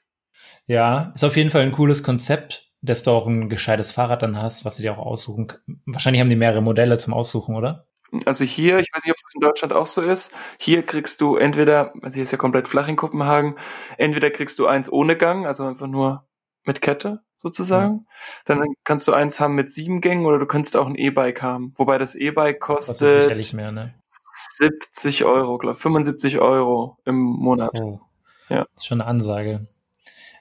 Ja, 0.67 1.13
ist 1.15 1.23
auf 1.23 1.37
jeden 1.37 1.53
Fall 1.53 1.63
ein 1.63 1.71
cooles 1.71 2.03
Konzept 2.03 2.65
dass 2.85 3.03
du 3.03 3.11
auch 3.11 3.27
ein 3.27 3.49
gescheites 3.49 3.93
Fahrrad 3.93 4.23
dann 4.23 4.41
hast, 4.41 4.65
was 4.65 4.77
du 4.77 4.83
dir 4.83 4.93
auch 4.93 5.05
aussuchen 5.05 5.53
Wahrscheinlich 5.87 6.21
haben 6.21 6.29
die 6.29 6.37
mehrere 6.37 6.63
Modelle 6.63 6.99
zum 6.99 7.15
Aussuchen, 7.15 7.57
oder? 7.57 7.87
Also 8.27 8.45
hier, 8.45 8.79
ich 8.79 8.89
weiß 8.93 9.05
nicht, 9.05 9.13
ob 9.13 9.17
es 9.17 9.35
in 9.35 9.41
Deutschland 9.41 9.73
auch 9.73 9.87
so 9.87 10.01
ist, 10.03 10.35
hier 10.59 10.83
kriegst 10.83 11.21
du 11.21 11.37
entweder, 11.37 11.93
also 12.03 12.15
hier 12.15 12.23
ist 12.23 12.31
ja 12.31 12.39
komplett 12.39 12.69
flach 12.69 12.87
in 12.87 12.97
Kopenhagen, 12.97 13.57
entweder 13.99 14.31
kriegst 14.31 14.59
du 14.59 14.67
eins 14.67 14.93
ohne 14.93 15.17
Gang, 15.17 15.47
also 15.47 15.65
einfach 15.65 15.89
nur 15.89 16.25
mit 16.65 16.81
Kette 16.81 17.23
sozusagen. 17.43 17.93
Mhm. 17.93 18.07
Dann 18.45 18.63
kannst 18.85 19.09
du 19.09 19.13
eins 19.13 19.41
haben 19.41 19.55
mit 19.55 19.73
sieben 19.73 20.01
Gängen 20.01 20.27
oder 20.27 20.39
du 20.39 20.47
könntest 20.47 20.77
auch 20.77 20.87
ein 20.87 20.95
E-Bike 20.95 21.43
haben. 21.43 21.73
Wobei 21.77 21.99
das 21.99 22.15
E-Bike 22.15 22.61
kostet 22.61 23.53
mehr, 23.53 23.73
ne? 23.73 23.95
70 24.03 25.25
Euro, 25.25 25.59
glaube 25.59 25.77
75 25.77 26.39
Euro 26.39 26.99
im 27.05 27.17
Monat. 27.21 27.79
Oh. 27.81 28.01
Ja. 28.49 28.61
Das 28.75 28.83
ist 28.83 28.87
schon 28.87 29.01
eine 29.01 29.11
Ansage. 29.11 29.67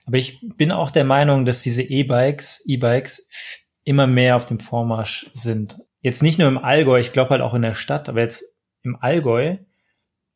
Aber 0.06 0.18
ich 0.18 0.40
bin 0.58 0.72
auch 0.72 0.92
der 0.92 1.06
Meinung, 1.06 1.46
dass 1.46 1.62
diese 1.62 1.82
E-Bikes, 1.82 2.64
E-Bikes 2.68 3.30
immer 3.84 4.08
mehr 4.08 4.36
auf 4.36 4.46
dem 4.46 4.60
Vormarsch 4.60 5.30
sind. 5.34 5.80
Jetzt 6.02 6.24
nicht 6.24 6.40
nur 6.40 6.48
im 6.48 6.58
Allgäu, 6.58 7.00
ich 7.00 7.14
glaube 7.14 7.32
halt 7.32 7.42
auch 7.42 7.54
in 7.54 7.62
der 7.62 7.76
Stadt, 7.76 8.10
aber 8.10 8.22
jetzt 8.22 8.58
im 8.84 8.98
Allgäu 9.00 9.58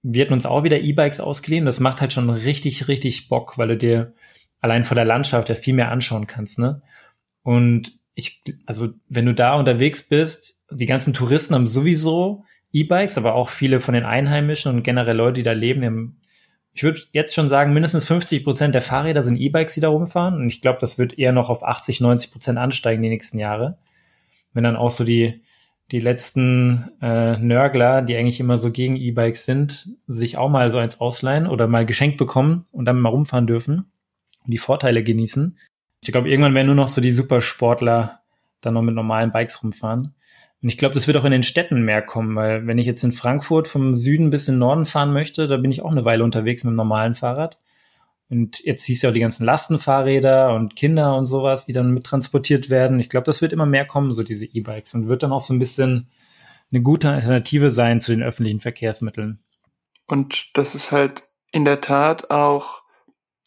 wird 0.04 0.32
uns 0.32 0.46
auch 0.46 0.64
wieder 0.64 0.80
E-Bikes 0.80 1.20
ausgeliehen. 1.20 1.66
Das 1.66 1.80
macht 1.80 2.00
halt 2.00 2.14
schon 2.14 2.30
richtig, 2.30 2.88
richtig 2.88 3.28
Bock, 3.28 3.58
weil 3.58 3.68
du 3.70 3.78
dir 3.78 4.14
allein 4.62 4.86
vor 4.86 4.96
der 4.96 5.06
Landschaft 5.06 5.50
ja 5.50 5.56
viel 5.56 5.74
mehr 5.74 5.92
anschauen 5.92 6.28
kannst, 6.28 6.60
ne? 6.60 6.82
Und 7.44 7.98
ich, 8.16 8.42
also 8.66 8.90
wenn 9.08 9.26
du 9.26 9.34
da 9.34 9.56
unterwegs 9.56 10.08
bist, 10.08 10.60
die 10.72 10.86
ganzen 10.86 11.14
Touristen 11.14 11.54
haben 11.54 11.68
sowieso 11.68 12.44
E-Bikes, 12.72 13.18
aber 13.18 13.36
auch 13.36 13.50
viele 13.50 13.80
von 13.80 13.94
den 13.94 14.06
Einheimischen 14.06 14.74
und 14.74 14.84
generell 14.84 15.16
Leute, 15.16 15.36
die 15.36 15.44
da 15.44 15.54
leben, 15.54 15.84
haben 15.86 16.22
ich 16.78 16.84
würde 16.84 17.02
jetzt 17.12 17.34
schon 17.34 17.50
sagen, 17.50 17.74
mindestens 17.74 18.06
50 18.06 18.44
Prozent 18.44 18.76
der 18.76 18.84
Fahrräder 18.84 19.24
sind 19.24 19.38
E-Bikes, 19.38 19.74
die 19.74 19.80
da 19.82 19.90
rumfahren. 19.90 20.36
Und 20.36 20.48
ich 20.48 20.62
glaube, 20.62 20.78
das 20.80 21.00
wird 21.00 21.18
eher 21.18 21.32
noch 21.32 21.50
auf 21.50 21.64
80, 21.64 22.02
90 22.02 22.32
Prozent 22.32 22.60
ansteigen 22.60 23.02
die 23.02 23.10
nächsten 23.10 23.40
Jahre. 23.40 23.80
Wenn 24.54 24.64
dann 24.64 24.76
auch 24.76 24.92
so 24.92 25.04
die, 25.04 25.42
die 25.92 26.00
letzten 26.00 26.92
äh, 27.02 27.36
Nörgler, 27.40 28.04
die 28.04 28.16
eigentlich 28.16 28.40
immer 28.40 28.58
so 28.58 28.72
gegen 28.72 28.96
E-Bikes 28.96 29.46
sind, 29.46 29.90
sich 30.06 30.38
auch 30.38 30.50
mal 30.50 30.72
so 30.72 30.78
eins 30.78 31.02
ausleihen 31.02 31.48
oder 31.48 31.66
mal 31.66 31.84
geschenkt 31.84 32.18
bekommen 32.18 32.66
und 32.72 32.86
dann 32.86 33.00
mal 33.00 33.10
rumfahren 33.10 33.48
dürfen 33.48 33.92
und 34.46 34.52
die 34.52 34.60
Vorteile 34.60 35.04
genießen. 35.04 35.58
Ich 36.02 36.12
glaube, 36.12 36.30
irgendwann 36.30 36.54
werden 36.54 36.68
nur 36.68 36.76
noch 36.76 36.90
so 36.90 37.02
die 37.02 37.12
Supersportler 37.12 38.20
dann 38.62 38.76
noch 38.76 38.84
mit 38.84 38.94
normalen 38.94 39.32
Bikes 39.32 39.64
rumfahren. 39.64 40.14
Und 40.62 40.70
ich 40.70 40.78
glaube, 40.78 40.96
das 40.96 41.08
wird 41.08 41.18
auch 41.18 41.26
in 41.26 41.32
den 41.32 41.44
Städten 41.44 41.84
mehr 41.84 42.02
kommen, 42.02 42.36
weil 42.36 42.66
wenn 42.66 42.80
ich 42.80 42.88
jetzt 42.88 43.04
in 43.04 43.12
Frankfurt 43.12 43.68
vom 43.68 43.96
Süden 43.96 44.32
bis 44.32 44.48
in 44.48 44.56
den 44.56 44.60
Norden 44.60 44.86
fahren 44.86 45.14
möchte, 45.14 45.48
da 45.48 45.58
bin 45.58 45.72
ich 45.72 45.84
auch 45.84 45.92
eine 45.92 46.06
Weile 46.06 46.24
unterwegs 46.24 46.64
mit 46.64 46.72
dem 46.72 46.78
normalen 46.78 47.16
Fahrrad. 47.16 47.60
Und 48.30 48.60
jetzt 48.66 48.84
siehst 48.84 49.04
du 49.04 49.08
ja 49.08 49.12
auch 49.12 49.14
die 49.14 49.22
ganzen 49.22 49.46
Lastenfahrräder 49.46 50.54
und 50.54 50.76
Kinder 50.76 51.16
und 51.16 51.28
sowas, 51.28 51.66
die 51.66 51.74
dann 51.74 51.94
mit 51.94 52.06
transportiert 52.06 52.70
werden. 52.70 53.00
Ich 53.00 53.10
glaube, 53.10 53.26
das 53.26 53.42
wird 53.42 53.54
immer 53.54 53.66
mehr 53.66 53.86
kommen, 53.86 54.14
so 54.14 54.24
diese 54.24 54.46
E-Bikes, 54.46 54.96
und 54.96 55.08
wird 55.08 55.24
dann 55.24 55.32
auch 55.32 55.42
so 55.42 55.54
ein 55.54 55.60
bisschen 55.60 56.10
eine 56.72 56.82
gute 56.82 57.10
Alternative 57.10 57.72
sein 57.72 58.02
zu 58.02 58.12
den 58.12 58.24
öffentlichen 58.24 58.60
Verkehrsmitteln. 58.60 59.40
Und 60.08 60.58
das 60.58 60.76
ist 60.76 60.92
halt 60.92 61.30
in 61.52 61.64
der 61.64 61.80
Tat 61.80 62.30
auch 62.30 62.82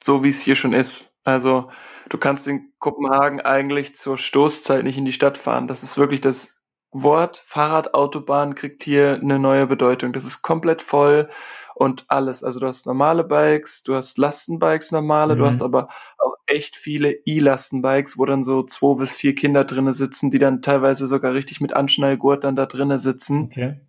so, 0.02 0.22
wie 0.22 0.30
es 0.30 0.40
hier 0.40 0.54
schon 0.54 0.72
ist. 0.72 1.18
Also 1.24 1.70
du 2.08 2.16
kannst 2.16 2.48
in 2.48 2.72
Kopenhagen 2.78 3.40
eigentlich 3.40 3.96
zur 3.96 4.16
Stoßzeit 4.16 4.84
nicht 4.84 4.96
in 4.96 5.04
die 5.04 5.12
Stadt 5.12 5.36
fahren. 5.36 5.68
Das 5.68 5.82
ist 5.82 5.98
wirklich 5.98 6.22
das 6.22 6.59
Wort 6.92 7.42
Fahrradautobahn 7.46 8.54
kriegt 8.54 8.82
hier 8.82 9.14
eine 9.14 9.38
neue 9.38 9.66
Bedeutung. 9.66 10.12
Das 10.12 10.24
ist 10.24 10.42
komplett 10.42 10.82
voll 10.82 11.28
und 11.74 12.04
alles. 12.08 12.44
Also 12.44 12.60
du 12.60 12.66
hast 12.66 12.86
normale 12.86 13.24
Bikes, 13.24 13.84
du 13.84 13.94
hast 13.94 14.18
Lastenbikes 14.18 14.92
normale, 14.92 15.34
mhm. 15.34 15.38
du 15.38 15.46
hast 15.46 15.62
aber 15.62 15.88
auch 16.18 16.34
echt 16.46 16.76
viele 16.76 17.12
E-Lastenbikes, 17.12 18.18
wo 18.18 18.26
dann 18.26 18.42
so 18.42 18.62
zwei 18.64 18.98
bis 18.98 19.14
vier 19.14 19.34
Kinder 19.34 19.64
drinnen 19.64 19.92
sitzen, 19.92 20.30
die 20.30 20.38
dann 20.38 20.62
teilweise 20.62 21.06
sogar 21.06 21.32
richtig 21.32 21.60
mit 21.60 21.72
Anschnallgurt 21.72 22.44
dann 22.44 22.56
da 22.56 22.66
drinnen 22.66 22.98
sitzen. 22.98 23.44
Okay. 23.44 23.80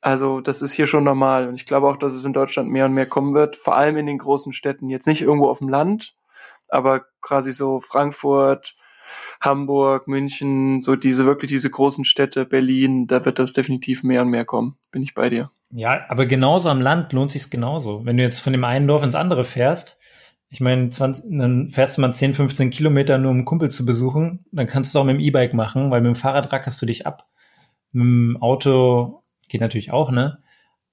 Also 0.00 0.40
das 0.40 0.62
ist 0.62 0.72
hier 0.72 0.86
schon 0.86 1.04
normal 1.04 1.48
und 1.48 1.54
ich 1.54 1.66
glaube 1.66 1.88
auch, 1.88 1.96
dass 1.96 2.12
es 2.12 2.24
in 2.24 2.32
Deutschland 2.32 2.70
mehr 2.70 2.84
und 2.84 2.94
mehr 2.94 3.06
kommen 3.06 3.34
wird, 3.34 3.56
vor 3.56 3.76
allem 3.76 3.96
in 3.96 4.06
den 4.06 4.18
großen 4.18 4.52
Städten. 4.52 4.90
Jetzt 4.90 5.06
nicht 5.06 5.22
irgendwo 5.22 5.48
auf 5.48 5.58
dem 5.58 5.68
Land, 5.68 6.16
aber 6.68 7.06
quasi 7.20 7.52
so 7.52 7.80
Frankfurt, 7.80 8.76
Hamburg, 9.40 10.08
München, 10.08 10.80
so 10.82 10.96
diese 10.96 11.26
wirklich 11.26 11.50
diese 11.50 11.70
großen 11.70 12.04
Städte, 12.04 12.44
Berlin, 12.44 13.06
da 13.06 13.24
wird 13.24 13.38
das 13.38 13.52
definitiv 13.52 14.02
mehr 14.02 14.22
und 14.22 14.30
mehr 14.30 14.44
kommen. 14.44 14.76
Bin 14.90 15.02
ich 15.02 15.14
bei 15.14 15.30
dir. 15.30 15.50
Ja, 15.70 16.06
aber 16.08 16.26
genauso 16.26 16.68
am 16.68 16.80
Land 16.80 17.12
lohnt 17.12 17.30
sich's 17.30 17.50
genauso. 17.50 18.04
Wenn 18.04 18.16
du 18.16 18.22
jetzt 18.22 18.38
von 18.38 18.52
dem 18.52 18.64
einen 18.64 18.88
Dorf 18.88 19.02
ins 19.02 19.14
andere 19.14 19.44
fährst, 19.44 19.98
ich 20.50 20.60
meine, 20.60 20.88
20, 20.88 21.26
dann 21.38 21.68
fährst 21.68 21.96
du 21.96 22.00
mal 22.00 22.12
10, 22.12 22.34
15 22.34 22.70
Kilometer 22.70 23.18
nur 23.18 23.30
um 23.30 23.38
einen 23.38 23.44
Kumpel 23.44 23.70
zu 23.70 23.84
besuchen, 23.84 24.46
dann 24.50 24.66
kannst 24.66 24.94
du 24.94 24.98
es 24.98 25.00
auch 25.00 25.04
mit 25.04 25.16
dem 25.16 25.20
E-Bike 25.20 25.52
machen, 25.52 25.90
weil 25.90 26.00
mit 26.00 26.14
dem 26.14 26.16
Fahrrad 26.16 26.52
rackerst 26.52 26.80
du 26.80 26.86
dich 26.86 27.06
ab. 27.06 27.26
Mit 27.92 28.04
dem 28.04 28.36
Auto 28.40 29.22
geht 29.48 29.60
natürlich 29.60 29.92
auch, 29.92 30.10
ne? 30.10 30.42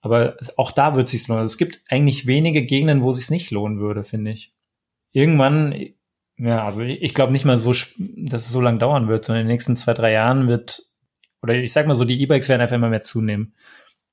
Aber 0.01 0.35
auch 0.57 0.71
da 0.71 0.95
wird 0.95 1.05
es 1.05 1.11
sich 1.11 1.27
lohnen. 1.27 1.41
Also 1.41 1.53
es 1.53 1.57
gibt 1.57 1.81
eigentlich 1.89 2.27
wenige 2.27 2.63
Gegenden, 2.63 3.01
wo 3.01 3.11
es 3.11 3.17
sich 3.17 3.29
nicht 3.29 3.49
lohnen 3.51 3.79
würde, 3.79 4.03
finde 4.03 4.31
ich. 4.31 4.53
Irgendwann, 5.13 5.73
ja, 6.37 6.65
also 6.65 6.81
ich, 6.81 7.01
ich 7.01 7.13
glaube 7.13 7.31
nicht 7.31 7.45
mal 7.45 7.57
so, 7.57 7.71
dass 7.71 8.45
es 8.45 8.51
so 8.51 8.61
lange 8.61 8.79
dauern 8.79 9.07
wird, 9.07 9.25
sondern 9.25 9.41
in 9.41 9.47
den 9.47 9.53
nächsten 9.53 9.75
zwei, 9.75 9.93
drei 9.93 10.11
Jahren 10.11 10.47
wird, 10.47 10.83
oder 11.41 11.53
ich 11.55 11.73
sag 11.73 11.87
mal 11.87 11.95
so, 11.95 12.05
die 12.05 12.21
E-Bikes 12.21 12.49
werden 12.49 12.61
einfach 12.61 12.75
immer 12.75 12.89
mehr 12.89 13.03
zunehmen. 13.03 13.55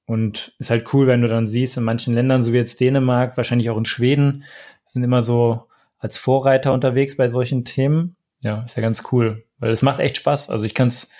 Und 0.05 0.55
ist 0.59 0.71
halt 0.71 0.93
cool, 0.93 1.07
wenn 1.07 1.23
du 1.23 1.29
dann 1.29 1.47
siehst, 1.47 1.77
in 1.77 1.85
manchen 1.85 2.15
Ländern, 2.15 2.43
so 2.43 2.53
wie 2.53 2.57
jetzt 2.57 2.81
Dänemark, 2.81 3.37
wahrscheinlich 3.37 3.71
auch 3.71 3.79
in 3.79 3.85
Schweden, 3.85 4.45
sind 4.85 5.05
immer 5.05 5.23
so 5.23 5.69
als 5.99 6.19
Vorreiter 6.19 6.73
unterwegs 6.73 7.17
bei 7.17 7.29
solchen 7.29 7.65
Themen. 7.65 8.17
Ja, 8.41 8.63
ist 8.65 8.77
ja 8.77 8.83
ganz 8.83 9.05
cool, 9.13 9.45
weil 9.59 9.71
es 9.71 9.83
macht 9.83 10.01
echt 10.01 10.17
Spaß. 10.17 10.51
Also 10.51 10.65
ich 10.65 10.75
kann's, 10.75 11.13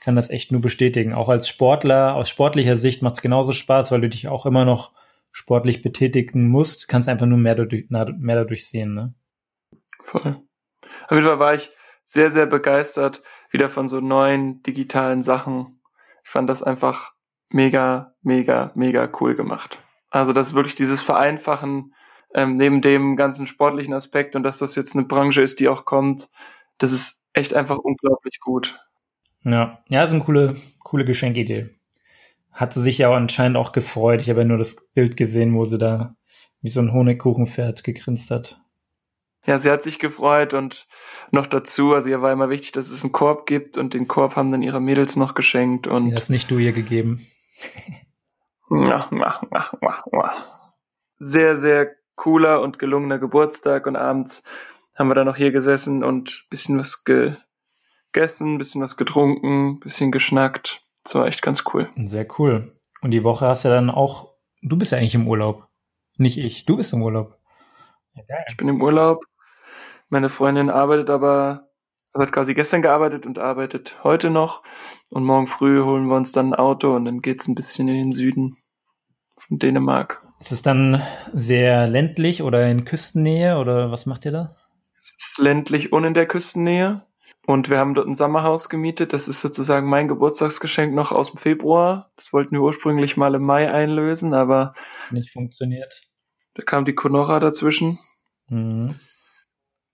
kann 0.00 0.16
das 0.16 0.30
echt 0.30 0.50
nur 0.50 0.62
bestätigen. 0.62 1.12
Auch 1.12 1.28
als 1.28 1.48
Sportler, 1.48 2.14
aus 2.14 2.30
sportlicher 2.30 2.78
Sicht 2.78 3.02
macht 3.02 3.16
es 3.16 3.22
genauso 3.22 3.52
Spaß, 3.52 3.92
weil 3.92 4.00
du 4.00 4.08
dich 4.08 4.28
auch 4.28 4.46
immer 4.46 4.64
noch 4.64 4.92
sportlich 5.32 5.82
betätigen 5.82 6.48
musst, 6.48 6.88
kannst 6.88 7.08
einfach 7.08 7.26
nur 7.26 7.38
mehr 7.38 7.54
dadurch, 7.54 7.88
mehr 7.88 8.36
dadurch 8.36 8.66
sehen. 8.66 8.94
Ne? 8.94 9.14
Voll. 10.00 10.42
Auf 11.10 11.16
jeden 11.16 11.26
Fall 11.26 11.40
war 11.40 11.54
ich 11.54 11.72
sehr, 12.06 12.30
sehr 12.30 12.46
begeistert 12.46 13.22
wieder 13.50 13.68
von 13.68 13.88
so 13.88 13.98
neuen 14.00 14.62
digitalen 14.62 15.24
Sachen. 15.24 15.80
Ich 16.22 16.30
fand 16.30 16.48
das 16.48 16.62
einfach 16.62 17.14
mega, 17.48 18.14
mega, 18.22 18.70
mega 18.76 19.10
cool 19.20 19.34
gemacht. 19.34 19.82
Also 20.10 20.32
das 20.32 20.50
ist 20.50 20.54
wirklich 20.54 20.76
dieses 20.76 21.02
Vereinfachen 21.02 21.94
ähm, 22.32 22.54
neben 22.54 22.80
dem 22.80 23.16
ganzen 23.16 23.48
sportlichen 23.48 23.92
Aspekt 23.92 24.36
und 24.36 24.44
dass 24.44 24.60
das 24.60 24.76
jetzt 24.76 24.94
eine 24.94 25.04
Branche 25.04 25.42
ist, 25.42 25.58
die 25.58 25.68
auch 25.68 25.84
kommt, 25.84 26.28
das 26.78 26.92
ist 26.92 27.26
echt 27.32 27.54
einfach 27.54 27.78
unglaublich 27.78 28.38
gut. 28.38 28.78
Ja, 29.42 29.82
ja, 29.88 30.04
ist 30.04 30.12
eine 30.12 30.22
coole, 30.22 30.58
coole 30.78 31.04
Geschenkidee. 31.04 31.70
Hat 32.52 32.72
sie 32.72 32.82
sich 32.82 32.98
ja 32.98 33.12
anscheinend 33.12 33.56
auch 33.56 33.72
gefreut. 33.72 34.20
Ich 34.20 34.30
habe 34.30 34.42
ja 34.42 34.46
nur 34.46 34.58
das 34.58 34.76
Bild 34.94 35.16
gesehen, 35.16 35.56
wo 35.56 35.64
sie 35.64 35.78
da 35.78 36.14
wie 36.62 36.70
so 36.70 36.78
ein 36.78 36.92
Honigkuchenpferd 36.92 37.82
gegrinst 37.82 38.30
hat. 38.30 38.60
Ja, 39.46 39.58
sie 39.58 39.70
hat 39.70 39.82
sich 39.82 39.98
gefreut 39.98 40.52
und 40.54 40.86
noch 41.30 41.46
dazu, 41.46 41.94
also 41.94 42.08
ihr 42.08 42.20
war 42.20 42.32
immer 42.32 42.50
wichtig, 42.50 42.72
dass 42.72 42.90
es 42.90 43.02
einen 43.02 43.12
Korb 43.12 43.46
gibt 43.46 43.78
und 43.78 43.94
den 43.94 44.06
Korb 44.06 44.36
haben 44.36 44.52
dann 44.52 44.62
ihre 44.62 44.80
Mädels 44.80 45.16
noch 45.16 45.34
geschenkt 45.34 45.86
und. 45.86 46.10
Das 46.12 46.28
nicht 46.28 46.50
du 46.50 46.58
ihr 46.58 46.72
gegeben. 46.72 47.26
sehr, 51.18 51.56
sehr 51.56 51.90
cooler 52.16 52.60
und 52.60 52.78
gelungener 52.78 53.18
Geburtstag 53.18 53.86
und 53.86 53.96
abends 53.96 54.44
haben 54.94 55.08
wir 55.08 55.14
dann 55.14 55.26
noch 55.26 55.36
hier 55.36 55.52
gesessen 55.52 56.04
und 56.04 56.46
bisschen 56.50 56.78
was 56.78 57.04
gegessen, 57.04 58.58
bisschen 58.58 58.82
was 58.82 58.96
getrunken, 58.96 59.80
bisschen 59.80 60.12
geschnackt. 60.12 60.82
Das 61.04 61.14
war 61.14 61.26
echt 61.26 61.42
ganz 61.42 61.64
cool. 61.72 61.88
Sehr 61.96 62.26
cool. 62.38 62.72
Und 63.00 63.12
die 63.12 63.24
Woche 63.24 63.46
hast 63.46 63.64
du 63.64 63.68
dann 63.68 63.88
auch, 63.88 64.34
du 64.60 64.76
bist 64.76 64.92
ja 64.92 64.98
eigentlich 64.98 65.14
im 65.14 65.26
Urlaub. 65.26 65.68
Nicht 66.16 66.36
ich, 66.36 66.66
du 66.66 66.76
bist 66.76 66.92
im 66.92 67.02
Urlaub. 67.02 67.38
Ja, 68.14 68.36
ich 68.48 68.56
bin 68.56 68.68
im 68.68 68.82
Urlaub. 68.82 69.24
Meine 70.10 70.28
Freundin 70.28 70.70
arbeitet 70.70 71.08
aber, 71.08 71.68
also 72.12 72.26
hat 72.26 72.32
quasi 72.32 72.52
gestern 72.52 72.82
gearbeitet 72.82 73.26
und 73.26 73.38
arbeitet 73.38 74.02
heute 74.02 74.28
noch. 74.28 74.64
Und 75.08 75.24
morgen 75.24 75.46
früh 75.46 75.82
holen 75.82 76.06
wir 76.06 76.16
uns 76.16 76.32
dann 76.32 76.52
ein 76.52 76.58
Auto 76.58 76.94
und 76.94 77.04
dann 77.04 77.22
geht's 77.22 77.46
ein 77.46 77.54
bisschen 77.54 77.88
in 77.88 78.02
den 78.02 78.12
Süden 78.12 78.56
von 79.38 79.58
Dänemark. 79.58 80.26
Ist 80.40 80.50
es 80.50 80.62
dann 80.62 81.00
sehr 81.32 81.86
ländlich 81.86 82.42
oder 82.42 82.68
in 82.68 82.84
Küstennähe 82.84 83.58
oder 83.58 83.92
was 83.92 84.04
macht 84.04 84.24
ihr 84.24 84.32
da? 84.32 84.56
Es 84.98 85.14
ist 85.16 85.38
ländlich 85.38 85.92
und 85.92 86.02
in 86.04 86.14
der 86.14 86.26
Küstennähe. 86.26 87.06
Und 87.46 87.70
wir 87.70 87.78
haben 87.78 87.94
dort 87.94 88.08
ein 88.08 88.16
Sommerhaus 88.16 88.68
gemietet. 88.68 89.12
Das 89.12 89.28
ist 89.28 89.40
sozusagen 89.40 89.88
mein 89.88 90.08
Geburtstagsgeschenk 90.08 90.92
noch 90.92 91.12
aus 91.12 91.30
dem 91.30 91.38
Februar. 91.38 92.10
Das 92.16 92.32
wollten 92.32 92.56
wir 92.56 92.62
ursprünglich 92.62 93.16
mal 93.16 93.34
im 93.34 93.42
Mai 93.42 93.72
einlösen, 93.72 94.34
aber 94.34 94.74
nicht 95.10 95.32
funktioniert. 95.32 96.02
Da 96.54 96.64
kam 96.64 96.84
die 96.84 96.94
Conora 96.94 97.38
dazwischen. 97.38 97.98
Mhm. 98.48 98.98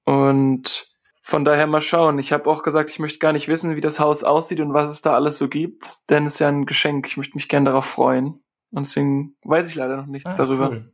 Und 0.06 0.88
von 1.20 1.44
daher 1.44 1.66
mal 1.66 1.80
schauen. 1.80 2.18
Ich 2.18 2.32
habe 2.32 2.48
auch 2.48 2.62
gesagt, 2.62 2.90
ich 2.90 3.00
möchte 3.00 3.18
gar 3.18 3.32
nicht 3.32 3.48
wissen, 3.48 3.74
wie 3.74 3.80
das 3.80 3.98
Haus 3.98 4.22
aussieht 4.22 4.60
und 4.60 4.72
was 4.72 4.90
es 4.90 5.02
da 5.02 5.14
alles 5.14 5.38
so 5.38 5.48
gibt, 5.48 6.08
denn 6.08 6.24
es 6.24 6.34
ist 6.34 6.38
ja 6.38 6.48
ein 6.48 6.66
Geschenk. 6.66 7.08
Ich 7.08 7.16
möchte 7.16 7.34
mich 7.34 7.48
gerne 7.48 7.70
darauf 7.70 7.86
freuen. 7.86 8.44
Und 8.70 8.86
deswegen 8.86 9.34
weiß 9.42 9.68
ich 9.68 9.74
leider 9.74 9.96
noch 9.96 10.06
nichts 10.06 10.34
ah, 10.34 10.44
darüber. 10.44 10.70
Cool. 10.70 10.92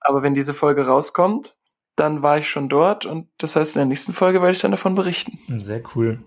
Aber 0.00 0.22
wenn 0.22 0.34
diese 0.34 0.52
Folge 0.52 0.86
rauskommt, 0.86 1.56
dann 1.96 2.22
war 2.22 2.38
ich 2.38 2.48
schon 2.48 2.68
dort 2.68 3.06
und 3.06 3.28
das 3.38 3.56
heißt, 3.56 3.76
in 3.76 3.80
der 3.80 3.86
nächsten 3.86 4.12
Folge 4.12 4.42
werde 4.42 4.52
ich 4.52 4.60
dann 4.60 4.72
davon 4.72 4.94
berichten. 4.94 5.38
Sehr 5.60 5.82
cool. 5.94 6.22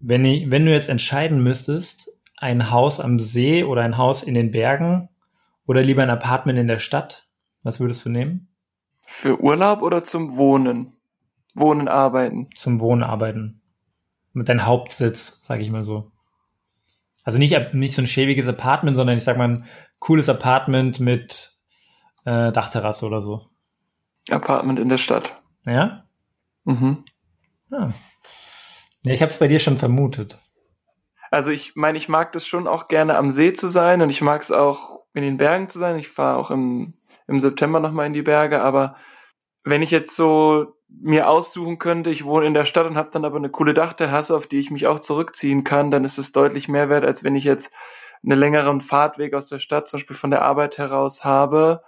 Wenn, 0.00 0.24
ich, 0.24 0.50
wenn 0.50 0.66
du 0.66 0.72
jetzt 0.72 0.88
entscheiden 0.88 1.42
müsstest, 1.42 2.10
ein 2.36 2.70
Haus 2.70 2.98
am 2.98 3.20
See 3.20 3.62
oder 3.62 3.82
ein 3.82 3.98
Haus 3.98 4.24
in 4.24 4.34
den 4.34 4.50
Bergen 4.50 5.08
oder 5.66 5.82
lieber 5.82 6.02
ein 6.02 6.10
Apartment 6.10 6.58
in 6.58 6.66
der 6.66 6.80
Stadt, 6.80 7.28
was 7.62 7.78
würdest 7.78 8.04
du 8.04 8.08
nehmen? 8.08 8.51
Für 9.12 9.42
Urlaub 9.42 9.82
oder 9.82 10.02
zum 10.04 10.36
Wohnen? 10.36 10.96
Wohnen, 11.54 11.86
arbeiten. 11.86 12.48
Zum 12.56 12.80
Wohnen, 12.80 13.02
arbeiten. 13.02 13.60
Mit 14.32 14.48
deinem 14.48 14.64
Hauptsitz, 14.64 15.44
sage 15.44 15.62
ich 15.62 15.70
mal 15.70 15.84
so. 15.84 16.10
Also 17.22 17.38
nicht, 17.38 17.74
nicht 17.74 17.94
so 17.94 18.00
ein 18.00 18.06
schäbiges 18.06 18.48
Apartment, 18.48 18.96
sondern 18.96 19.18
ich 19.18 19.22
sag 19.22 19.36
mal 19.36 19.48
ein 19.48 19.64
cooles 19.98 20.30
Apartment 20.30 20.98
mit 20.98 21.54
äh, 22.24 22.52
Dachterrasse 22.52 23.06
oder 23.06 23.20
so. 23.20 23.50
Apartment 24.30 24.78
in 24.78 24.88
der 24.88 24.96
Stadt. 24.98 25.42
Ja? 25.66 26.04
Mhm. 26.64 27.04
Ja. 27.70 27.92
ja 29.02 29.12
ich 29.12 29.20
habe 29.20 29.30
es 29.30 29.38
bei 29.38 29.46
dir 29.46 29.60
schon 29.60 29.76
vermutet. 29.76 30.40
Also 31.30 31.50
ich 31.50 31.76
meine, 31.76 31.98
ich 31.98 32.08
mag 32.08 32.32
das 32.32 32.46
schon 32.46 32.66
auch 32.66 32.88
gerne 32.88 33.18
am 33.18 33.30
See 33.30 33.52
zu 33.52 33.68
sein 33.68 34.00
und 34.00 34.08
ich 34.08 34.22
mag 34.22 34.40
es 34.40 34.50
auch 34.50 35.04
in 35.12 35.22
den 35.22 35.36
Bergen 35.36 35.68
zu 35.68 35.78
sein. 35.78 35.98
Ich 35.98 36.08
fahre 36.08 36.38
auch 36.38 36.50
im, 36.50 36.94
im 37.26 37.40
September 37.40 37.80
nochmal 37.80 38.06
in 38.06 38.12
die 38.12 38.22
Berge, 38.22 38.62
aber 38.62 38.96
wenn 39.64 39.82
ich 39.82 39.90
jetzt 39.90 40.16
so 40.16 40.74
mir 40.88 41.28
aussuchen 41.28 41.78
könnte, 41.78 42.10
ich 42.10 42.24
wohne 42.24 42.46
in 42.46 42.54
der 42.54 42.64
Stadt 42.64 42.86
und 42.86 42.96
habe 42.96 43.10
dann 43.12 43.24
aber 43.24 43.36
eine 43.36 43.50
coole 43.50 43.74
Dachterrasse, 43.74 44.36
auf 44.36 44.46
die 44.46 44.58
ich 44.58 44.70
mich 44.70 44.86
auch 44.86 44.98
zurückziehen 44.98 45.64
kann, 45.64 45.90
dann 45.90 46.04
ist 46.04 46.18
es 46.18 46.32
deutlich 46.32 46.68
mehr 46.68 46.88
wert, 46.88 47.04
als 47.04 47.24
wenn 47.24 47.36
ich 47.36 47.44
jetzt 47.44 47.74
einen 48.24 48.38
längeren 48.38 48.80
Fahrtweg 48.80 49.34
aus 49.34 49.48
der 49.48 49.58
Stadt, 49.58 49.88
zum 49.88 49.98
Beispiel 49.98 50.16
von 50.16 50.30
der 50.30 50.42
Arbeit 50.42 50.78
heraus 50.78 51.24
habe, 51.24 51.82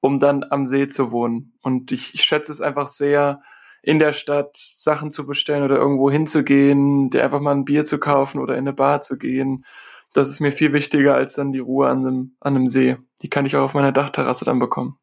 um 0.00 0.18
dann 0.18 0.44
am 0.48 0.66
See 0.66 0.88
zu 0.88 1.10
wohnen. 1.10 1.52
Und 1.62 1.92
ich, 1.92 2.14
ich 2.14 2.22
schätze 2.22 2.52
es 2.52 2.60
einfach 2.60 2.88
sehr, 2.88 3.42
in 3.82 4.00
der 4.00 4.12
Stadt 4.12 4.56
Sachen 4.56 5.12
zu 5.12 5.26
bestellen 5.26 5.62
oder 5.62 5.76
irgendwo 5.76 6.10
hinzugehen, 6.10 7.08
dir 7.08 7.22
einfach 7.22 7.40
mal 7.40 7.54
ein 7.54 7.64
Bier 7.64 7.84
zu 7.84 8.00
kaufen 8.00 8.40
oder 8.40 8.54
in 8.54 8.60
eine 8.60 8.72
Bar 8.72 9.02
zu 9.02 9.16
gehen. 9.16 9.64
Das 10.16 10.28
ist 10.28 10.40
mir 10.40 10.52
viel 10.52 10.72
wichtiger 10.72 11.14
als 11.14 11.34
dann 11.34 11.52
die 11.52 11.58
Ruhe 11.58 11.88
an 11.88 11.98
einem, 11.98 12.36
an 12.40 12.56
einem 12.56 12.66
See. 12.66 12.96
Die 13.22 13.28
kann 13.28 13.46
ich 13.46 13.56
auch 13.56 13.62
auf 13.62 13.74
meiner 13.74 13.92
Dachterrasse 13.92 14.44
dann 14.44 14.58
bekommen. 14.58 14.98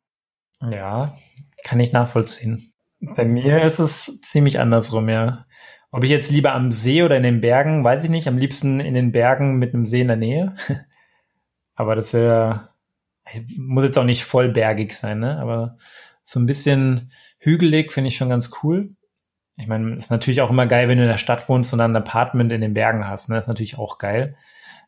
Ja, 0.62 1.16
kann 1.64 1.80
ich 1.80 1.92
nachvollziehen. 1.92 2.74
Bei 3.00 3.26
mir 3.26 3.62
ist 3.64 3.80
es 3.80 4.22
ziemlich 4.22 4.60
andersrum, 4.60 5.10
ja. 5.10 5.46
Ob 5.92 6.04
ich 6.04 6.10
jetzt 6.10 6.32
lieber 6.32 6.54
am 6.54 6.72
See 6.72 7.04
oder 7.04 7.18
in 7.18 7.24
den 7.24 7.42
Bergen, 7.42 7.84
weiß 7.84 8.04
ich 8.04 8.10
nicht. 8.10 8.28
Am 8.28 8.38
liebsten 8.38 8.80
in 8.80 8.94
den 8.94 9.12
Bergen 9.12 9.58
mit 9.58 9.74
einem 9.74 9.86
See 9.86 10.02
in 10.02 10.08
der 10.08 10.18
Nähe. 10.18 10.56
Aber 11.76 11.96
das 11.96 12.14
wäre, 12.14 12.70
muss 13.58 13.84
jetzt 13.84 13.98
auch 13.98 14.04
nicht 14.04 14.26
voll 14.26 14.50
bergig 14.50 14.94
sein, 14.94 15.20
ne? 15.20 15.40
Aber 15.40 15.78
so 16.24 16.40
ein 16.40 16.46
bisschen 16.46 17.12
hügelig 17.38 17.92
finde 17.92 18.08
ich 18.08 18.18
schon 18.18 18.30
ganz 18.30 18.52
cool. 18.64 18.96
Ich 19.58 19.68
meine, 19.68 19.96
ist 19.96 20.10
natürlich 20.10 20.42
auch 20.42 20.50
immer 20.50 20.66
geil, 20.66 20.88
wenn 20.88 20.98
du 20.98 21.04
in 21.04 21.10
der 21.10 21.18
Stadt 21.18 21.48
wohnst 21.48 21.74
und 21.74 21.80
dann 21.80 21.92
ein 21.92 22.02
Apartment 22.02 22.52
in 22.52 22.62
den 22.62 22.74
Bergen 22.74 23.08
hast. 23.08 23.30
Ne? 23.30 23.36
Das 23.36 23.46
ist 23.46 23.50
natürlich 23.50 23.78
auch 23.78 23.98
geil. 23.98 24.36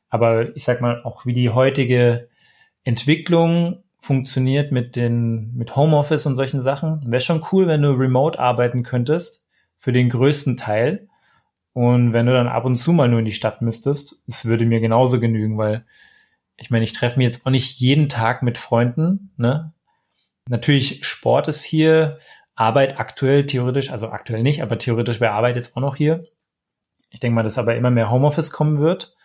Aber 0.09 0.55
ich 0.55 0.63
sag 0.63 0.81
mal, 0.81 1.03
auch 1.03 1.25
wie 1.25 1.33
die 1.33 1.49
heutige 1.49 2.29
Entwicklung 2.83 3.83
funktioniert 3.99 4.71
mit 4.71 4.95
den, 4.95 5.55
mit 5.55 5.75
Homeoffice 5.75 6.25
und 6.25 6.35
solchen 6.35 6.61
Sachen. 6.61 7.01
Wäre 7.11 7.21
schon 7.21 7.43
cool, 7.51 7.67
wenn 7.67 7.81
du 7.81 7.91
remote 7.91 8.39
arbeiten 8.39 8.83
könntest, 8.83 9.43
für 9.77 9.91
den 9.91 10.09
größten 10.09 10.57
Teil. 10.57 11.07
Und 11.73 12.13
wenn 12.13 12.27
du 12.27 12.33
dann 12.33 12.47
ab 12.47 12.65
und 12.65 12.77
zu 12.77 12.93
mal 12.93 13.09
nur 13.09 13.19
in 13.19 13.25
die 13.25 13.31
Stadt 13.31 13.61
müsstest, 13.61 14.21
es 14.27 14.45
würde 14.45 14.65
mir 14.65 14.79
genauso 14.79 15.19
genügen, 15.19 15.57
weil 15.57 15.85
ich 16.57 16.69
meine, 16.69 16.85
ich 16.85 16.93
treffe 16.93 17.17
mich 17.17 17.25
jetzt 17.25 17.45
auch 17.45 17.51
nicht 17.51 17.79
jeden 17.79 18.07
Tag 18.07 18.43
mit 18.43 18.57
Freunden, 18.57 19.31
ne? 19.37 19.73
Natürlich, 20.47 21.05
Sport 21.05 21.47
ist 21.47 21.63
hier, 21.63 22.19
Arbeit 22.55 22.99
aktuell 22.99 23.45
theoretisch, 23.45 23.91
also 23.91 24.09
aktuell 24.09 24.43
nicht, 24.43 24.61
aber 24.61 24.77
theoretisch 24.77 25.19
wäre 25.19 25.33
Arbeit 25.33 25.55
jetzt 25.55 25.75
auch 25.75 25.81
noch 25.81 25.95
hier. 25.95 26.23
Ich 27.09 27.19
denke 27.19 27.35
mal, 27.35 27.43
dass 27.43 27.57
aber 27.57 27.75
immer 27.75 27.91
mehr 27.91 28.11
Homeoffice 28.11 28.51
kommen 28.51 28.79
wird. 28.79 29.15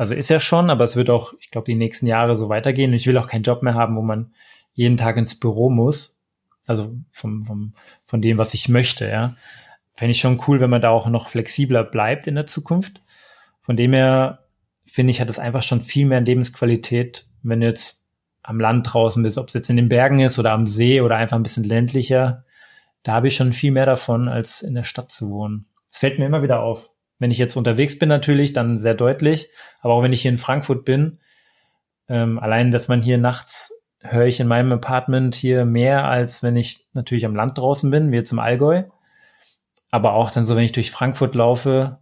Also 0.00 0.14
ist 0.14 0.30
ja 0.30 0.40
schon, 0.40 0.70
aber 0.70 0.84
es 0.84 0.96
wird 0.96 1.10
auch, 1.10 1.34
ich 1.40 1.50
glaube, 1.50 1.66
die 1.66 1.74
nächsten 1.74 2.06
Jahre 2.06 2.34
so 2.34 2.48
weitergehen. 2.48 2.94
Ich 2.94 3.06
will 3.06 3.18
auch 3.18 3.26
keinen 3.26 3.42
Job 3.42 3.62
mehr 3.62 3.74
haben, 3.74 3.96
wo 3.96 4.00
man 4.00 4.32
jeden 4.72 4.96
Tag 4.96 5.18
ins 5.18 5.38
Büro 5.38 5.68
muss. 5.68 6.22
Also 6.64 6.96
vom, 7.12 7.44
vom, 7.44 7.74
von 8.06 8.22
dem, 8.22 8.38
was 8.38 8.54
ich 8.54 8.70
möchte, 8.70 9.06
ja. 9.06 9.36
Fände 9.92 10.12
ich 10.12 10.20
schon 10.20 10.40
cool, 10.48 10.58
wenn 10.58 10.70
man 10.70 10.80
da 10.80 10.88
auch 10.88 11.06
noch 11.08 11.28
flexibler 11.28 11.84
bleibt 11.84 12.26
in 12.26 12.34
der 12.34 12.46
Zukunft. 12.46 13.02
Von 13.60 13.76
dem 13.76 13.92
her 13.92 14.46
finde 14.86 15.10
ich, 15.10 15.20
hat 15.20 15.28
es 15.28 15.38
einfach 15.38 15.62
schon 15.62 15.82
viel 15.82 16.06
mehr 16.06 16.22
Lebensqualität, 16.22 17.26
wenn 17.42 17.60
du 17.60 17.66
jetzt 17.66 18.10
am 18.42 18.58
Land 18.58 18.90
draußen 18.90 19.22
bist, 19.22 19.36
ob 19.36 19.48
es 19.48 19.54
jetzt 19.54 19.68
in 19.68 19.76
den 19.76 19.90
Bergen 19.90 20.20
ist 20.20 20.38
oder 20.38 20.52
am 20.52 20.66
See 20.66 21.02
oder 21.02 21.16
einfach 21.16 21.36
ein 21.36 21.42
bisschen 21.42 21.64
ländlicher. 21.64 22.46
Da 23.02 23.12
habe 23.12 23.28
ich 23.28 23.36
schon 23.36 23.52
viel 23.52 23.70
mehr 23.70 23.84
davon, 23.84 24.28
als 24.28 24.62
in 24.62 24.74
der 24.74 24.84
Stadt 24.84 25.12
zu 25.12 25.28
wohnen. 25.28 25.66
Es 25.90 25.98
fällt 25.98 26.18
mir 26.18 26.24
immer 26.24 26.42
wieder 26.42 26.62
auf. 26.62 26.89
Wenn 27.20 27.30
ich 27.30 27.38
jetzt 27.38 27.54
unterwegs 27.54 27.96
bin 27.96 28.08
natürlich, 28.08 28.52
dann 28.52 28.80
sehr 28.80 28.94
deutlich. 28.94 29.48
Aber 29.80 29.94
auch 29.94 30.02
wenn 30.02 30.12
ich 30.12 30.22
hier 30.22 30.32
in 30.32 30.38
Frankfurt 30.38 30.84
bin, 30.84 31.20
ähm, 32.08 32.40
allein, 32.40 32.72
dass 32.72 32.88
man 32.88 33.00
hier 33.00 33.18
nachts 33.18 33.72
höre 34.00 34.26
ich 34.26 34.40
in 34.40 34.48
meinem 34.48 34.72
Apartment 34.72 35.34
hier 35.34 35.64
mehr, 35.64 36.08
als 36.08 36.42
wenn 36.42 36.56
ich 36.56 36.86
natürlich 36.94 37.26
am 37.26 37.36
Land 37.36 37.58
draußen 37.58 37.90
bin, 37.90 38.10
wie 38.10 38.16
jetzt 38.16 38.32
im 38.32 38.38
Allgäu. 38.38 38.84
Aber 39.90 40.14
auch 40.14 40.30
dann 40.30 40.44
so, 40.44 40.56
wenn 40.56 40.64
ich 40.64 40.72
durch 40.72 40.90
Frankfurt 40.90 41.34
laufe, 41.34 41.98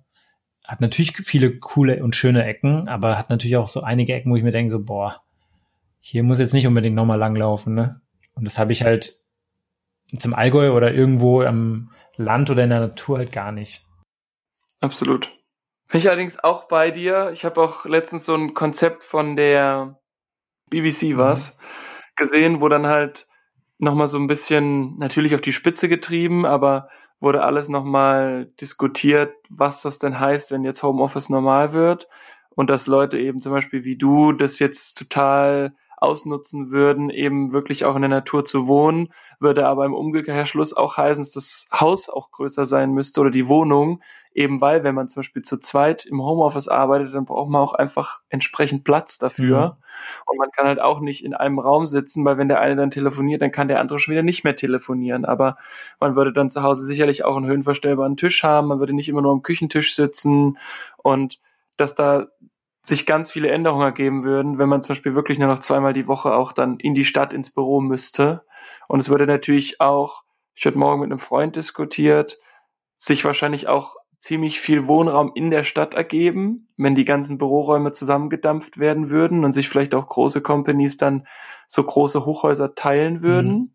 hat 0.65 0.81
natürlich 0.81 1.17
viele 1.17 1.59
coole 1.59 2.03
und 2.03 2.15
schöne 2.15 2.45
Ecken, 2.45 2.89
aber 2.89 3.19
hat 3.19 3.31
natürlich 3.31 3.57
auch 3.57 3.69
so 3.69 3.83
einige 3.83 4.15
Ecken, 4.15 4.31
wo 4.31 4.37
ich 4.37 4.43
mir 4.43 4.53
denke, 4.53 4.71
so, 4.71 4.85
boah, 4.85 5.23
hier 6.01 6.23
muss 6.23 6.39
jetzt 6.39 6.55
nicht 6.55 6.67
unbedingt 6.67 6.95
nochmal 6.95 7.19
langlaufen, 7.19 7.75
ne? 7.75 8.01
Und 8.35 8.45
das 8.45 8.59
habe 8.59 8.73
ich 8.73 8.85
halt 8.85 9.15
jetzt 10.13 10.25
im 10.25 10.35
Allgäu 10.35 10.73
oder 10.73 10.93
irgendwo 10.93 11.43
am 11.43 11.91
Land 12.17 12.51
oder 12.51 12.65
in 12.65 12.71
der 12.71 12.81
Natur 12.81 13.19
halt 13.19 13.33
gar 13.33 13.51
nicht. 13.51 13.85
Absolut. 14.81 15.33
Bin 15.91 15.99
ich 16.01 16.09
allerdings 16.09 16.43
auch 16.43 16.69
bei 16.69 16.91
dir. 16.91 17.31
Ich 17.33 17.45
habe 17.45 17.61
auch 17.61 17.87
letztens 17.87 18.25
so 18.25 18.35
ein 18.35 18.55
Konzept 18.55 19.05
von 19.05 19.37
der 19.37 19.99
BBC 20.71 21.15
mhm. 21.15 21.19
was 21.19 21.59
gesehen, 22.17 22.61
wo 22.61 22.69
dann 22.69 22.87
halt 22.87 23.27
nochmal 23.79 24.09
so 24.09 24.19
ein 24.19 24.27
bisschen 24.27 24.99
natürlich 24.99 25.35
auf 25.35 25.41
die 25.41 25.53
Spitze 25.53 25.89
getrieben, 25.89 26.45
aber 26.45 26.89
wurde 27.21 27.43
alles 27.43 27.69
nochmal 27.69 28.47
diskutiert, 28.61 29.35
was 29.49 29.83
das 29.83 29.99
denn 29.99 30.21
heißt, 30.21 30.53
wenn 30.53 30.65
jetzt 30.65 30.83
Homeoffice 30.83 31.31
normal 31.31 31.73
wird 31.73 32.09
und 32.51 32.71
dass 32.71 32.87
Leute 32.87 33.19
eben 33.19 33.41
zum 33.41 33.53
Beispiel 33.53 33.85
wie 33.85 33.97
du 33.97 34.33
das 34.33 34.59
jetzt 34.59 34.99
total 34.99 35.75
ausnutzen 36.01 36.71
würden, 36.71 37.11
eben 37.11 37.53
wirklich 37.53 37.85
auch 37.85 37.97
in 37.97 38.03
der 38.03 38.09
Natur 38.09 38.45
zu 38.45 38.67
wohnen, 38.67 39.13
würde 39.41 39.67
aber 39.67 39.85
im 39.85 39.95
Umkehrschluss 39.95 40.77
auch 40.77 40.97
heißen, 40.97 41.23
dass 41.23 41.33
das 41.33 41.69
Haus 41.73 42.09
auch 42.09 42.31
größer 42.31 42.67
sein 42.67 42.93
müsste 42.93 43.21
oder 43.21 43.31
die 43.31 43.49
Wohnung, 43.49 44.01
eben 44.33 44.61
weil, 44.61 44.85
wenn 44.85 44.95
man 44.95 45.09
zum 45.09 45.21
Beispiel 45.21 45.43
zu 45.43 45.59
zweit 45.59 46.07
im 46.07 46.23
Homeoffice 46.23 46.69
arbeitet, 46.69 47.15
dann 47.15 47.25
braucht 47.25 47.51
man 47.51 47.61
auch 47.61 47.75
einfach 47.75 48.21
entsprechend 48.29 48.85
Platz 48.85 49.19
dafür. 49.19 49.61
Mhm. 49.61 49.85
Und 50.27 50.39
man 50.39 50.51
kann 50.53 50.67
halt 50.67 50.81
auch 50.81 51.01
nicht 51.01 51.25
in 51.25 51.35
einem 51.35 51.59
Raum 51.59 51.87
sitzen, 51.87 52.25
weil 52.25 52.39
wenn 52.39 52.49
der 52.49 52.61
eine 52.61 52.77
dann 52.77 52.91
telefoniert, 52.91 53.43
dann 53.43 53.51
kann 53.51 53.69
der 53.69 53.81
andere 53.81 53.99
schon 53.99 54.13
wieder 54.13 54.23
nicht 54.23 54.45
mehr 54.45 54.55
telefonieren. 54.55 55.25
Aber 55.25 55.57
man 55.99 56.15
würde 56.15 56.33
dann 56.33 56.51
zu 56.51 56.63
Hause 56.63 56.85
sicherlich 56.85 57.25
auch 57.25 57.37
einen 57.37 57.47
höhenverstellbaren 57.47 58.17
Tisch 58.17 58.45
haben, 58.45 58.69
man 58.69 58.79
würde 58.79 58.93
nicht 58.95 59.09
immer 59.09 59.23
nur 59.23 59.33
am 59.33 59.43
Küchentisch 59.43 59.95
sitzen 59.95 60.59
und 60.99 61.41
dass 61.77 61.95
da 61.95 62.29
sich 62.81 63.07
ganz 63.07 63.31
viele 63.31 63.51
Änderungen 63.51 63.85
ergeben 63.85 64.25
würden, 64.25 64.59
wenn 64.59 64.69
man 64.69 64.83
zum 64.83 64.95
Beispiel 64.95 65.15
wirklich 65.15 65.39
nur 65.39 65.49
noch 65.49 65.59
zweimal 65.59 65.93
die 65.93 66.07
Woche 66.07 66.33
auch 66.33 66.53
dann 66.53 66.79
in 66.79 66.95
die 66.95 67.05
Stadt 67.05 67.33
ins 67.33 67.53
Büro 67.53 67.81
müsste. 67.81 68.45
Und 68.87 69.01
es 69.01 69.09
würde 69.09 69.27
natürlich 69.27 69.81
auch, 69.81 70.25
ich 70.55 70.65
hatte 70.65 70.79
morgen 70.79 71.01
mit 71.01 71.11
einem 71.11 71.19
Freund 71.19 71.57
diskutiert, 71.57 72.39
sich 72.97 73.25
wahrscheinlich 73.25 73.69
auch 73.69 73.95
ziemlich 74.19 74.61
viel 74.61 74.89
Wohnraum 74.89 75.33
in 75.35 75.51
der 75.51 75.63
Stadt 75.63 75.95
ergeben, 75.95 76.69
wenn 76.77 76.95
die 76.95 77.05
ganzen 77.05 77.39
Büroräume 77.39 77.93
zusammengedampft 77.93 78.79
werden 78.79 79.11
würden 79.11 79.45
und 79.45 79.53
sich 79.53 79.69
vielleicht 79.69 79.95
auch 79.95 80.09
große 80.09 80.41
Companies 80.41 80.97
dann 80.97 81.27
so 81.69 81.85
große 81.85 82.25
Hochhäuser 82.25 82.75
teilen 82.75 83.23
würden, 83.23 83.53
mhm. 83.53 83.71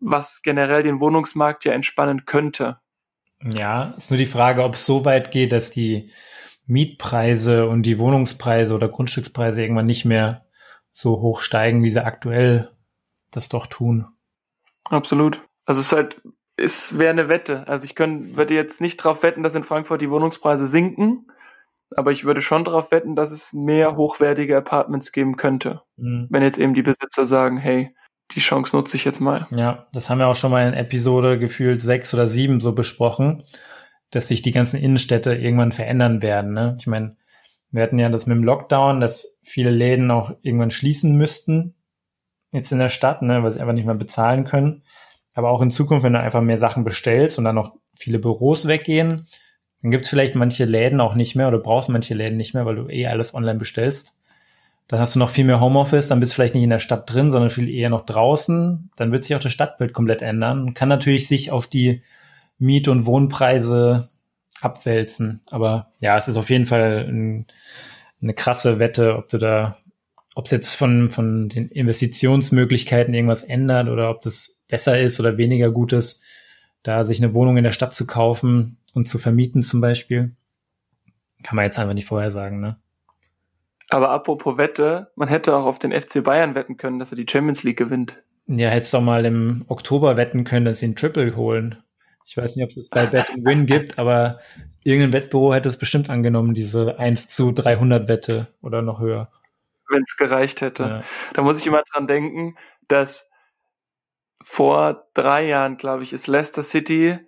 was 0.00 0.42
generell 0.42 0.82
den 0.82 1.00
Wohnungsmarkt 1.00 1.64
ja 1.64 1.72
entspannen 1.72 2.24
könnte. 2.24 2.78
Ja, 3.44 3.94
ist 3.96 4.10
nur 4.10 4.18
die 4.18 4.26
Frage, 4.26 4.62
ob 4.62 4.74
es 4.74 4.86
so 4.86 5.04
weit 5.04 5.30
geht, 5.32 5.52
dass 5.52 5.70
die 5.70 6.10
Mietpreise 6.66 7.66
und 7.66 7.82
die 7.82 7.98
Wohnungspreise 7.98 8.74
oder 8.74 8.88
Grundstückspreise 8.88 9.62
irgendwann 9.62 9.86
nicht 9.86 10.04
mehr 10.04 10.46
so 10.92 11.20
hoch 11.20 11.40
steigen, 11.40 11.82
wie 11.82 11.90
sie 11.90 12.04
aktuell 12.04 12.70
das 13.30 13.48
doch 13.48 13.66
tun. 13.66 14.06
Absolut. 14.84 15.42
Also 15.64 15.80
es 15.80 15.86
ist 15.86 15.92
halt, 15.92 16.22
es 16.56 16.98
wäre 16.98 17.10
eine 17.10 17.28
Wette. 17.28 17.66
Also 17.68 17.84
ich 17.84 17.94
könnte, 17.94 18.36
würde 18.36 18.54
jetzt 18.54 18.80
nicht 18.80 19.00
darauf 19.00 19.22
wetten, 19.22 19.42
dass 19.42 19.54
in 19.54 19.64
Frankfurt 19.64 20.02
die 20.02 20.10
Wohnungspreise 20.10 20.66
sinken, 20.66 21.26
aber 21.96 22.12
ich 22.12 22.24
würde 22.24 22.40
schon 22.40 22.64
darauf 22.64 22.90
wetten, 22.90 23.16
dass 23.16 23.32
es 23.32 23.52
mehr 23.52 23.96
hochwertige 23.96 24.56
Apartments 24.56 25.12
geben 25.12 25.36
könnte. 25.36 25.82
Mhm. 25.96 26.28
Wenn 26.30 26.42
jetzt 26.42 26.58
eben 26.58 26.74
die 26.74 26.82
Besitzer 26.82 27.26
sagen, 27.26 27.58
hey, 27.58 27.94
die 28.32 28.40
Chance 28.40 28.74
nutze 28.76 28.96
ich 28.96 29.04
jetzt 29.04 29.20
mal. 29.20 29.46
Ja, 29.50 29.86
das 29.92 30.08
haben 30.08 30.18
wir 30.18 30.28
auch 30.28 30.36
schon 30.36 30.50
mal 30.50 30.66
in 30.66 30.74
Episode 30.74 31.38
gefühlt 31.38 31.82
sechs 31.82 32.14
oder 32.14 32.28
sieben 32.28 32.60
so 32.60 32.72
besprochen 32.72 33.44
dass 34.12 34.28
sich 34.28 34.42
die 34.42 34.52
ganzen 34.52 34.78
Innenstädte 34.78 35.34
irgendwann 35.34 35.72
verändern 35.72 36.22
werden. 36.22 36.52
Ne? 36.52 36.76
Ich 36.78 36.86
meine, 36.86 37.16
wir 37.72 37.82
hatten 37.82 37.98
ja 37.98 38.10
das 38.10 38.26
mit 38.26 38.36
dem 38.36 38.44
Lockdown, 38.44 39.00
dass 39.00 39.38
viele 39.42 39.70
Läden 39.70 40.10
auch 40.10 40.32
irgendwann 40.42 40.70
schließen 40.70 41.16
müssten, 41.16 41.74
jetzt 42.52 42.70
in 42.70 42.78
der 42.78 42.90
Stadt, 42.90 43.22
ne, 43.22 43.42
weil 43.42 43.50
sie 43.50 43.60
einfach 43.60 43.72
nicht 43.72 43.86
mehr 43.86 43.94
bezahlen 43.94 44.44
können. 44.44 44.82
Aber 45.32 45.48
auch 45.48 45.62
in 45.62 45.70
Zukunft, 45.70 46.04
wenn 46.04 46.12
du 46.12 46.20
einfach 46.20 46.42
mehr 46.42 46.58
Sachen 46.58 46.84
bestellst 46.84 47.38
und 47.38 47.44
dann 47.44 47.54
noch 47.54 47.74
viele 47.94 48.18
Büros 48.18 48.68
weggehen, 48.68 49.26
dann 49.80 49.90
gibt's 49.90 50.10
vielleicht 50.10 50.34
manche 50.34 50.66
Läden 50.66 51.00
auch 51.00 51.14
nicht 51.14 51.34
mehr 51.34 51.48
oder 51.48 51.58
brauchst 51.58 51.88
manche 51.88 52.12
Läden 52.12 52.36
nicht 52.36 52.52
mehr, 52.52 52.66
weil 52.66 52.76
du 52.76 52.88
eh 52.88 53.06
alles 53.06 53.34
online 53.34 53.58
bestellst. 53.58 54.18
Dann 54.88 55.00
hast 55.00 55.14
du 55.14 55.18
noch 55.18 55.30
viel 55.30 55.46
mehr 55.46 55.60
Homeoffice, 55.60 56.08
dann 56.08 56.20
bist 56.20 56.32
du 56.32 56.34
vielleicht 56.34 56.54
nicht 56.54 56.64
in 56.64 56.70
der 56.70 56.78
Stadt 56.78 57.10
drin, 57.10 57.30
sondern 57.30 57.48
viel 57.48 57.70
eher 57.70 57.88
noch 57.88 58.04
draußen. 58.04 58.90
Dann 58.96 59.10
wird 59.10 59.24
sich 59.24 59.34
auch 59.34 59.40
das 59.40 59.52
Stadtbild 59.52 59.94
komplett 59.94 60.20
ändern. 60.20 60.74
Kann 60.74 60.90
natürlich 60.90 61.26
sich 61.26 61.50
auf 61.50 61.66
die 61.66 62.02
Miet- 62.62 62.88
und 62.88 63.06
Wohnpreise 63.06 64.08
abwälzen. 64.60 65.40
Aber 65.50 65.92
ja, 65.98 66.16
es 66.16 66.28
ist 66.28 66.36
auf 66.36 66.48
jeden 66.48 66.66
Fall 66.66 67.06
ein, 67.08 67.46
eine 68.22 68.34
krasse 68.34 68.78
Wette, 68.78 69.16
ob 69.16 69.28
du 69.28 69.38
da, 69.38 69.76
ob 70.34 70.46
es 70.46 70.52
jetzt 70.52 70.74
von, 70.74 71.10
von 71.10 71.48
den 71.48 71.68
Investitionsmöglichkeiten 71.68 73.12
irgendwas 73.12 73.42
ändert 73.42 73.88
oder 73.88 74.10
ob 74.10 74.22
das 74.22 74.64
besser 74.68 75.00
ist 75.00 75.18
oder 75.18 75.36
weniger 75.36 75.70
gut 75.70 75.92
ist, 75.92 76.22
da 76.82 77.04
sich 77.04 77.18
eine 77.18 77.34
Wohnung 77.34 77.56
in 77.56 77.64
der 77.64 77.72
Stadt 77.72 77.94
zu 77.94 78.06
kaufen 78.06 78.78
und 78.94 79.08
zu 79.08 79.18
vermieten 79.18 79.62
zum 79.62 79.80
Beispiel. 79.80 80.36
Kann 81.42 81.56
man 81.56 81.64
jetzt 81.64 81.78
einfach 81.78 81.94
nicht 81.94 82.06
vorher 82.06 82.30
sagen, 82.30 82.60
ne? 82.60 82.76
Aber 83.88 84.10
apropos 84.10 84.56
Wette, 84.56 85.10
man 85.16 85.28
hätte 85.28 85.54
auch 85.54 85.66
auf 85.66 85.78
den 85.78 85.92
FC 85.92 86.24
Bayern 86.24 86.54
wetten 86.54 86.78
können, 86.78 86.98
dass 86.98 87.12
er 87.12 87.16
die 87.16 87.26
Champions 87.28 87.62
League 87.62 87.76
gewinnt. 87.76 88.22
Ja, 88.46 88.70
hättest 88.70 88.94
du 88.94 88.98
auch 88.98 89.02
mal 89.02 89.26
im 89.26 89.64
Oktober 89.68 90.16
wetten 90.16 90.44
können, 90.44 90.64
dass 90.64 90.78
sie 90.78 90.86
einen 90.86 90.96
Triple 90.96 91.36
holen. 91.36 91.82
Ich 92.24 92.36
weiß 92.36 92.56
nicht, 92.56 92.64
ob 92.64 92.70
es 92.70 92.76
es 92.76 92.88
bei 92.88 93.06
Bet 93.06 93.26
Win 93.36 93.66
gibt, 93.66 93.98
aber 93.98 94.38
irgendein 94.82 95.12
Wettbüro 95.12 95.52
hätte 95.54 95.68
es 95.68 95.76
bestimmt 95.76 96.10
angenommen, 96.10 96.54
diese 96.54 96.98
1 96.98 97.28
zu 97.28 97.52
300 97.52 98.08
Wette 98.08 98.48
oder 98.62 98.82
noch 98.82 99.00
höher. 99.00 99.30
Wenn 99.88 100.02
es 100.02 100.16
gereicht 100.16 100.60
hätte. 100.60 100.82
Ja. 100.82 101.04
Da 101.34 101.42
muss 101.42 101.60
ich 101.60 101.66
immer 101.66 101.82
dran 101.92 102.06
denken, 102.06 102.56
dass 102.88 103.30
vor 104.42 105.06
drei 105.14 105.46
Jahren, 105.46 105.76
glaube 105.76 106.02
ich, 106.02 106.12
ist 106.12 106.26
Leicester 106.26 106.62
City 106.62 107.18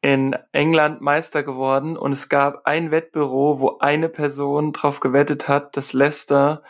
in 0.00 0.36
England 0.52 1.00
Meister 1.00 1.42
geworden 1.42 1.96
und 1.96 2.12
es 2.12 2.28
gab 2.28 2.66
ein 2.66 2.90
Wettbüro, 2.90 3.60
wo 3.60 3.78
eine 3.78 4.08
Person 4.08 4.72
drauf 4.72 5.00
gewettet 5.00 5.48
hat, 5.48 5.76
dass 5.76 5.92
Leicester 5.92 6.62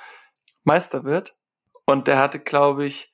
Meister 0.62 1.04
wird. 1.04 1.36
Und 1.86 2.08
der 2.08 2.18
hatte, 2.18 2.38
glaube 2.38 2.86
ich, 2.86 3.13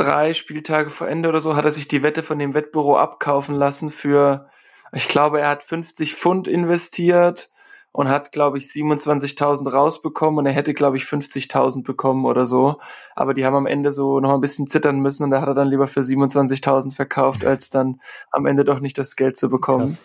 drei 0.00 0.34
Spieltage 0.34 0.90
vor 0.90 1.08
Ende 1.08 1.28
oder 1.28 1.40
so 1.40 1.56
hat 1.56 1.64
er 1.64 1.72
sich 1.72 1.88
die 1.88 2.02
Wette 2.02 2.22
von 2.22 2.38
dem 2.38 2.54
Wettbüro 2.54 2.96
abkaufen 2.96 3.54
lassen 3.54 3.90
für, 3.90 4.48
ich 4.92 5.08
glaube, 5.08 5.40
er 5.40 5.48
hat 5.48 5.62
50 5.62 6.14
Pfund 6.14 6.48
investiert 6.48 7.50
und 7.92 8.08
hat, 8.08 8.32
glaube 8.32 8.58
ich, 8.58 8.64
27.000 8.64 9.70
rausbekommen 9.70 10.38
und 10.38 10.46
er 10.46 10.52
hätte, 10.52 10.74
glaube 10.74 10.96
ich, 10.96 11.04
50.000 11.04 11.84
bekommen 11.84 12.24
oder 12.24 12.46
so. 12.46 12.80
Aber 13.16 13.34
die 13.34 13.44
haben 13.44 13.56
am 13.56 13.66
Ende 13.66 13.92
so 13.92 14.20
noch 14.20 14.32
ein 14.32 14.40
bisschen 14.40 14.68
zittern 14.68 15.00
müssen 15.00 15.24
und 15.24 15.30
da 15.30 15.40
hat 15.40 15.48
er 15.48 15.54
dann 15.54 15.68
lieber 15.68 15.88
für 15.88 16.00
27.000 16.00 16.94
verkauft, 16.94 17.44
als 17.44 17.68
dann 17.68 18.00
am 18.30 18.46
Ende 18.46 18.64
doch 18.64 18.80
nicht 18.80 18.96
das 18.96 19.16
Geld 19.16 19.36
zu 19.36 19.50
bekommen. 19.50 19.96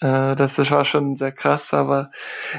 Äh, 0.00 0.34
das 0.36 0.70
war 0.70 0.84
schon 0.84 1.16
sehr 1.16 1.32
krass, 1.32 1.74
aber 1.74 2.10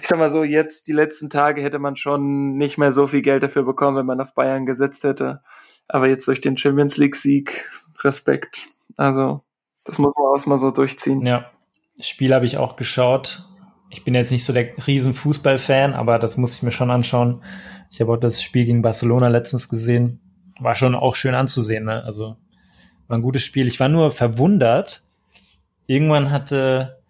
ich 0.01 0.07
sag 0.07 0.19
mal 0.19 0.29
so, 0.29 0.43
jetzt 0.43 0.87
die 0.87 0.93
letzten 0.93 1.29
Tage 1.29 1.61
hätte 1.61 1.79
man 1.79 1.95
schon 1.95 2.57
nicht 2.57 2.77
mehr 2.77 2.91
so 2.91 3.07
viel 3.07 3.21
Geld 3.21 3.41
dafür 3.41 3.63
bekommen, 3.63 3.97
wenn 3.97 4.05
man 4.05 4.21
auf 4.21 4.35
Bayern 4.35 4.65
gesetzt 4.65 5.03
hätte. 5.03 5.41
Aber 5.91 6.07
jetzt 6.07 6.27
durch 6.27 6.39
den 6.39 6.57
Champions 6.57 6.97
League 6.97 7.17
Sieg, 7.17 7.69
Respekt. 7.99 8.67
Also, 8.95 9.43
das 9.83 9.99
muss 9.99 10.13
man 10.15 10.25
auch 10.27 10.45
mal 10.45 10.57
so 10.57 10.71
durchziehen. 10.71 11.25
Ja, 11.25 11.51
das 11.97 12.07
Spiel 12.07 12.33
habe 12.33 12.45
ich 12.45 12.57
auch 12.57 12.77
geschaut. 12.77 13.43
Ich 13.89 14.05
bin 14.05 14.15
jetzt 14.15 14.31
nicht 14.31 14.45
so 14.45 14.53
der 14.53 14.69
riesen 14.87 15.13
Fußballfan, 15.13 15.93
aber 15.93 16.17
das 16.17 16.37
muss 16.37 16.55
ich 16.55 16.63
mir 16.63 16.71
schon 16.71 16.91
anschauen. 16.91 17.43
Ich 17.89 17.99
habe 17.99 18.13
auch 18.13 18.17
das 18.17 18.41
Spiel 18.41 18.63
gegen 18.63 18.81
Barcelona 18.81 19.27
letztens 19.27 19.67
gesehen. 19.67 20.21
War 20.61 20.75
schon 20.75 20.95
auch 20.95 21.15
schön 21.15 21.35
anzusehen, 21.35 21.83
ne? 21.83 22.03
Also, 22.05 22.37
war 23.07 23.17
ein 23.17 23.21
gutes 23.21 23.43
Spiel. 23.43 23.67
Ich 23.67 23.81
war 23.81 23.89
nur 23.89 24.11
verwundert. 24.11 25.03
Irgendwann 25.87 26.31
hatte 26.31 27.01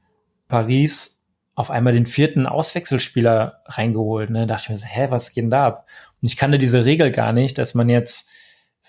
Paris 0.47 1.27
auf 1.53 1.69
einmal 1.69 1.93
den 1.93 2.07
vierten 2.07 2.47
Auswechselspieler 2.47 3.61
reingeholt. 3.67 4.31
Ne? 4.31 4.47
Da 4.47 4.55
dachte 4.55 4.63
ich 4.63 4.69
mir 4.69 4.77
so, 4.77 4.85
hä, 4.87 5.07
was 5.11 5.33
geht 5.33 5.43
denn 5.43 5.51
da 5.51 5.67
ab? 5.67 5.87
Und 6.19 6.27
ich 6.27 6.37
kannte 6.37 6.57
diese 6.57 6.85
Regel 6.85 7.11
gar 7.11 7.33
nicht, 7.33 7.59
dass 7.59 7.75
man 7.75 7.89
jetzt 7.89 8.31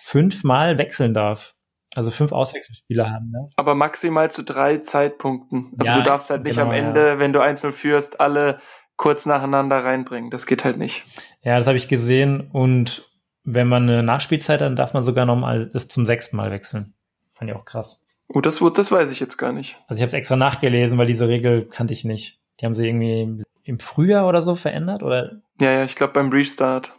fünfmal 0.03 0.79
wechseln 0.79 1.15
darf. 1.15 1.55
Also 1.95 2.11
fünf 2.11 2.33
Auswechselspieler 2.33 3.11
haben. 3.11 3.31
Ne? 3.31 3.51
Aber 3.57 3.75
maximal 3.75 4.31
zu 4.31 4.43
drei 4.43 4.79
Zeitpunkten. 4.79 5.75
Also 5.79 5.93
ja, 5.93 5.99
du 5.99 6.05
darfst 6.05 6.31
halt 6.31 6.43
nicht 6.43 6.57
genau, 6.57 6.69
am 6.69 6.73
Ende, 6.73 7.07
ja. 7.07 7.19
wenn 7.19 7.33
du 7.33 7.41
einzeln 7.41 7.73
führst, 7.73 8.21
alle 8.21 8.61
kurz 8.97 9.27
nacheinander 9.27 9.85
reinbringen. 9.85 10.31
Das 10.31 10.47
geht 10.47 10.65
halt 10.65 10.79
nicht. 10.79 11.05
Ja, 11.43 11.59
das 11.59 11.67
habe 11.67 11.77
ich 11.77 11.88
gesehen. 11.88 12.49
Und 12.51 13.11
wenn 13.45 13.69
man 13.69 13.83
eine 13.83 14.03
Nachspielzeit 14.03 14.61
hat, 14.61 14.67
dann 14.67 14.77
darf 14.77 14.95
man 14.95 15.05
sogar 15.05 15.27
nochmal 15.27 15.67
das 15.67 15.88
zum 15.88 16.07
sechsten 16.07 16.37
Mal 16.37 16.51
wechseln. 16.51 16.95
Fand 17.33 17.51
ich 17.51 17.57
auch 17.57 17.65
krass. 17.65 18.07
Oh, 18.29 18.41
das, 18.41 18.62
das 18.75 18.91
weiß 18.91 19.12
ich 19.12 19.21
jetzt 19.21 19.37
gar 19.37 19.53
nicht. 19.53 19.79
Also 19.87 19.99
ich 19.99 20.03
habe 20.03 20.09
es 20.09 20.15
extra 20.15 20.37
nachgelesen, 20.37 20.97
weil 20.97 21.07
diese 21.07 21.29
Regel 21.29 21.67
kannte 21.67 21.93
ich 21.93 22.05
nicht. 22.05 22.41
Die 22.61 22.65
haben 22.65 22.75
sie 22.75 22.87
irgendwie 22.87 23.45
im 23.65 23.79
Frühjahr 23.79 24.27
oder 24.27 24.41
so 24.41 24.57
verändert, 24.57 25.03
oder? 25.03 25.43
Ja, 25.61 25.73
ja, 25.73 25.85
ich 25.85 25.95
glaube 25.95 26.15
beim 26.15 26.31
Restart. 26.31 26.95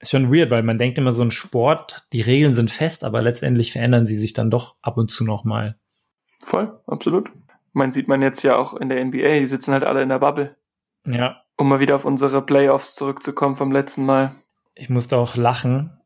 Ist 0.00 0.10
schon 0.10 0.32
weird, 0.32 0.50
weil 0.50 0.62
man 0.62 0.78
denkt 0.78 0.98
immer 0.98 1.12
so 1.12 1.22
ein 1.22 1.30
Sport, 1.30 2.06
die 2.12 2.20
Regeln 2.20 2.54
sind 2.54 2.70
fest, 2.70 3.04
aber 3.04 3.20
letztendlich 3.20 3.72
verändern 3.72 4.06
sie 4.06 4.16
sich 4.16 4.32
dann 4.32 4.50
doch 4.50 4.76
ab 4.80 4.96
und 4.96 5.10
zu 5.10 5.24
nochmal. 5.24 5.76
Voll, 6.40 6.80
absolut. 6.86 7.30
Man 7.72 7.92
sieht 7.92 8.08
man 8.08 8.22
jetzt 8.22 8.42
ja 8.42 8.56
auch 8.56 8.74
in 8.74 8.88
der 8.88 9.04
NBA, 9.04 9.40
die 9.40 9.46
sitzen 9.46 9.72
halt 9.72 9.84
alle 9.84 10.02
in 10.02 10.08
der 10.08 10.20
Bubble. 10.20 10.56
Ja. 11.04 11.42
Um 11.56 11.68
mal 11.68 11.80
wieder 11.80 11.96
auf 11.96 12.04
unsere 12.04 12.42
Playoffs 12.42 12.94
zurückzukommen 12.94 13.56
vom 13.56 13.72
letzten 13.72 14.06
Mal. 14.06 14.36
Ich 14.74 14.88
musste 14.88 15.16
auch 15.16 15.34
lachen, 15.36 15.98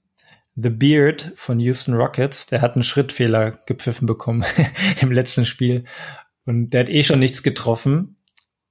The 0.54 0.70
Beard 0.70 1.32
von 1.36 1.60
Houston 1.60 1.94
Rockets, 1.94 2.46
der 2.46 2.60
hat 2.60 2.74
einen 2.74 2.82
Schrittfehler 2.82 3.52
gepfiffen 3.66 4.06
bekommen 4.06 4.44
im 5.00 5.12
letzten 5.12 5.46
Spiel. 5.46 5.84
Und 6.44 6.70
der 6.70 6.80
hat 6.80 6.88
eh 6.90 7.02
schon 7.02 7.18
nichts 7.18 7.42
getroffen, 7.42 8.16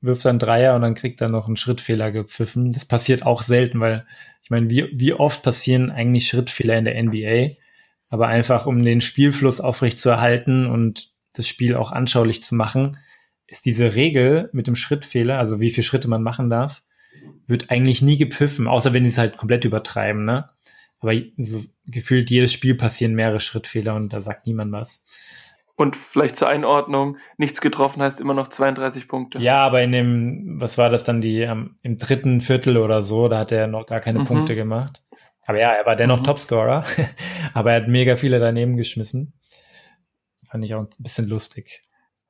wirft 0.02 0.26
dann 0.26 0.40
Dreier 0.40 0.76
und 0.76 0.82
dann 0.82 0.96
kriegt 0.96 1.22
er 1.22 1.30
noch 1.30 1.48
einen 1.48 1.58
Schrittfehler 1.58 2.12
gepfiffen. 2.12 2.72
Das 2.72 2.86
passiert 2.86 3.26
auch 3.26 3.44
selten, 3.44 3.80
weil 3.80 4.06
meine, 4.52 4.70
wie, 4.70 4.88
wie 4.94 5.14
oft 5.14 5.42
passieren 5.42 5.90
eigentlich 5.90 6.28
Schrittfehler 6.28 6.78
in 6.78 6.86
der 6.86 7.02
NBA? 7.02 7.56
Aber 8.10 8.28
einfach, 8.28 8.68
um 8.68 8.84
den 8.84 9.02
Spielfluss 9.02 9.62
aufrecht 9.62 9.98
zu 9.98 10.10
erhalten 10.10 10.68
und 10.68 11.10
das 11.34 11.48
Spiel 11.48 11.76
auch 11.76 11.92
anschaulich 11.92 12.44
zu 12.44 12.56
machen, 12.56 12.98
ist 13.48 13.66
diese 13.66 13.96
Regel 13.96 14.50
mit 14.54 14.68
dem 14.68 14.76
Schrittfehler, 14.76 15.40
also 15.40 15.60
wie 15.60 15.72
viele 15.72 15.84
Schritte 15.84 16.10
man 16.10 16.22
machen 16.22 16.50
darf, 16.50 16.84
wird 17.48 17.72
eigentlich 17.72 18.02
nie 18.02 18.18
gepfiffen, 18.18 18.68
außer 18.68 18.94
wenn 18.94 19.04
sie 19.04 19.12
es 19.12 19.18
halt 19.18 19.38
komplett 19.38 19.66
übertreiben, 19.66 20.26
ne? 20.26 20.50
Aber 21.00 21.14
so 21.38 21.64
gefühlt 21.88 22.30
jedes 22.30 22.54
Spiel 22.54 22.76
passieren 22.76 23.16
mehrere 23.16 23.40
Schrittfehler 23.40 23.96
und 23.96 24.14
da 24.14 24.22
sagt 24.22 24.46
niemand 24.46 24.72
was. 24.72 25.06
Und 25.76 25.96
vielleicht 25.96 26.38
zur 26.38 26.48
Einordnung, 26.48 27.18
nichts 27.38 27.62
getroffen 27.62 28.02
heißt 28.02 28.22
immer 28.22 28.34
noch 28.34 28.50
32 28.50 29.08
Punkte. 29.08 29.40
Ja, 29.40 29.66
aber 29.66 29.82
in 29.82 29.92
dem, 29.92 30.62
was 30.62 30.78
war 30.78 30.90
das 30.90 31.04
dann, 31.04 31.22
die 31.22 31.44
um, 31.46 31.78
im 31.82 31.98
dritten 31.98 32.42
Viertel 32.42 32.78
oder 32.78 33.02
so, 33.02 33.28
da 33.28 33.40
hat 33.40 33.52
er 33.52 33.68
noch 33.68 33.88
gar 33.88 34.00
keine 34.00 34.20
mhm. 34.20 34.26
Punkte 34.26 34.56
gemacht. 34.56 35.02
Aber 35.46 35.60
ja, 35.60 35.72
er 35.72 35.86
war 35.86 35.96
dennoch 35.96 36.20
mhm. 36.20 36.26
Topscorer, 36.26 36.84
aber 37.54 37.72
er 37.72 37.82
hat 37.82 37.88
mega 37.88 38.16
viele 38.16 38.40
daneben 38.40 38.78
geschmissen. 38.78 39.34
Fand 40.50 40.64
ich 40.66 40.76
auch 40.76 40.82
ein 40.82 40.90
bisschen 41.00 41.28
lustig. 41.28 41.82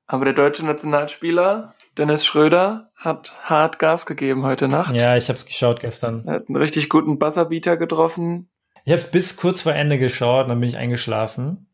Aber 0.05 0.25
der 0.25 0.33
deutsche 0.33 0.65
Nationalspieler 0.65 1.73
Dennis 1.97 2.25
Schröder 2.25 2.89
hat 2.97 3.37
hart 3.43 3.79
Gas 3.79 4.05
gegeben 4.05 4.43
heute 4.43 4.67
Nacht. 4.67 4.93
Ja, 4.93 5.15
ich 5.15 5.29
habe 5.29 5.37
es 5.37 5.45
geschaut 5.45 5.79
gestern. 5.79 6.23
Er 6.27 6.35
hat 6.35 6.49
einen 6.49 6.57
richtig 6.57 6.89
guten 6.89 7.17
Buzzerbeater 7.17 7.77
getroffen. 7.77 8.49
Ich 8.83 8.91
habe 8.91 9.03
bis 9.11 9.37
kurz 9.37 9.61
vor 9.61 9.73
Ende 9.73 9.97
geschaut, 9.97 10.49
dann 10.49 10.59
bin 10.59 10.69
ich 10.69 10.77
eingeschlafen. 10.77 11.67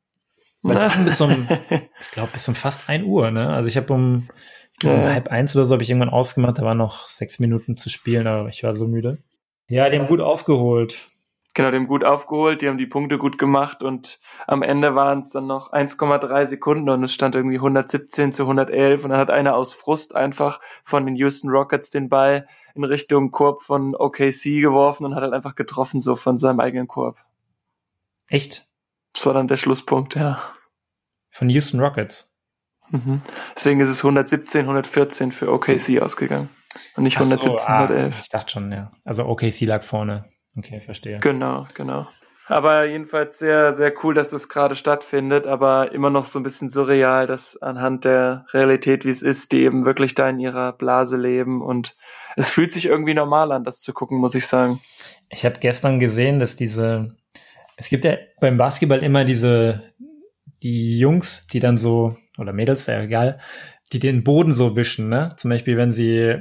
Weil 0.62 0.78
es 0.78 0.94
ging 0.94 1.06
bis 1.06 1.22
um, 1.22 1.48
ich 1.70 2.12
glaube, 2.12 2.32
bis 2.34 2.48
um 2.48 2.56
fast 2.56 2.90
ein 2.90 3.04
Uhr, 3.04 3.32
ne? 3.32 3.50
Also 3.50 3.68
ich 3.68 3.78
habe 3.78 3.94
um, 3.94 4.28
um 4.84 4.90
ja. 4.90 5.14
halb 5.14 5.30
eins 5.30 5.56
oder 5.56 5.66
so 5.66 5.74
habe 5.74 5.84
ich 5.84 5.90
irgendwann 5.90 6.10
ausgemacht, 6.10 6.58
da 6.58 6.64
waren 6.64 6.78
noch 6.78 7.08
sechs 7.08 7.40
Minuten 7.40 7.78
zu 7.78 7.90
spielen, 7.90 8.28
aber 8.28 8.50
ich 8.50 8.64
war 8.64 8.74
so 8.74 8.88
müde. 8.88 9.20
Ja, 9.70 9.90
die 9.90 10.00
haben 10.00 10.08
gut 10.08 10.22
aufgeholt. 10.22 11.10
Genau, 11.58 11.72
die 11.72 11.78
haben 11.78 11.88
gut 11.88 12.04
aufgeholt, 12.04 12.62
die 12.62 12.68
haben 12.68 12.78
die 12.78 12.86
Punkte 12.86 13.18
gut 13.18 13.40
gemacht 13.40 13.82
und 13.82 14.20
am 14.46 14.62
Ende 14.62 14.94
waren 14.94 15.22
es 15.22 15.32
dann 15.32 15.48
noch 15.48 15.74
1,3 15.74 16.46
Sekunden 16.46 16.88
und 16.88 17.04
es 17.04 17.12
stand 17.12 17.34
irgendwie 17.34 17.56
117 17.56 18.32
zu 18.32 18.44
111 18.44 19.04
und 19.04 19.10
dann 19.10 19.20
hat 19.20 19.32
einer 19.32 19.56
aus 19.56 19.74
Frust 19.74 20.16
einfach 20.16 20.62
von 20.84 21.08
den 21.08 21.16
Houston 21.16 21.50
Rockets 21.50 21.90
den 21.90 22.10
Ball 22.10 22.48
in 22.76 22.84
Richtung 22.84 23.32
Korb 23.32 23.64
von 23.64 23.96
OKC 23.96 24.62
geworfen 24.62 25.06
und 25.06 25.16
hat 25.16 25.24
halt 25.24 25.34
einfach 25.34 25.56
getroffen, 25.56 26.00
so 26.00 26.16
von 26.16 26.38
seinem 26.38 26.60
eigenen 26.60 26.88
Korb. 26.88 27.18
Echt? 28.28 28.67
Das 29.18 29.26
war 29.26 29.34
dann 29.34 29.48
der 29.48 29.56
Schlusspunkt, 29.56 30.14
ja. 30.14 30.40
Von 31.32 31.50
Houston 31.50 31.80
Rockets? 31.80 32.36
Mhm. 32.92 33.24
Deswegen 33.56 33.80
ist 33.80 33.90
es 33.90 34.04
117, 34.04 34.62
114 34.62 35.32
für 35.32 35.52
OKC 35.52 36.00
ausgegangen. 36.04 36.50
Und 36.96 37.04
nicht 37.04 37.18
117, 37.18 37.58
so, 37.58 37.66
ah, 37.66 37.86
111. 37.86 38.20
Ich 38.22 38.30
dachte 38.30 38.52
schon, 38.52 38.72
ja. 38.72 38.92
Also 39.06 39.26
OKC 39.26 39.62
lag 39.62 39.82
vorne. 39.82 40.26
Okay, 40.56 40.82
verstehe. 40.82 41.18
Genau, 41.18 41.66
genau. 41.74 42.08
Aber 42.46 42.86
jedenfalls 42.86 43.40
sehr, 43.40 43.74
sehr 43.74 43.92
cool, 44.04 44.14
dass 44.14 44.34
es 44.34 44.50
gerade 44.50 44.76
stattfindet, 44.76 45.48
aber 45.48 45.92
immer 45.94 46.12
noch 46.12 46.26
so 46.26 46.40
ein 46.40 46.44
bisschen 46.44 46.70
surreal, 46.70 47.26
dass 47.26 47.60
anhand 47.60 48.06
der 48.06 48.46
Realität, 48.54 49.04
wie 49.04 49.10
es 49.10 49.24
ist, 49.24 49.52
die 49.52 49.64
eben 49.64 49.84
wirklich 49.84 50.14
da 50.14 50.30
in 50.30 50.40
ihrer 50.40 50.74
Blase 50.74 51.18
leben 51.18 51.64
und 51.64 51.96
es 52.36 52.52
fühlt 52.52 52.72
sich 52.72 52.86
irgendwie 52.86 53.16
normal 53.16 53.52
an, 53.52 53.64
das 53.64 53.82
zu 53.82 53.94
gucken, 53.94 54.20
muss 54.20 54.36
ich 54.36 54.46
sagen. 54.46 54.80
Ich 55.30 55.44
habe 55.44 55.60
gestern 55.60 56.00
gesehen, 56.00 56.38
dass 56.38 56.56
diese, 56.56 57.17
es 57.78 57.90
gibt 57.90 58.04
ja 58.04 58.18
beim 58.42 58.58
Basketball 58.58 59.04
immer 59.04 59.24
diese, 59.24 59.84
die 60.62 61.00
Jungs, 61.00 61.48
die 61.48 61.60
dann 61.60 61.78
so, 61.78 62.18
oder 62.38 62.52
Mädels, 62.52 62.88
ja 62.88 63.02
egal, 63.02 63.40
die 63.94 64.00
den 64.00 64.24
Boden 64.24 64.54
so 64.54 64.76
wischen, 64.76 65.10
ne? 65.10 65.34
Zum 65.38 65.50
Beispiel, 65.50 65.78
wenn 65.78 65.92
sie 65.92 66.36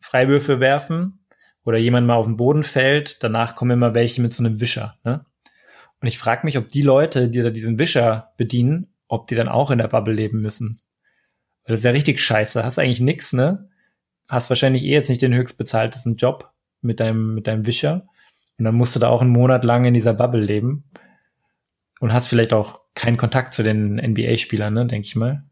Freiwürfe 0.00 0.60
werfen 0.60 1.20
oder 1.64 1.78
jemand 1.78 2.06
mal 2.06 2.16
auf 2.16 2.26
den 2.26 2.36
Boden 2.36 2.64
fällt, 2.64 3.22
danach 3.22 3.56
kommen 3.56 3.72
immer 3.72 3.94
welche 3.94 4.20
mit 4.20 4.32
so 4.32 4.44
einem 4.44 4.60
Wischer. 4.60 4.98
Ne? 5.04 5.24
Und 6.00 6.08
ich 6.08 6.18
frage 6.18 6.44
mich, 6.44 6.58
ob 6.58 6.70
die 6.70 6.82
Leute, 6.82 7.28
die 7.28 7.42
da 7.42 7.50
diesen 7.50 7.78
Wischer 7.78 8.32
bedienen, 8.36 8.88
ob 9.08 9.26
die 9.26 9.34
dann 9.34 9.48
auch 9.48 9.70
in 9.70 9.78
der 9.78 9.88
Bubble 9.88 10.14
leben 10.14 10.40
müssen. 10.40 10.80
Weil 11.64 11.74
das 11.74 11.80
ist 11.80 11.84
ja 11.84 11.90
richtig 11.90 12.20
scheiße. 12.20 12.64
Hast 12.64 12.78
eigentlich 12.78 13.00
nix, 13.00 13.32
ne? 13.32 13.68
Hast 14.28 14.50
wahrscheinlich 14.50 14.84
eh 14.84 14.92
jetzt 14.92 15.08
nicht 15.08 15.22
den 15.22 15.34
höchstbezahltesten 15.34 16.16
Job 16.16 16.52
mit 16.82 17.00
deinem, 17.00 17.34
mit 17.34 17.46
deinem 17.46 17.66
Wischer. 17.66 18.06
Und 18.58 18.64
dann 18.64 18.74
musst 18.74 18.96
du 18.96 19.00
da 19.00 19.08
auch 19.08 19.22
einen 19.22 19.30
Monat 19.30 19.64
lang 19.64 19.84
in 19.84 19.94
dieser 19.94 20.14
Bubble 20.14 20.42
leben. 20.42 20.90
Und 22.00 22.12
hast 22.12 22.28
vielleicht 22.28 22.52
auch 22.52 22.80
keinen 22.94 23.16
Kontakt 23.16 23.54
zu 23.54 23.62
den 23.62 23.96
NBA-Spielern, 23.96 24.72
ne, 24.72 24.86
denke 24.86 25.06
ich 25.06 25.16
mal. 25.16 25.44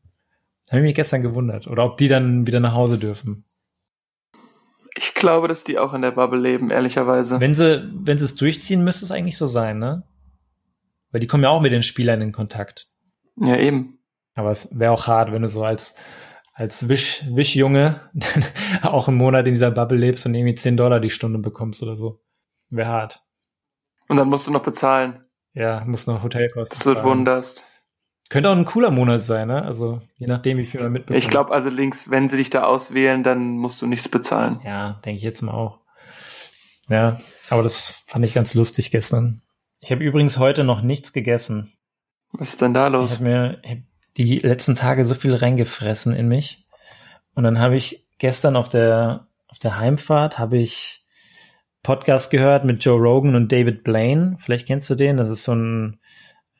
Habe 0.71 0.81
ich 0.81 0.85
mich 0.85 0.95
gestern 0.95 1.23
gewundert. 1.23 1.67
Oder 1.67 1.85
ob 1.85 1.99
die 1.99 2.09
dann 2.09 2.47
wieder 2.47 2.61
nach 2.61 2.75
Hause 2.75 2.99
dürfen. 2.99 3.45
Ich 4.97 5.15
glaube, 5.15 5.47
dass 5.47 5.65
die 5.65 5.79
auch 5.79 5.93
in 5.93 6.03
der 6.03 6.13
Bubble 6.13 6.41
leben, 6.41 6.71
ehrlicherweise. 6.71 7.39
Wenn 7.41 7.55
sie, 7.55 7.89
wenn 7.95 8.19
sie 8.19 8.25
es 8.25 8.35
durchziehen, 8.35 8.83
müsste 8.83 9.05
es 9.05 9.11
eigentlich 9.11 9.37
so 9.37 9.47
sein, 9.47 9.79
ne? 9.79 10.05
Weil 11.11 11.21
die 11.21 11.27
kommen 11.27 11.45
ja 11.45 11.51
auch 11.51 11.61
mit 11.61 11.73
den 11.73 11.83
Spielern 11.83 12.23
in 12.23 12.33
Kontakt. 12.33 12.89
Ja, 13.37 13.57
eben. 13.57 13.99
Aber 14.35 14.51
es 14.51 14.79
wäre 14.79 14.93
auch 14.93 15.07
hart, 15.07 15.33
wenn 15.33 15.43
du 15.43 15.49
so 15.49 15.65
als, 15.65 15.97
als 16.53 16.89
Wisch, 16.89 17.25
Wischjunge 17.29 18.01
auch 18.83 19.09
einen 19.09 19.17
Monat 19.17 19.47
in 19.47 19.53
dieser 19.53 19.71
Bubble 19.71 19.99
lebst 19.99 20.27
und 20.27 20.35
irgendwie 20.35 20.55
10 20.55 20.77
Dollar 20.77 21.01
die 21.01 21.11
Stunde 21.11 21.39
bekommst 21.39 21.83
oder 21.83 21.97
so. 21.97 22.21
Wäre 22.71 22.89
hart. 22.89 23.23
Und 24.09 24.17
dann 24.17 24.29
musst 24.29 24.47
du 24.47 24.53
noch 24.53 24.63
bezahlen. 24.63 25.25
Ja, 25.53 25.83
musst 25.85 26.07
noch 26.07 26.23
Hotelkosten. 26.23 26.93
Das 26.95 27.05
wunderst. 27.05 27.71
Könnte 28.29 28.51
auch 28.51 28.57
ein 28.57 28.65
cooler 28.65 28.91
Monat 28.91 29.23
sein, 29.23 29.49
ne? 29.49 29.63
Also 29.63 30.03
je 30.17 30.27
nachdem, 30.27 30.59
wie 30.59 30.67
viel 30.67 30.83
man 30.83 30.93
mitbekommt. 30.93 31.23
Ich 31.23 31.31
glaube, 31.31 31.53
also 31.53 31.71
links, 31.71 32.11
wenn 32.11 32.29
sie 32.29 32.37
dich 32.37 32.51
da 32.51 32.65
auswählen, 32.65 33.23
dann 33.23 33.57
musst 33.57 33.81
du 33.81 33.87
nichts 33.87 34.09
bezahlen. 34.09 34.61
Ja, 34.65 35.01
denke 35.05 35.19
ich 35.19 35.23
jetzt 35.23 35.43
mal 35.43 35.55
auch. 35.55 35.81
Ja, 36.89 37.21
aber 37.51 37.63
das 37.63 38.05
fand 38.09 38.25
ich 38.25 38.35
ganz 38.35 38.55
lustig 38.55 38.91
gestern. 38.91 39.43
Ich 39.81 39.93
habe 39.93 40.03
übrigens 40.03 40.39
heute 40.39 40.65
noch 40.65 40.83
nichts 40.83 41.13
gegessen. 41.13 41.73
Was 42.33 42.51
ist 42.51 42.63
denn 42.63 42.75
da 42.75 42.89
los? 42.89 43.13
Ich 43.13 43.19
habe 43.19 43.29
mir 43.29 43.63
hab 43.65 43.79
die 44.17 44.39
letzten 44.39 44.75
Tage 44.75 45.07
so 45.07 45.15
viel 45.15 45.35
reingefressen 45.35 46.15
in 46.15 46.27
mich. 46.27 46.67
Und 47.35 47.45
dann 47.45 47.61
habe 47.61 47.77
ich 47.77 48.07
gestern 48.19 48.57
auf 48.57 48.69
der, 48.69 49.29
auf 49.47 49.59
der 49.59 49.77
Heimfahrt 49.77 50.39
habe 50.39 50.59
ich 50.59 51.06
Podcast 51.87 52.31
gehört 52.31 52.65
mit 52.65 52.85
Joe 52.85 52.99
Rogan 52.99 53.35
und 53.35 53.51
David 53.51 53.85
Blaine. 53.85 54.37
Vielleicht 54.41 54.67
kennst 54.67 54.91
du 54.91 54.95
den. 54.95 55.17
Das 55.17 55.31
ist 55.31 55.45
so 55.45 55.55
ein 55.55 55.99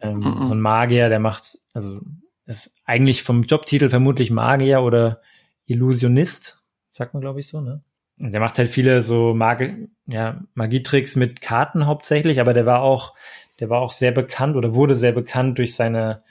ähm, 0.01 0.19
mhm. 0.19 0.45
So 0.45 0.55
ein 0.55 0.61
Magier, 0.61 1.09
der 1.09 1.21
macht, 1.21 1.59
also 1.73 2.01
ist 2.47 2.77
eigentlich 2.85 3.23
vom 3.23 3.43
Jobtitel 3.43 3.89
vermutlich 3.89 4.31
Magier 4.31 4.83
oder 4.83 5.21
Illusionist, 5.67 6.63
sagt 6.91 7.15
man 7.15 7.21
glaube 7.21 7.41
ich 7.41 7.49
so, 7.49 7.61
ne? 7.61 7.83
Und 8.19 8.33
der 8.33 8.41
macht 8.41 8.59
halt 8.59 8.71
viele 8.71 9.03
so 9.03 9.35
Magie, 9.35 9.89
ja, 10.07 10.41
Magietricks 10.55 11.17
mit 11.17 11.43
Karten 11.43 11.87
hauptsächlich, 11.87 12.41
aber 12.41 12.55
der 12.55 12.65
war 12.65 12.81
auch, 12.81 13.15
der 13.61 13.69
war 13.69 13.81
auch 13.81 13.93
sehr 13.93 14.13
bekannt 14.13 14.57
oder 14.57 14.75
wurde 14.75 14.97
sehr 14.97 15.13
bekannt 15.13 15.59
durch 15.59 15.75
seine 15.75 16.23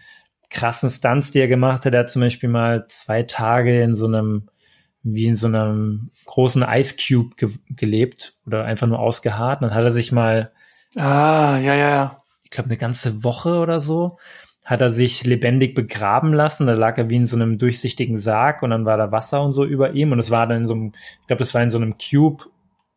krassen 0.50 0.90
Stunts, 0.90 1.32
die 1.32 1.40
er 1.40 1.48
gemacht 1.48 1.86
hat. 1.86 1.94
Er 1.94 2.02
hat 2.02 2.10
zum 2.10 2.24
Beispiel 2.24 2.50
mal 2.50 2.88
zwei 2.88 3.24
Tage 3.24 3.84
in 3.84 3.94
so 3.94 4.08
einem, 4.08 4.48
wie 5.06 5.26
in 5.26 5.36
so 5.36 5.48
einem 5.48 6.10
großen 6.26 6.66
Ice 6.68 6.96
Cube 6.98 7.36
ge 7.36 7.50
gelebt 7.70 8.36
oder 8.46 8.66
einfach 8.66 8.88
nur 8.88 9.00
ausgeharrt. 9.00 9.62
dann 9.62 9.74
hat 9.74 9.84
er 9.84 9.92
sich 9.92 10.12
mal, 10.12 10.52
ah, 10.96 11.58
ja, 11.60 11.76
ja, 11.76 11.90
ja. 11.90 12.24
Ich 12.44 12.50
glaube, 12.50 12.70
eine 12.70 12.78
ganze 12.78 13.24
Woche 13.24 13.60
oder 13.60 13.82
so 13.82 14.18
hat 14.64 14.82
er 14.82 14.90
sich 14.90 15.24
lebendig 15.24 15.76
begraben 15.76 16.34
lassen. 16.34 16.66
Da 16.66 16.74
lag 16.74 16.98
er 16.98 17.10
wie 17.10 17.18
in 17.18 17.28
so 17.28 17.36
einem 17.36 17.60
durchsichtigen 17.60 18.18
Sarg 18.18 18.64
und 18.64 18.72
dann 18.72 18.86
war 18.86 18.98
da 18.98 19.12
Wasser 19.12 19.44
und 19.44 19.54
so 19.54 19.64
über 19.64 19.92
ihm 19.94 20.12
und 20.12 20.20
es 20.20 20.32
war 20.32 20.48
dann 20.48 20.64
in 20.64 20.68
so 20.68 20.74
einem, 20.74 20.94
ich 21.22 21.28
glaube, 21.28 21.40
das 21.40 21.54
war 21.54 21.62
in 21.62 21.70
so 21.70 21.78
einem 21.78 21.98
Cube 22.00 22.46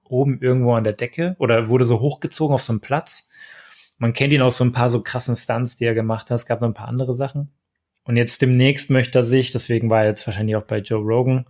oben 0.08 0.40
irgendwo 0.40 0.72
an 0.72 0.84
der 0.84 0.94
Decke 0.94 1.36
oder 1.38 1.68
wurde 1.68 1.84
so 1.84 2.00
hochgezogen 2.00 2.54
auf 2.54 2.62
so 2.62 2.72
einem 2.72 2.80
Platz. 2.80 3.28
Man 3.98 4.14
kennt 4.14 4.32
ihn 4.32 4.40
aus 4.40 4.56
so 4.56 4.64
ein 4.64 4.72
paar 4.72 4.88
so 4.88 5.02
krassen 5.02 5.36
Stunts, 5.36 5.76
die 5.76 5.84
er 5.84 5.94
gemacht 5.94 6.30
hat. 6.30 6.36
Es 6.36 6.46
gab 6.46 6.62
noch 6.62 6.68
ein 6.68 6.74
paar 6.74 6.88
andere 6.88 7.14
Sachen. 7.14 7.50
Und 8.04 8.16
jetzt 8.16 8.40
demnächst 8.40 8.88
möchte 8.88 9.18
er 9.18 9.22
sich, 9.22 9.52
deswegen 9.52 9.90
war 9.90 10.00
er 10.00 10.08
jetzt 10.08 10.26
wahrscheinlich 10.26 10.56
auch 10.56 10.64
bei 10.64 10.78
Joe 10.78 11.02
Rogan. 11.02 11.44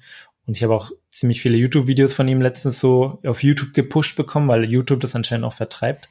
Und 0.49 0.57
ich 0.57 0.63
habe 0.63 0.75
auch 0.75 0.91
ziemlich 1.11 1.43
viele 1.43 1.59
YouTube-Videos 1.59 2.15
von 2.15 2.27
ihm 2.27 2.41
letztens 2.41 2.81
so 2.81 3.21
auf 3.27 3.43
YouTube 3.43 3.75
gepusht 3.75 4.17
bekommen, 4.17 4.49
weil 4.49 4.65
YouTube 4.65 5.01
das 5.01 5.15
anscheinend 5.15 5.45
auch 5.45 5.53
vertreibt. 5.53 6.09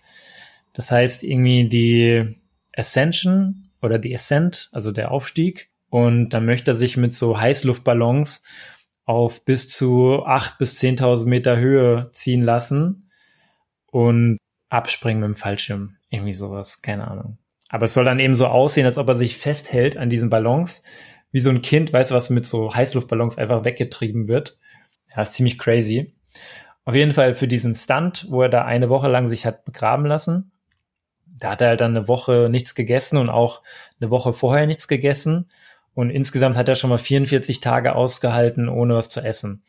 Das 0.74 0.92
heißt 0.92 1.24
irgendwie 1.24 1.68
die 1.68 2.36
Ascension 2.76 3.70
oder 3.82 3.98
die 3.98 4.14
Ascent, 4.14 4.70
also 4.72 4.92
der 4.92 5.10
Aufstieg. 5.10 5.72
Und 5.90 6.30
dann 6.30 6.46
möchte 6.46 6.70
er 6.72 6.76
sich 6.76 6.98
mit 6.98 7.16
so 7.16 7.40
Heißluftballons 7.40 8.44
auf 9.06 9.44
bis 9.44 9.70
zu 9.70 10.24
acht 10.24 10.60
bis 10.60 10.76
zehntausend 10.76 11.28
Meter 11.28 11.58
Höhe 11.58 12.12
ziehen 12.12 12.44
lassen 12.44 13.10
und 13.88 14.38
abspringen 14.70 15.22
mit 15.22 15.30
dem 15.30 15.36
Fallschirm. 15.36 15.96
Irgendwie 16.12 16.36
sowas, 16.36 16.84
keine 16.84 17.08
Ahnung. 17.08 17.40
Aber 17.70 17.86
es 17.86 17.96
soll 17.96 18.06
dann 18.06 18.20
eben 18.20 18.36
so 18.36 18.46
aussehen, 18.46 18.86
als 18.86 19.00
ob 19.00 19.10
er 19.10 19.16
sich 19.16 19.38
festhält 19.38 19.98
an 19.98 20.12
diesen 20.12 20.30
Ballons, 20.30 20.84
wie 21.38 21.42
so 21.42 21.52
ein 21.52 21.62
Kind, 21.62 21.94
weißt 21.94 22.10
du, 22.10 22.16
was 22.16 22.32
mit 22.32 22.48
so 22.48 22.74
Heißluftballons 22.74 23.38
einfach 23.38 23.64
weggetrieben 23.64 24.28
wird. 24.28 24.58
Ja, 25.16 25.22
ist 25.22 25.34
ziemlich 25.34 25.60
crazy. 25.60 26.16
Auf 26.84 26.96
jeden 26.96 27.14
Fall 27.14 27.36
für 27.36 27.48
diesen 27.48 27.76
Stunt, 27.76 28.26
wo 28.28 28.42
er 28.42 28.50
da 28.50 28.66
eine 28.66 28.90
Woche 28.90 29.08
lang 29.08 29.28
sich 29.28 29.46
hat 29.46 29.64
begraben 29.64 30.08
lassen, 30.08 30.52
da 31.28 31.52
hat 31.52 31.62
er 31.62 31.68
halt 31.68 31.82
dann 31.82 31.96
eine 31.96 32.08
Woche 32.08 32.48
nichts 32.50 32.74
gegessen 32.74 33.18
und 33.18 33.30
auch 33.30 33.62
eine 34.02 34.10
Woche 34.10 34.34
vorher 34.34 34.66
nichts 34.66 34.88
gegessen. 34.88 35.52
Und 35.94 36.10
insgesamt 36.10 36.58
hat 36.58 36.68
er 36.70 36.74
schon 36.74 36.90
mal 36.90 36.98
44 36.98 37.60
Tage 37.60 37.94
ausgehalten, 37.94 38.68
ohne 38.68 38.96
was 38.96 39.10
zu 39.10 39.22
essen. 39.22 39.62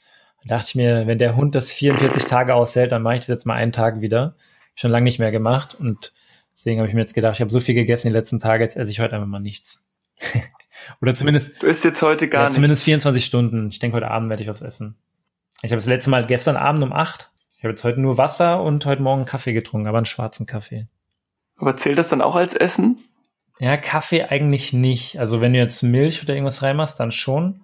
Da 0.45 0.57
dachte 0.57 0.69
ich 0.69 0.75
mir, 0.75 1.07
wenn 1.07 1.19
der 1.19 1.37
Hund 1.37 1.55
das 1.55 1.71
44 1.71 2.25
Tage 2.25 2.55
aushält, 2.55 2.93
dann 2.93 3.03
mache 3.03 3.17
ich 3.17 3.21
das 3.21 3.29
jetzt 3.29 3.45
mal 3.45 3.57
einen 3.57 3.73
Tag 3.73 4.01
wieder. 4.01 4.37
Schon 4.75 4.91
lange 4.91 5.05
nicht 5.05 5.19
mehr 5.19 5.33
gemacht. 5.33 5.77
Und 5.79 6.15
deswegen 6.57 6.81
habe 6.81 6.89
ich 6.89 6.95
mir 6.95 7.03
jetzt 7.03 7.13
gedacht, 7.13 7.35
ich 7.35 7.43
habe 7.43 7.51
so 7.51 7.61
viel 7.61 7.75
gegessen 7.75 8.09
die 8.09 8.15
letzten 8.15 8.41
Tage, 8.41 8.65
jetzt 8.65 8.79
esse 8.79 8.91
ich 8.91 9.01
heute 9.01 9.17
einfach 9.17 9.29
mal 9.29 9.39
nichts. 9.39 9.87
Oder 11.01 11.15
zumindest. 11.15 11.63
Du 11.63 11.67
isst 11.67 11.85
jetzt 11.85 12.03
heute 12.03 12.29
gar 12.29 12.45
ja, 12.45 12.51
Zumindest 12.51 12.85
24 12.85 13.25
Stunden. 13.25 13.69
Ich 13.71 13.79
denke, 13.79 13.97
heute 13.97 14.11
Abend 14.11 14.29
werde 14.31 14.43
ich 14.43 14.49
was 14.49 14.63
essen. 14.63 14.97
Ich 15.63 15.71
habe 15.71 15.79
das 15.79 15.87
letzte 15.87 16.11
Mal 16.11 16.27
gestern 16.27 16.57
Abend 16.57 16.83
um 16.83 16.93
acht. 16.93 17.31
Ich 17.57 17.63
habe 17.65 17.71
jetzt 17.71 17.85
heute 17.85 18.01
nur 18.01 18.19
Wasser 18.19 18.63
und 18.63 18.85
heute 18.87 19.03
Morgen 19.03 19.25
Kaffee 19.25 19.53
getrunken, 19.53 19.89
aber 19.89 19.99
einen 19.99 20.07
schwarzen 20.07 20.47
Kaffee. 20.47 20.87
Aber 21.57 21.77
zählt 21.77 21.99
das 21.99 22.09
dann 22.09 22.23
auch 22.23 22.37
als 22.37 22.55
Essen? 22.55 22.99
Ja, 23.59 23.77
Kaffee 23.77 24.23
eigentlich 24.23 24.73
nicht. 24.73 25.19
Also 25.19 25.41
wenn 25.41 25.53
du 25.53 25.59
jetzt 25.59 25.83
Milch 25.83 26.23
oder 26.23 26.35
irgendwas 26.35 26.63
reinmachst, 26.63 27.01
dann 27.01 27.11
schon. 27.11 27.63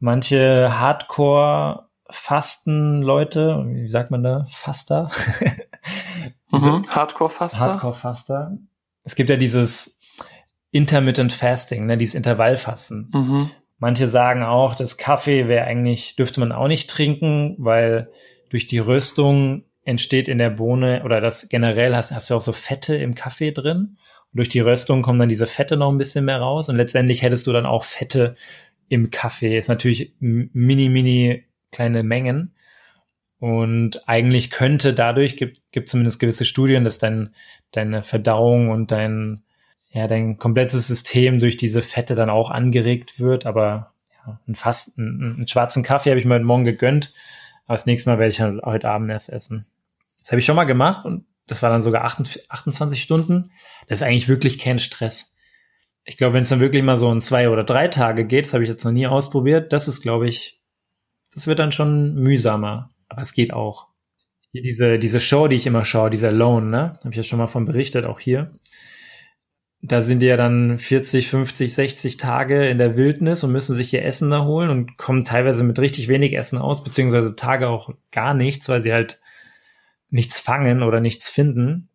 Manche 0.00 0.80
Hardcore-Fasten-Leute, 0.80 3.64
wie 3.68 3.88
sagt 3.88 4.10
man 4.10 4.24
da? 4.24 4.48
Faster? 4.50 5.12
mhm, 6.50 6.88
Hardcore-Faster? 6.88 7.60
Hardcore-Faster. 7.60 8.58
Es 9.04 9.14
gibt 9.14 9.30
ja 9.30 9.36
dieses 9.36 10.00
Intermittent 10.74 11.32
Fasting, 11.32 11.86
ne, 11.86 11.96
dieses 11.96 12.16
Intervallfasten. 12.16 13.08
Mhm. 13.14 13.50
Manche 13.78 14.08
sagen 14.08 14.42
auch, 14.42 14.74
dass 14.74 14.96
Kaffee 14.96 15.46
wäre 15.46 15.66
eigentlich, 15.66 16.16
dürfte 16.16 16.40
man 16.40 16.50
auch 16.50 16.66
nicht 16.66 16.90
trinken, 16.90 17.54
weil 17.58 18.08
durch 18.50 18.66
die 18.66 18.80
Röstung 18.80 19.66
entsteht 19.84 20.26
in 20.26 20.38
der 20.38 20.50
Bohne 20.50 21.02
oder 21.04 21.20
das 21.20 21.48
generell 21.48 21.94
hast, 21.94 22.10
hast 22.10 22.28
du 22.28 22.34
auch 22.34 22.40
so 22.40 22.52
Fette 22.52 22.96
im 22.96 23.14
Kaffee 23.14 23.52
drin. 23.52 23.98
Und 24.32 24.36
durch 24.38 24.48
die 24.48 24.58
Röstung 24.58 25.02
kommen 25.02 25.20
dann 25.20 25.28
diese 25.28 25.46
Fette 25.46 25.76
noch 25.76 25.92
ein 25.92 25.98
bisschen 25.98 26.24
mehr 26.24 26.40
raus 26.40 26.68
und 26.68 26.74
letztendlich 26.74 27.22
hättest 27.22 27.46
du 27.46 27.52
dann 27.52 27.66
auch 27.66 27.84
Fette 27.84 28.34
im 28.88 29.10
Kaffee. 29.10 29.56
Ist 29.56 29.68
natürlich 29.68 30.16
mini, 30.18 30.88
mini 30.88 31.44
kleine 31.70 32.02
Mengen. 32.02 32.56
Und 33.38 34.08
eigentlich 34.08 34.50
könnte 34.50 34.92
dadurch, 34.92 35.36
gibt, 35.36 35.60
gibt 35.70 35.88
zumindest 35.88 36.18
gewisse 36.18 36.44
Studien, 36.44 36.82
dass 36.82 36.98
dein, 36.98 37.32
deine 37.70 38.02
Verdauung 38.02 38.70
und 38.70 38.90
dein, 38.90 39.44
ja, 39.94 40.08
dein 40.08 40.38
komplettes 40.38 40.88
System 40.88 41.38
durch 41.38 41.56
diese 41.56 41.80
Fette 41.80 42.16
dann 42.16 42.28
auch 42.28 42.50
angeregt 42.50 43.20
wird. 43.20 43.46
Aber 43.46 43.92
ja, 44.26 44.40
ein 44.48 44.56
fast, 44.56 44.98
einen, 44.98 45.36
einen 45.36 45.48
schwarzen 45.48 45.84
Kaffee 45.84 46.10
habe 46.10 46.18
ich 46.18 46.26
mir 46.26 46.34
heute 46.34 46.44
Morgen 46.44 46.64
gegönnt. 46.64 47.14
Aber 47.66 47.76
das 47.76 47.86
nächste 47.86 48.10
Mal 48.10 48.18
werde 48.18 48.30
ich 48.30 48.40
heute 48.40 48.88
Abend 48.88 49.08
erst 49.10 49.30
essen. 49.30 49.66
Das 50.20 50.32
habe 50.32 50.40
ich 50.40 50.44
schon 50.44 50.56
mal 50.56 50.64
gemacht 50.64 51.06
und 51.06 51.24
das 51.46 51.62
war 51.62 51.70
dann 51.70 51.82
sogar 51.82 52.04
28 52.04 53.00
Stunden. 53.00 53.52
Das 53.86 54.00
ist 54.00 54.02
eigentlich 54.02 54.28
wirklich 54.28 54.58
kein 54.58 54.80
Stress. 54.80 55.36
Ich 56.04 56.16
glaube, 56.16 56.34
wenn 56.34 56.42
es 56.42 56.48
dann 56.48 56.60
wirklich 56.60 56.82
mal 56.82 56.96
so 56.96 57.10
in 57.12 57.20
zwei 57.20 57.48
oder 57.48 57.62
drei 57.62 57.88
Tage 57.88 58.26
geht, 58.26 58.46
das 58.46 58.52
habe 58.52 58.64
ich 58.64 58.70
jetzt 58.70 58.84
noch 58.84 58.92
nie 58.92 59.06
ausprobiert, 59.06 59.72
das 59.72 59.86
ist, 59.86 60.02
glaube 60.02 60.26
ich, 60.26 60.60
das 61.32 61.46
wird 61.46 61.60
dann 61.60 61.72
schon 61.72 62.14
mühsamer. 62.14 62.90
Aber 63.08 63.22
es 63.22 63.32
geht 63.32 63.52
auch. 63.52 63.86
Hier 64.50 64.62
diese, 64.62 64.98
diese 64.98 65.20
Show, 65.20 65.46
die 65.46 65.56
ich 65.56 65.66
immer 65.66 65.84
schaue, 65.84 66.10
dieser 66.10 66.28
Alone, 66.28 66.66
ne? 66.66 66.98
Habe 67.00 67.10
ich 67.10 67.16
ja 67.16 67.22
schon 67.22 67.38
mal 67.38 67.46
von 67.46 67.64
berichtet, 67.64 68.06
auch 68.06 68.18
hier. 68.18 68.50
Da 69.86 70.00
sind 70.00 70.20
die 70.20 70.26
ja 70.26 70.38
dann 70.38 70.78
40, 70.78 71.28
50, 71.28 71.74
60 71.74 72.16
Tage 72.16 72.68
in 72.70 72.78
der 72.78 72.96
Wildnis 72.96 73.44
und 73.44 73.52
müssen 73.52 73.74
sich 73.74 73.92
ihr 73.92 74.02
Essen 74.02 74.30
da 74.30 74.44
holen 74.44 74.70
und 74.70 74.96
kommen 74.96 75.26
teilweise 75.26 75.62
mit 75.62 75.78
richtig 75.78 76.08
wenig 76.08 76.32
Essen 76.34 76.56
aus, 76.58 76.82
beziehungsweise 76.82 77.36
Tage 77.36 77.68
auch 77.68 77.90
gar 78.10 78.32
nichts, 78.32 78.68
weil 78.70 78.80
sie 78.80 78.94
halt 78.94 79.20
nichts 80.08 80.40
fangen 80.40 80.82
oder 80.82 81.00
nichts 81.00 81.28
finden. 81.28 81.90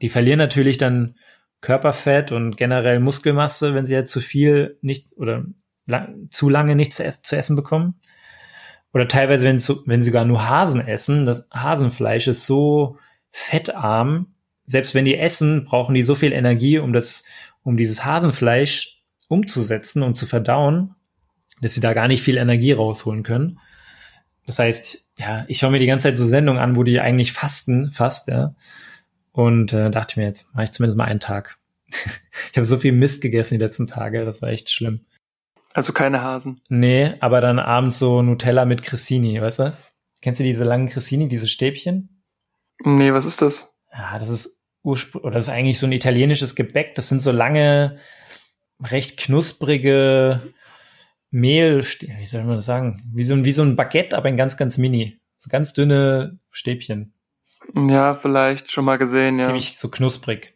Die 0.00 0.10
verlieren 0.10 0.38
natürlich 0.38 0.76
dann 0.76 1.16
Körperfett 1.60 2.30
und 2.30 2.56
generell 2.56 3.00
Muskelmasse, 3.00 3.74
wenn 3.74 3.86
sie 3.86 3.96
halt 3.96 4.08
zu 4.08 4.20
viel 4.20 4.78
nicht 4.80 5.16
oder 5.16 5.44
lang, 5.86 6.28
zu 6.30 6.48
lange 6.48 6.76
nichts 6.76 6.96
zu, 6.96 7.22
zu, 7.22 7.36
essen 7.36 7.56
bekommen. 7.56 7.94
Oder 8.92 9.08
teilweise, 9.08 9.44
wenn, 9.44 9.58
zu, 9.58 9.82
wenn 9.86 10.02
sie 10.02 10.10
sogar 10.10 10.24
nur 10.24 10.48
Hasen 10.48 10.86
essen, 10.86 11.24
das 11.24 11.48
Hasenfleisch 11.52 12.28
ist 12.28 12.46
so 12.46 12.98
fettarm, 13.32 14.33
selbst 14.66 14.94
wenn 14.94 15.04
die 15.04 15.18
essen, 15.18 15.64
brauchen 15.64 15.94
die 15.94 16.02
so 16.02 16.14
viel 16.14 16.32
Energie, 16.32 16.78
um 16.78 16.92
das, 16.92 17.24
um 17.62 17.76
dieses 17.76 18.04
Hasenfleisch 18.04 19.02
umzusetzen 19.28 20.02
und 20.02 20.16
zu 20.16 20.26
verdauen, 20.26 20.94
dass 21.60 21.74
sie 21.74 21.80
da 21.80 21.94
gar 21.94 22.08
nicht 22.08 22.22
viel 22.22 22.36
Energie 22.36 22.72
rausholen 22.72 23.22
können. 23.22 23.58
Das 24.46 24.58
heißt, 24.58 25.04
ja, 25.18 25.44
ich 25.48 25.58
schaue 25.58 25.70
mir 25.70 25.78
die 25.78 25.86
ganze 25.86 26.08
Zeit 26.08 26.18
so 26.18 26.26
Sendungen 26.26 26.60
an, 26.60 26.76
wo 26.76 26.82
die 26.82 27.00
eigentlich 27.00 27.32
fasten, 27.32 27.92
fast, 27.92 28.28
ja. 28.28 28.54
Und 29.32 29.72
äh, 29.72 29.90
dachte 29.90 30.20
mir, 30.20 30.26
jetzt 30.26 30.54
mache 30.54 30.64
ich 30.64 30.70
zumindest 30.70 30.98
mal 30.98 31.04
einen 31.04 31.20
Tag. 31.20 31.58
ich 31.88 32.56
habe 32.56 32.66
so 32.66 32.78
viel 32.78 32.92
Mist 32.92 33.22
gegessen 33.22 33.54
die 33.54 33.64
letzten 33.64 33.86
Tage, 33.86 34.24
das 34.24 34.42
war 34.42 34.50
echt 34.50 34.70
schlimm. 34.70 35.06
Also 35.72 35.92
keine 35.92 36.22
Hasen. 36.22 36.60
Nee, 36.68 37.14
aber 37.20 37.40
dann 37.40 37.58
abends 37.58 37.98
so 37.98 38.22
Nutella 38.22 38.64
mit 38.64 38.82
Cressini, 38.82 39.40
weißt 39.40 39.58
du? 39.60 39.76
Kennst 40.22 40.40
du 40.40 40.44
diese 40.44 40.64
langen 40.64 40.88
Cressini, 40.88 41.28
diese 41.28 41.48
Stäbchen? 41.48 42.22
Nee, 42.84 43.12
was 43.12 43.26
ist 43.26 43.42
das? 43.42 43.74
Ja, 43.92 44.18
das 44.18 44.28
ist 44.28 44.53
ursprünglich, 44.84 45.24
oder 45.24 45.34
das 45.34 45.44
ist 45.44 45.48
eigentlich 45.48 45.78
so 45.78 45.86
ein 45.86 45.92
italienisches 45.92 46.54
Gebäck. 46.54 46.94
Das 46.94 47.08
sind 47.08 47.22
so 47.22 47.32
lange, 47.32 47.98
recht 48.80 49.16
knusprige 49.16 50.40
Mehl, 51.30 51.82
wie 51.82 52.26
soll 52.26 52.44
man 52.44 52.56
das 52.56 52.66
sagen? 52.66 53.02
Wie 53.12 53.24
so, 53.24 53.34
ein, 53.34 53.44
wie 53.44 53.52
so 53.52 53.62
ein 53.62 53.74
Baguette, 53.74 54.16
aber 54.16 54.28
ein 54.28 54.36
ganz, 54.36 54.56
ganz 54.56 54.78
mini. 54.78 55.18
So 55.38 55.48
ganz 55.50 55.72
dünne 55.72 56.38
Stäbchen. 56.52 57.12
Ja, 57.74 58.14
vielleicht 58.14 58.70
schon 58.70 58.84
mal 58.84 58.98
gesehen, 58.98 59.38
ja. 59.38 59.46
Ziemlich 59.46 59.76
so 59.78 59.88
knusprig. 59.88 60.54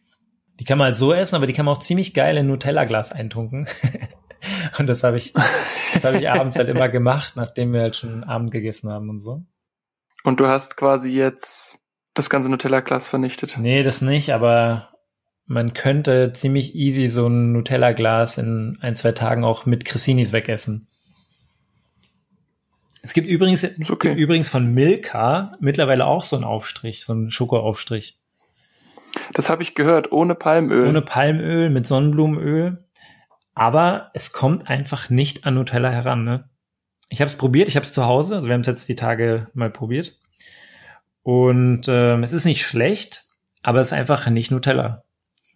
Die 0.59 0.63
kann 0.63 0.77
man 0.77 0.85
halt 0.85 0.97
so 0.97 1.13
essen, 1.13 1.35
aber 1.35 1.47
die 1.47 1.53
kann 1.53 1.65
man 1.65 1.75
auch 1.75 1.81
ziemlich 1.81 2.13
geil 2.13 2.37
in 2.37 2.47
Nutella-Glas 2.47 3.11
eintunken. 3.11 3.67
und 4.79 4.87
das 4.87 5.03
habe 5.03 5.17
ich, 5.17 5.33
das 5.93 6.03
habe 6.03 6.17
ich 6.17 6.29
abends 6.29 6.57
halt 6.57 6.69
immer 6.69 6.89
gemacht, 6.89 7.33
nachdem 7.35 7.73
wir 7.73 7.81
halt 7.81 7.95
schon 7.95 8.23
Abend 8.23 8.51
gegessen 8.51 8.91
haben 8.91 9.09
und 9.09 9.19
so. 9.19 9.43
Und 10.23 10.39
du 10.39 10.47
hast 10.47 10.77
quasi 10.77 11.11
jetzt 11.11 11.83
das 12.19 12.29
ganze 12.29 12.49
Nutella-Glas 12.49 13.07
vernichtet? 13.07 13.57
Nee, 13.57 13.81
das 13.83 14.01
nicht, 14.01 14.33
aber 14.33 14.89
man 15.45 15.73
könnte 15.73 16.31
ziemlich 16.33 16.75
easy 16.75 17.07
so 17.07 17.27
ein 17.27 17.53
Nutella-Glas 17.53 18.37
in 18.37 18.77
ein, 18.81 18.95
zwei 18.95 19.13
Tagen 19.13 19.43
auch 19.43 19.65
mit 19.65 19.85
Cressinis 19.85 20.31
wegessen. 20.31 20.87
Es 23.01 23.13
gibt 23.13 23.27
übrigens, 23.27 23.65
okay. 23.89 24.13
übrigens 24.13 24.49
von 24.49 24.73
Milka 24.73 25.53
mittlerweile 25.61 26.05
auch 26.05 26.25
so 26.25 26.35
einen 26.35 26.45
Aufstrich, 26.45 27.05
so 27.05 27.13
einen 27.13 27.31
Schokoaufstrich. 27.31 28.19
Das 29.33 29.49
habe 29.49 29.63
ich 29.63 29.73
gehört, 29.73 30.11
ohne 30.11 30.35
Palmöl. 30.35 30.87
Ohne 30.87 31.01
Palmöl, 31.01 31.69
mit 31.69 31.87
Sonnenblumenöl. 31.87 32.83
Aber 33.55 34.11
es 34.13 34.33
kommt 34.33 34.69
einfach 34.69 35.09
nicht 35.09 35.45
an 35.45 35.55
Nutella 35.55 35.89
heran, 35.89 36.23
ne? 36.23 36.49
Ich 37.09 37.21
habe 37.21 37.27
es 37.27 37.37
probiert, 37.37 37.69
ich 37.69 37.75
habe 37.75 37.85
es 37.85 37.91
zu 37.91 38.05
Hause, 38.05 38.35
also 38.35 38.47
wir 38.47 38.53
haben 38.53 38.61
es 38.61 38.67
jetzt 38.67 38.87
die 38.87 38.95
Tage 38.95 39.47
mal 39.53 39.71
probiert. 39.71 40.19
Und 41.29 41.83
ähm, 41.87 42.23
es 42.23 42.33
ist 42.33 42.45
nicht 42.45 42.65
schlecht, 42.65 43.27
aber 43.61 43.81
es 43.81 43.89
ist 43.89 43.93
einfach 43.93 44.27
nicht 44.29 44.49
Nutella. 44.49 45.03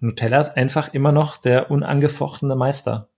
Nutella 0.01 0.39
ist 0.39 0.55
einfach 0.55 0.93
immer 0.93 1.11
noch 1.11 1.37
der 1.37 1.71
unangefochtene 1.71 2.55
Meister. 2.55 3.09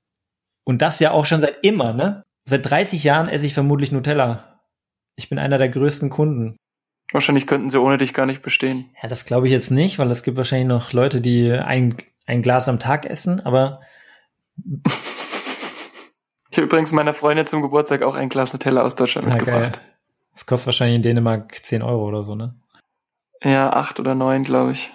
Und 0.63 0.81
das 0.81 1.01
ja 1.01 1.11
auch 1.11 1.25
schon 1.25 1.41
seit 1.41 1.65
immer, 1.65 1.91
ne? 1.91 2.23
Seit 2.45 2.65
30 2.69 3.03
Jahren 3.03 3.27
esse 3.27 3.45
ich 3.45 3.53
vermutlich 3.53 3.91
Nutella. 3.91 4.61
Ich 5.17 5.27
bin 5.27 5.37
einer 5.37 5.57
der 5.57 5.67
größten 5.67 6.09
Kunden. 6.09 6.55
Wahrscheinlich 7.11 7.45
könnten 7.45 7.69
sie 7.69 7.81
ohne 7.81 7.97
dich 7.97 8.13
gar 8.13 8.25
nicht 8.25 8.41
bestehen. 8.41 8.89
Ja, 9.03 9.09
das 9.09 9.25
glaube 9.25 9.47
ich 9.47 9.51
jetzt 9.51 9.69
nicht, 9.69 9.99
weil 9.99 10.09
es 10.09 10.23
gibt 10.23 10.37
wahrscheinlich 10.37 10.69
noch 10.69 10.93
Leute, 10.93 11.19
die 11.19 11.51
ein, 11.51 11.97
ein 12.25 12.41
Glas 12.41 12.69
am 12.69 12.79
Tag 12.79 13.05
essen, 13.05 13.45
aber. 13.45 13.81
ich 16.51 16.55
habe 16.55 16.67
übrigens 16.67 16.93
meiner 16.93 17.13
Freundin 17.13 17.47
zum 17.47 17.61
Geburtstag 17.61 18.01
auch 18.01 18.15
ein 18.15 18.29
Glas 18.29 18.53
Nutella 18.53 18.81
aus 18.81 18.95
Deutschland 18.95 19.27
Na, 19.27 19.35
mitgebracht. 19.35 19.73
geil. 19.73 19.94
Das 20.35 20.45
kostet 20.45 20.67
wahrscheinlich 20.67 20.97
in 20.97 21.01
Dänemark 21.01 21.65
10 21.65 21.81
Euro 21.81 22.07
oder 22.07 22.23
so, 22.23 22.35
ne? 22.35 22.53
Ja, 23.41 23.71
acht 23.71 23.99
oder 23.99 24.15
neun, 24.15 24.43
glaube 24.43 24.73
ich. 24.73 24.91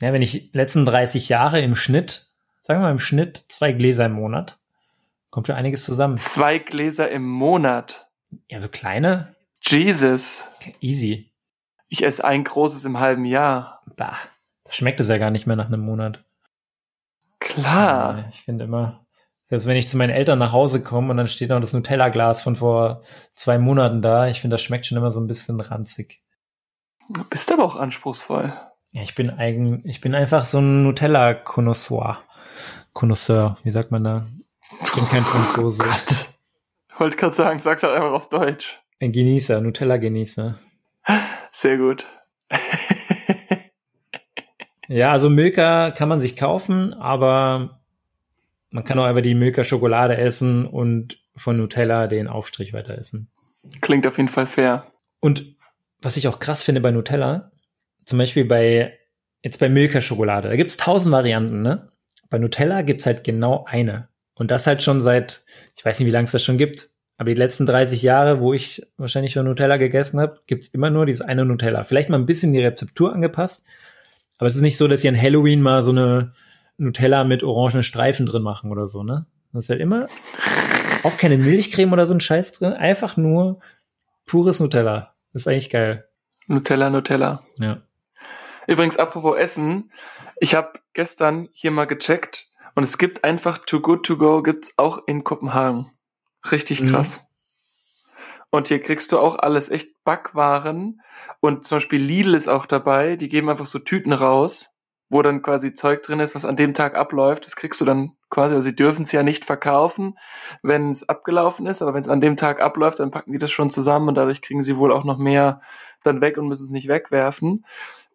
Ja, 0.00 0.12
wenn 0.12 0.22
ich 0.22 0.50
letzten 0.52 0.84
30 0.84 1.28
Jahre 1.28 1.60
im 1.60 1.76
Schnitt, 1.76 2.28
sagen 2.62 2.80
wir 2.80 2.86
mal 2.86 2.90
im 2.90 2.98
Schnitt 2.98 3.44
zwei 3.48 3.72
Gläser 3.72 4.06
im 4.06 4.12
Monat, 4.12 4.58
kommt 5.30 5.46
schon 5.46 5.56
einiges 5.56 5.84
zusammen. 5.84 6.18
Zwei 6.18 6.58
Gläser 6.58 7.10
im 7.10 7.26
Monat. 7.26 8.08
Ja, 8.48 8.58
so 8.58 8.68
kleine, 8.68 9.34
Jesus. 9.62 10.46
easy. 10.80 11.30
Ich 11.88 12.04
esse 12.04 12.24
ein 12.24 12.42
großes 12.42 12.84
im 12.84 12.98
halben 12.98 13.24
Jahr. 13.24 13.82
Bah, 13.96 14.18
das 14.64 14.76
schmeckt 14.76 15.00
es 15.00 15.08
ja 15.08 15.18
gar 15.18 15.30
nicht 15.30 15.46
mehr 15.46 15.56
nach 15.56 15.66
einem 15.66 15.80
Monat. 15.80 16.24
Klar. 17.38 18.28
Ich 18.30 18.42
finde 18.42 18.64
immer, 18.64 19.03
selbst 19.48 19.66
wenn 19.66 19.76
ich 19.76 19.88
zu 19.88 19.96
meinen 19.96 20.10
Eltern 20.10 20.38
nach 20.38 20.52
Hause 20.52 20.82
komme 20.82 21.10
und 21.10 21.16
dann 21.16 21.28
steht 21.28 21.50
noch 21.50 21.60
das 21.60 21.72
Nutella-Glas 21.72 22.42
von 22.42 22.56
vor 22.56 23.02
zwei 23.34 23.58
Monaten 23.58 24.02
da, 24.02 24.28
ich 24.28 24.40
finde, 24.40 24.54
das 24.54 24.62
schmeckt 24.62 24.86
schon 24.86 24.98
immer 24.98 25.10
so 25.10 25.20
ein 25.20 25.26
bisschen 25.26 25.60
ranzig. 25.60 26.22
Du 27.10 27.22
bist 27.24 27.52
aber 27.52 27.64
auch 27.64 27.76
anspruchsvoll. 27.76 28.52
Ja, 28.92 29.02
ich 29.02 29.14
bin 29.14 29.30
eigen, 29.30 29.82
ich 29.86 30.00
bin 30.00 30.14
einfach 30.14 30.44
so 30.44 30.58
ein 30.58 30.84
Nutella-Connoisseur. 30.84 32.22
Connoisseur, 32.92 33.58
wie 33.64 33.72
sagt 33.72 33.90
man 33.90 34.04
da? 34.04 34.26
Ich 34.82 34.92
bin 34.92 35.06
kein 35.08 35.22
Franzose. 35.22 35.82
Gott. 35.84 36.30
Ich 36.92 37.00
wollte 37.00 37.16
gerade 37.16 37.34
sagen, 37.34 37.60
sag's 37.60 37.82
halt 37.82 37.94
einfach 37.94 38.12
auf 38.12 38.28
Deutsch. 38.28 38.80
Ein 39.00 39.12
Genießer, 39.12 39.60
Nutella-Genießer. 39.60 40.58
Sehr 41.50 41.76
gut. 41.76 42.06
Ja, 44.88 45.12
also 45.12 45.30
Milka 45.30 45.90
kann 45.92 46.08
man 46.08 46.20
sich 46.20 46.36
kaufen, 46.36 46.92
aber 46.94 47.80
man 48.74 48.82
kann 48.82 48.98
auch 48.98 49.04
einfach 49.04 49.22
die 49.22 49.36
Milka 49.36 49.62
Schokolade 49.62 50.16
essen 50.16 50.66
und 50.66 51.20
von 51.36 51.56
Nutella 51.56 52.08
den 52.08 52.26
Aufstrich 52.26 52.72
weiter 52.72 52.98
essen. 52.98 53.30
Klingt 53.80 54.04
auf 54.04 54.16
jeden 54.16 54.28
Fall 54.28 54.46
fair. 54.46 54.84
Und 55.20 55.54
was 56.02 56.16
ich 56.16 56.26
auch 56.26 56.40
krass 56.40 56.64
finde 56.64 56.80
bei 56.80 56.90
Nutella, 56.90 57.52
zum 58.04 58.18
Beispiel 58.18 58.44
bei, 58.44 58.98
jetzt 59.44 59.60
bei 59.60 59.68
Milka 59.68 60.00
Schokolade, 60.00 60.48
da 60.48 60.56
gibt's 60.56 60.76
tausend 60.76 61.12
Varianten, 61.12 61.62
ne? 61.62 61.92
Bei 62.30 62.38
Nutella 62.38 62.82
gibt's 62.82 63.06
halt 63.06 63.22
genau 63.22 63.64
eine. 63.64 64.08
Und 64.34 64.50
das 64.50 64.66
halt 64.66 64.82
schon 64.82 65.00
seit, 65.00 65.44
ich 65.76 65.84
weiß 65.84 66.00
nicht, 66.00 66.08
wie 66.08 66.12
lange 66.12 66.24
es 66.24 66.32
das 66.32 66.42
schon 66.42 66.58
gibt, 66.58 66.90
aber 67.16 67.30
die 67.30 67.38
letzten 67.38 67.66
30 67.66 68.02
Jahre, 68.02 68.40
wo 68.40 68.54
ich 68.54 68.84
wahrscheinlich 68.96 69.34
schon 69.34 69.46
Nutella 69.46 69.76
gegessen 69.76 70.18
habe, 70.18 70.40
gibt's 70.48 70.66
immer 70.66 70.90
nur 70.90 71.06
dieses 71.06 71.20
eine 71.20 71.44
Nutella. 71.44 71.84
Vielleicht 71.84 72.08
mal 72.08 72.18
ein 72.18 72.26
bisschen 72.26 72.52
die 72.52 72.64
Rezeptur 72.64 73.12
angepasst, 73.12 73.64
aber 74.38 74.48
es 74.48 74.56
ist 74.56 74.62
nicht 74.62 74.78
so, 74.78 74.88
dass 74.88 75.02
sie 75.02 75.08
an 75.08 75.20
Halloween 75.20 75.62
mal 75.62 75.84
so 75.84 75.92
eine 75.92 76.32
Nutella 76.76 77.24
mit 77.24 77.42
orangenen 77.42 77.82
Streifen 77.82 78.26
drin 78.26 78.42
machen 78.42 78.70
oder 78.70 78.88
so, 78.88 79.02
ne? 79.02 79.26
Das 79.52 79.66
ist 79.66 79.70
halt 79.70 79.80
immer 79.80 80.08
auch 81.04 81.16
keine 81.18 81.36
Milchcreme 81.36 81.92
oder 81.92 82.06
so 82.06 82.14
ein 82.14 82.20
Scheiß 82.20 82.52
drin, 82.52 82.72
einfach 82.72 83.16
nur 83.16 83.60
pures 84.26 84.58
Nutella. 84.58 85.14
Das 85.32 85.42
ist 85.42 85.48
eigentlich 85.48 85.70
geil. 85.70 86.08
Nutella, 86.46 86.90
Nutella. 86.90 87.42
Ja. 87.58 87.82
Übrigens, 88.66 88.96
apropos 88.98 89.36
Essen, 89.36 89.92
ich 90.40 90.54
habe 90.54 90.78
gestern 90.94 91.48
hier 91.52 91.70
mal 91.70 91.84
gecheckt 91.84 92.48
und 92.74 92.82
es 92.82 92.98
gibt 92.98 93.22
einfach 93.22 93.58
Too 93.58 93.80
Good 93.80 94.06
To 94.06 94.16
Go 94.16 94.42
gibt's 94.42 94.78
auch 94.78 95.06
in 95.06 95.24
Kopenhagen. 95.24 95.92
Richtig 96.50 96.80
Mhm. 96.80 96.90
krass. 96.90 97.26
Und 98.50 98.68
hier 98.68 98.80
kriegst 98.80 99.12
du 99.12 99.18
auch 99.18 99.38
alles 99.38 99.70
echt 99.70 100.02
Backwaren 100.04 101.00
und 101.40 101.66
zum 101.66 101.76
Beispiel 101.76 102.00
Lidl 102.00 102.34
ist 102.34 102.48
auch 102.48 102.66
dabei. 102.66 103.16
Die 103.16 103.28
geben 103.28 103.50
einfach 103.50 103.66
so 103.66 103.78
Tüten 103.78 104.12
raus, 104.12 104.73
wo 105.10 105.22
dann 105.22 105.42
quasi 105.42 105.74
Zeug 105.74 106.02
drin 106.02 106.20
ist, 106.20 106.34
was 106.34 106.44
an 106.44 106.56
dem 106.56 106.74
Tag 106.74 106.96
abläuft. 106.96 107.46
Das 107.46 107.56
kriegst 107.56 107.80
du 107.80 107.84
dann 107.84 108.12
quasi, 108.30 108.54
also 108.54 108.64
sie 108.66 108.74
dürfen 108.74 109.02
es 109.04 109.12
ja 109.12 109.22
nicht 109.22 109.44
verkaufen, 109.44 110.18
wenn 110.62 110.90
es 110.90 111.08
abgelaufen 111.08 111.66
ist, 111.66 111.82
aber 111.82 111.94
wenn 111.94 112.00
es 112.00 112.08
an 112.08 112.20
dem 112.20 112.36
Tag 112.36 112.60
abläuft, 112.60 113.00
dann 113.00 113.10
packen 113.10 113.32
die 113.32 113.38
das 113.38 113.50
schon 113.50 113.70
zusammen 113.70 114.08
und 114.08 114.14
dadurch 114.16 114.42
kriegen 114.42 114.62
sie 114.62 114.76
wohl 114.76 114.92
auch 114.92 115.04
noch 115.04 115.18
mehr 115.18 115.60
dann 116.02 116.20
weg 116.20 116.36
und 116.36 116.48
müssen 116.48 116.64
es 116.64 116.70
nicht 116.70 116.88
wegwerfen. 116.88 117.64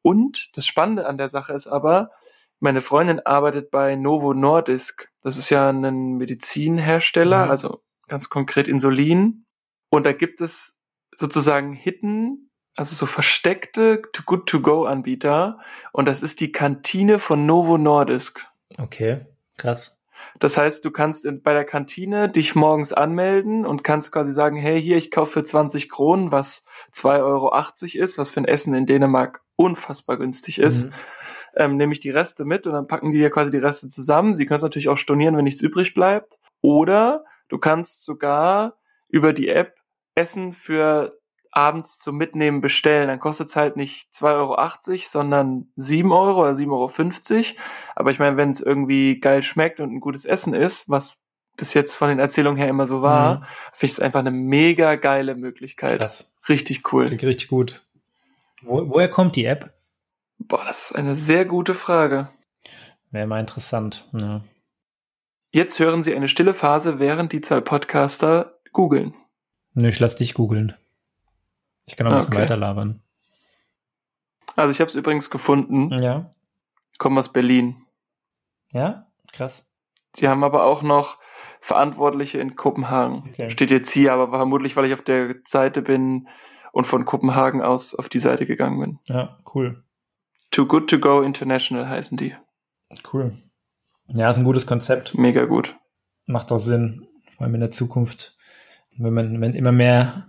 Und 0.02 0.50
das 0.56 0.66
Spannende 0.66 1.06
an 1.08 1.18
der 1.18 1.30
Sache 1.30 1.54
ist 1.54 1.68
aber, 1.68 2.12
meine 2.60 2.82
Freundin 2.82 3.22
arbeitet 3.22 3.72
bei 3.72 3.96
Novo 3.96 4.34
Nordisk. 4.34 5.10
Das 5.22 5.38
ist 5.38 5.50
ja 5.50 5.70
ein 5.70 6.18
Medizinhersteller, 6.18 7.46
Mhm. 7.46 7.52
also 7.52 7.82
ganz 8.08 8.30
konkret 8.30 8.68
Insulin. 8.68 9.46
Und 9.90 10.06
da 10.06 10.12
gibt 10.12 10.42
es 10.42 10.84
sozusagen 11.16 11.74
Hidden, 11.74 12.49
also 12.76 12.96
so 12.96 13.06
versteckte 13.06 14.02
Good-to-Go-Anbieter. 14.26 15.60
Und 15.92 16.06
das 16.06 16.24
ist 16.24 16.40
die 16.40 16.52
Kantine 16.52 17.20
von 17.20 17.46
Novo 17.46 17.78
Nordisk. 17.78 18.48
Okay, 18.78 19.26
krass. 19.58 20.00
Das 20.40 20.58
heißt, 20.58 20.86
du 20.86 20.92
kannst 20.92 21.26
in, 21.26 21.42
bei 21.42 21.54
der 21.54 21.66
Kantine 21.66 22.30
dich 22.30 22.56
morgens 22.56 22.94
anmelden 22.94 23.66
und 23.66 23.84
kannst 23.84 24.12
quasi 24.12 24.32
sagen, 24.32 24.58
hey, 24.58 24.82
hier, 24.82 24.98
ich 24.98 25.12
kaufe 25.12 25.32
für 25.32 25.44
20 25.44 25.90
Kronen, 25.90 26.32
was 26.32 26.66
2,80 26.94 27.24
Euro 27.24 28.04
ist, 28.04 28.18
was 28.18 28.30
für 28.30 28.42
ein 28.42 28.46
Essen 28.46 28.74
in 28.74 28.86
Dänemark 28.86 29.42
unfassbar 29.56 30.18
günstig 30.18 30.60
ist. 30.60 30.86
Mhm. 30.86 30.94
Ähm, 31.56 31.78
nehme 31.78 31.94
ich 31.94 32.00
die 32.00 32.12
Reste 32.12 32.46
mit 32.46 32.68
und 32.68 32.74
dann 32.74 32.88
packen 32.88 33.12
die 33.12 33.18
dir 33.18 33.32
quasi 33.32 33.52
die 33.52 33.58
Reste 33.58 33.90
zusammen. 33.90 34.34
Sie 34.34 34.46
können 34.46 34.58
es 34.58 34.64
natürlich 34.64 34.90
auch 34.90 34.98
stornieren, 34.98 35.36
wenn 35.36 35.44
nichts 35.44 35.62
übrig 35.62 35.94
bleibt. 35.94 36.40
Oder 36.62 37.26
du 37.50 37.58
kannst 37.58 38.06
sogar 38.06 38.78
über 39.08 39.34
die 39.34 39.50
App 39.50 39.76
Essen 40.16 40.54
für 40.54 41.18
abends 41.52 42.00
zum 42.00 42.18
Mitnehmen 42.18 42.62
bestellen. 42.62 43.08
Dann 43.08 43.20
kostet 43.20 43.48
es 43.48 43.56
halt 43.56 43.76
nicht 43.76 44.10
2,80 44.14 44.28
Euro, 44.34 44.98
sondern 45.08 45.68
7 45.76 46.12
Euro 46.12 46.42
oder 46.42 46.52
7,50 46.56 47.36
Euro. 47.36 47.60
Aber 47.96 48.12
ich 48.12 48.20
meine, 48.20 48.38
wenn 48.38 48.52
es 48.52 48.62
irgendwie 48.62 49.20
geil 49.20 49.42
schmeckt 49.44 49.80
und 49.80 49.92
ein 49.92 50.00
gutes 50.00 50.26
Essen 50.26 50.54
ist, 50.54 50.90
was 50.90 51.24
bis 51.58 51.74
jetzt 51.74 51.94
von 51.96 52.10
den 52.10 52.20
Erzählungen 52.20 52.58
her 52.58 52.70
immer 52.70 52.88
so 52.88 53.02
war, 53.02 53.36
Mhm. 53.40 53.44
finde 53.74 53.86
ich 53.86 53.92
es 53.92 54.00
einfach 54.00 54.20
eine 54.20 54.32
mega 54.32 54.96
geile 54.96 55.36
Möglichkeit. 55.36 56.00
Krass. 56.00 56.34
Richtig 56.48 56.94
cool. 56.94 57.08
Klingt 57.08 57.24
richtig 57.24 57.50
gut. 57.50 57.84
Wo, 58.62 58.90
woher 58.90 59.10
kommt 59.10 59.36
die 59.36 59.46
App? 59.46 59.74
Boah, 60.38 60.64
das 60.66 60.92
ist 60.92 60.96
eine 60.96 61.16
sehr 61.16 61.46
gute 61.46 61.74
Frage. 61.74 62.30
Wäre 63.12 63.28
mal 63.28 63.40
interessant. 63.40 64.08
Ja. 64.14 64.42
Jetzt 65.52 65.80
hören 65.80 66.04
Sie 66.04 66.16
eine 66.16 66.30
stille 66.30 66.54
Phase, 66.54 67.00
während 67.00 67.34
die 67.34 67.42
zwei 67.42 67.60
Podcaster 67.60 68.60
googeln. 68.72 69.14
Nö, 69.74 69.90
ich 69.90 70.00
lass 70.00 70.16
dich 70.16 70.34
googeln. 70.34 70.76
Ich 71.90 71.96
kann 71.96 72.06
noch 72.06 72.14
ein 72.14 72.20
bisschen 72.20 72.36
Okay. 72.36 72.44
weiterlabern. 72.44 73.02
Also 74.56 74.72
ich 74.72 74.80
habe 74.80 74.90
es 74.90 74.96
übrigens 74.96 75.30
gefunden. 75.30 75.92
Ja. 76.02 76.34
Ich 76.92 77.00
komme 77.00 77.20
aus 77.20 77.34
Berlin. 77.34 77.78
Ja? 78.72 79.08
Krass. 79.32 79.68
Die 80.18 80.28
haben 80.28 80.44
aber 80.44 80.66
auch 80.66 80.82
noch 80.84 81.18
Verantwortliche 81.62 82.40
in 82.40 82.56
Kopenhagen. 82.56 83.30
Okay. 83.30 83.50
Steht 83.50 83.72
jetzt 83.72 83.92
hier, 83.92 84.14
aber 84.14 84.30
vermutlich, 84.30 84.76
weil 84.76 84.86
ich 84.86 84.94
auf 84.94 85.02
der 85.02 85.36
Seite 85.46 85.82
bin 85.82 86.28
und 86.72 86.86
von 86.86 87.06
Kopenhagen 87.06 87.62
aus 87.62 87.96
auf 87.96 88.08
die 88.10 88.20
Seite 88.20 88.46
gegangen 88.46 88.80
bin. 88.80 89.00
Ja, 89.06 89.40
cool. 89.56 89.84
Too 90.52 90.68
Good 90.68 90.90
To 90.92 91.00
Go 91.00 91.22
International 91.22 91.90
heißen 91.90 92.18
die. 92.18 92.36
Cool. 93.12 93.38
Ja, 94.08 94.30
ist 94.30 94.38
ein 94.38 94.44
gutes 94.44 94.68
Konzept. 94.68 95.16
Mega 95.16 95.46
gut. 95.46 95.76
Macht 96.28 96.52
auch 96.52 96.60
Sinn. 96.60 97.08
Vor 97.36 97.46
allem 97.46 97.56
in 97.56 97.62
der 97.62 97.72
Zukunft. 97.72 98.38
Wenn 98.98 99.14
man, 99.14 99.42
wenn 99.42 99.54
immer 99.54 99.72
mehr 99.72 100.28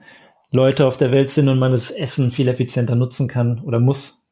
Leute 0.50 0.86
auf 0.86 0.96
der 0.96 1.12
Welt 1.12 1.30
sind 1.30 1.48
und 1.48 1.58
man 1.58 1.72
das 1.72 1.90
Essen 1.90 2.30
viel 2.32 2.48
effizienter 2.48 2.96
nutzen 2.96 3.28
kann 3.28 3.60
oder 3.60 3.78
muss, 3.78 4.26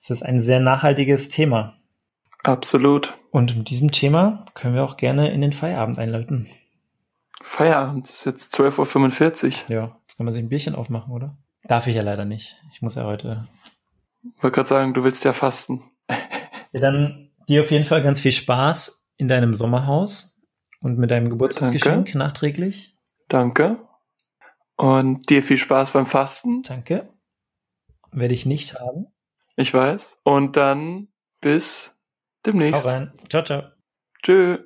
ist 0.00 0.10
das 0.10 0.22
ein 0.22 0.40
sehr 0.40 0.60
nachhaltiges 0.60 1.28
Thema. 1.28 1.78
Absolut. 2.42 3.14
Und 3.30 3.56
mit 3.56 3.70
diesem 3.70 3.90
Thema 3.90 4.44
können 4.54 4.74
wir 4.74 4.84
auch 4.84 4.96
gerne 4.96 5.32
in 5.32 5.40
den 5.40 5.52
Feierabend 5.52 5.98
einleiten. 5.98 6.48
Feierabend 7.42 8.06
ist 8.06 8.24
jetzt 8.24 8.54
12.45 8.58 9.44
Uhr. 9.46 9.74
Ja, 9.74 9.96
jetzt 10.06 10.16
kann 10.16 10.26
man 10.26 10.34
sich 10.34 10.42
ein 10.42 10.48
Bierchen 10.48 10.74
aufmachen, 10.74 11.12
oder? 11.12 11.36
Darf 11.64 11.86
ich 11.86 11.96
ja 11.96 12.02
leider 12.02 12.24
nicht. 12.24 12.62
Ich 12.72 12.82
muss 12.82 12.94
ja 12.94 13.04
heute. 13.04 13.48
Ich 14.22 14.42
wollte 14.42 14.54
gerade 14.54 14.68
sagen, 14.68 14.94
du 14.94 15.04
willst 15.04 15.24
ja 15.24 15.32
fasten. 15.32 15.82
Ja, 16.72 16.80
dann 16.80 17.30
dir 17.48 17.62
auf 17.62 17.70
jeden 17.70 17.84
Fall 17.84 18.02
ganz 18.02 18.20
viel 18.20 18.32
Spaß 18.32 19.08
in 19.16 19.28
deinem 19.28 19.54
Sommerhaus 19.54 20.40
und 20.80 20.98
mit 20.98 21.10
deinem 21.10 21.30
Geburtstagsgeschenk 21.30 22.14
nachträglich. 22.14 22.96
Danke. 23.28 23.78
Und 24.76 25.30
dir 25.30 25.42
viel 25.42 25.58
Spaß 25.58 25.92
beim 25.92 26.06
Fasten. 26.06 26.62
Danke. 26.62 27.08
Werde 28.12 28.34
ich 28.34 28.46
nicht 28.46 28.74
haben. 28.74 29.06
Ich 29.56 29.72
weiß. 29.72 30.20
Und 30.24 30.56
dann 30.56 31.08
bis 31.40 31.96
Hau 31.96 32.50
demnächst. 32.50 32.86
rein. 32.86 33.12
Ciao, 33.28 33.44
ciao. 33.44 33.62
Tschö. 34.22 34.58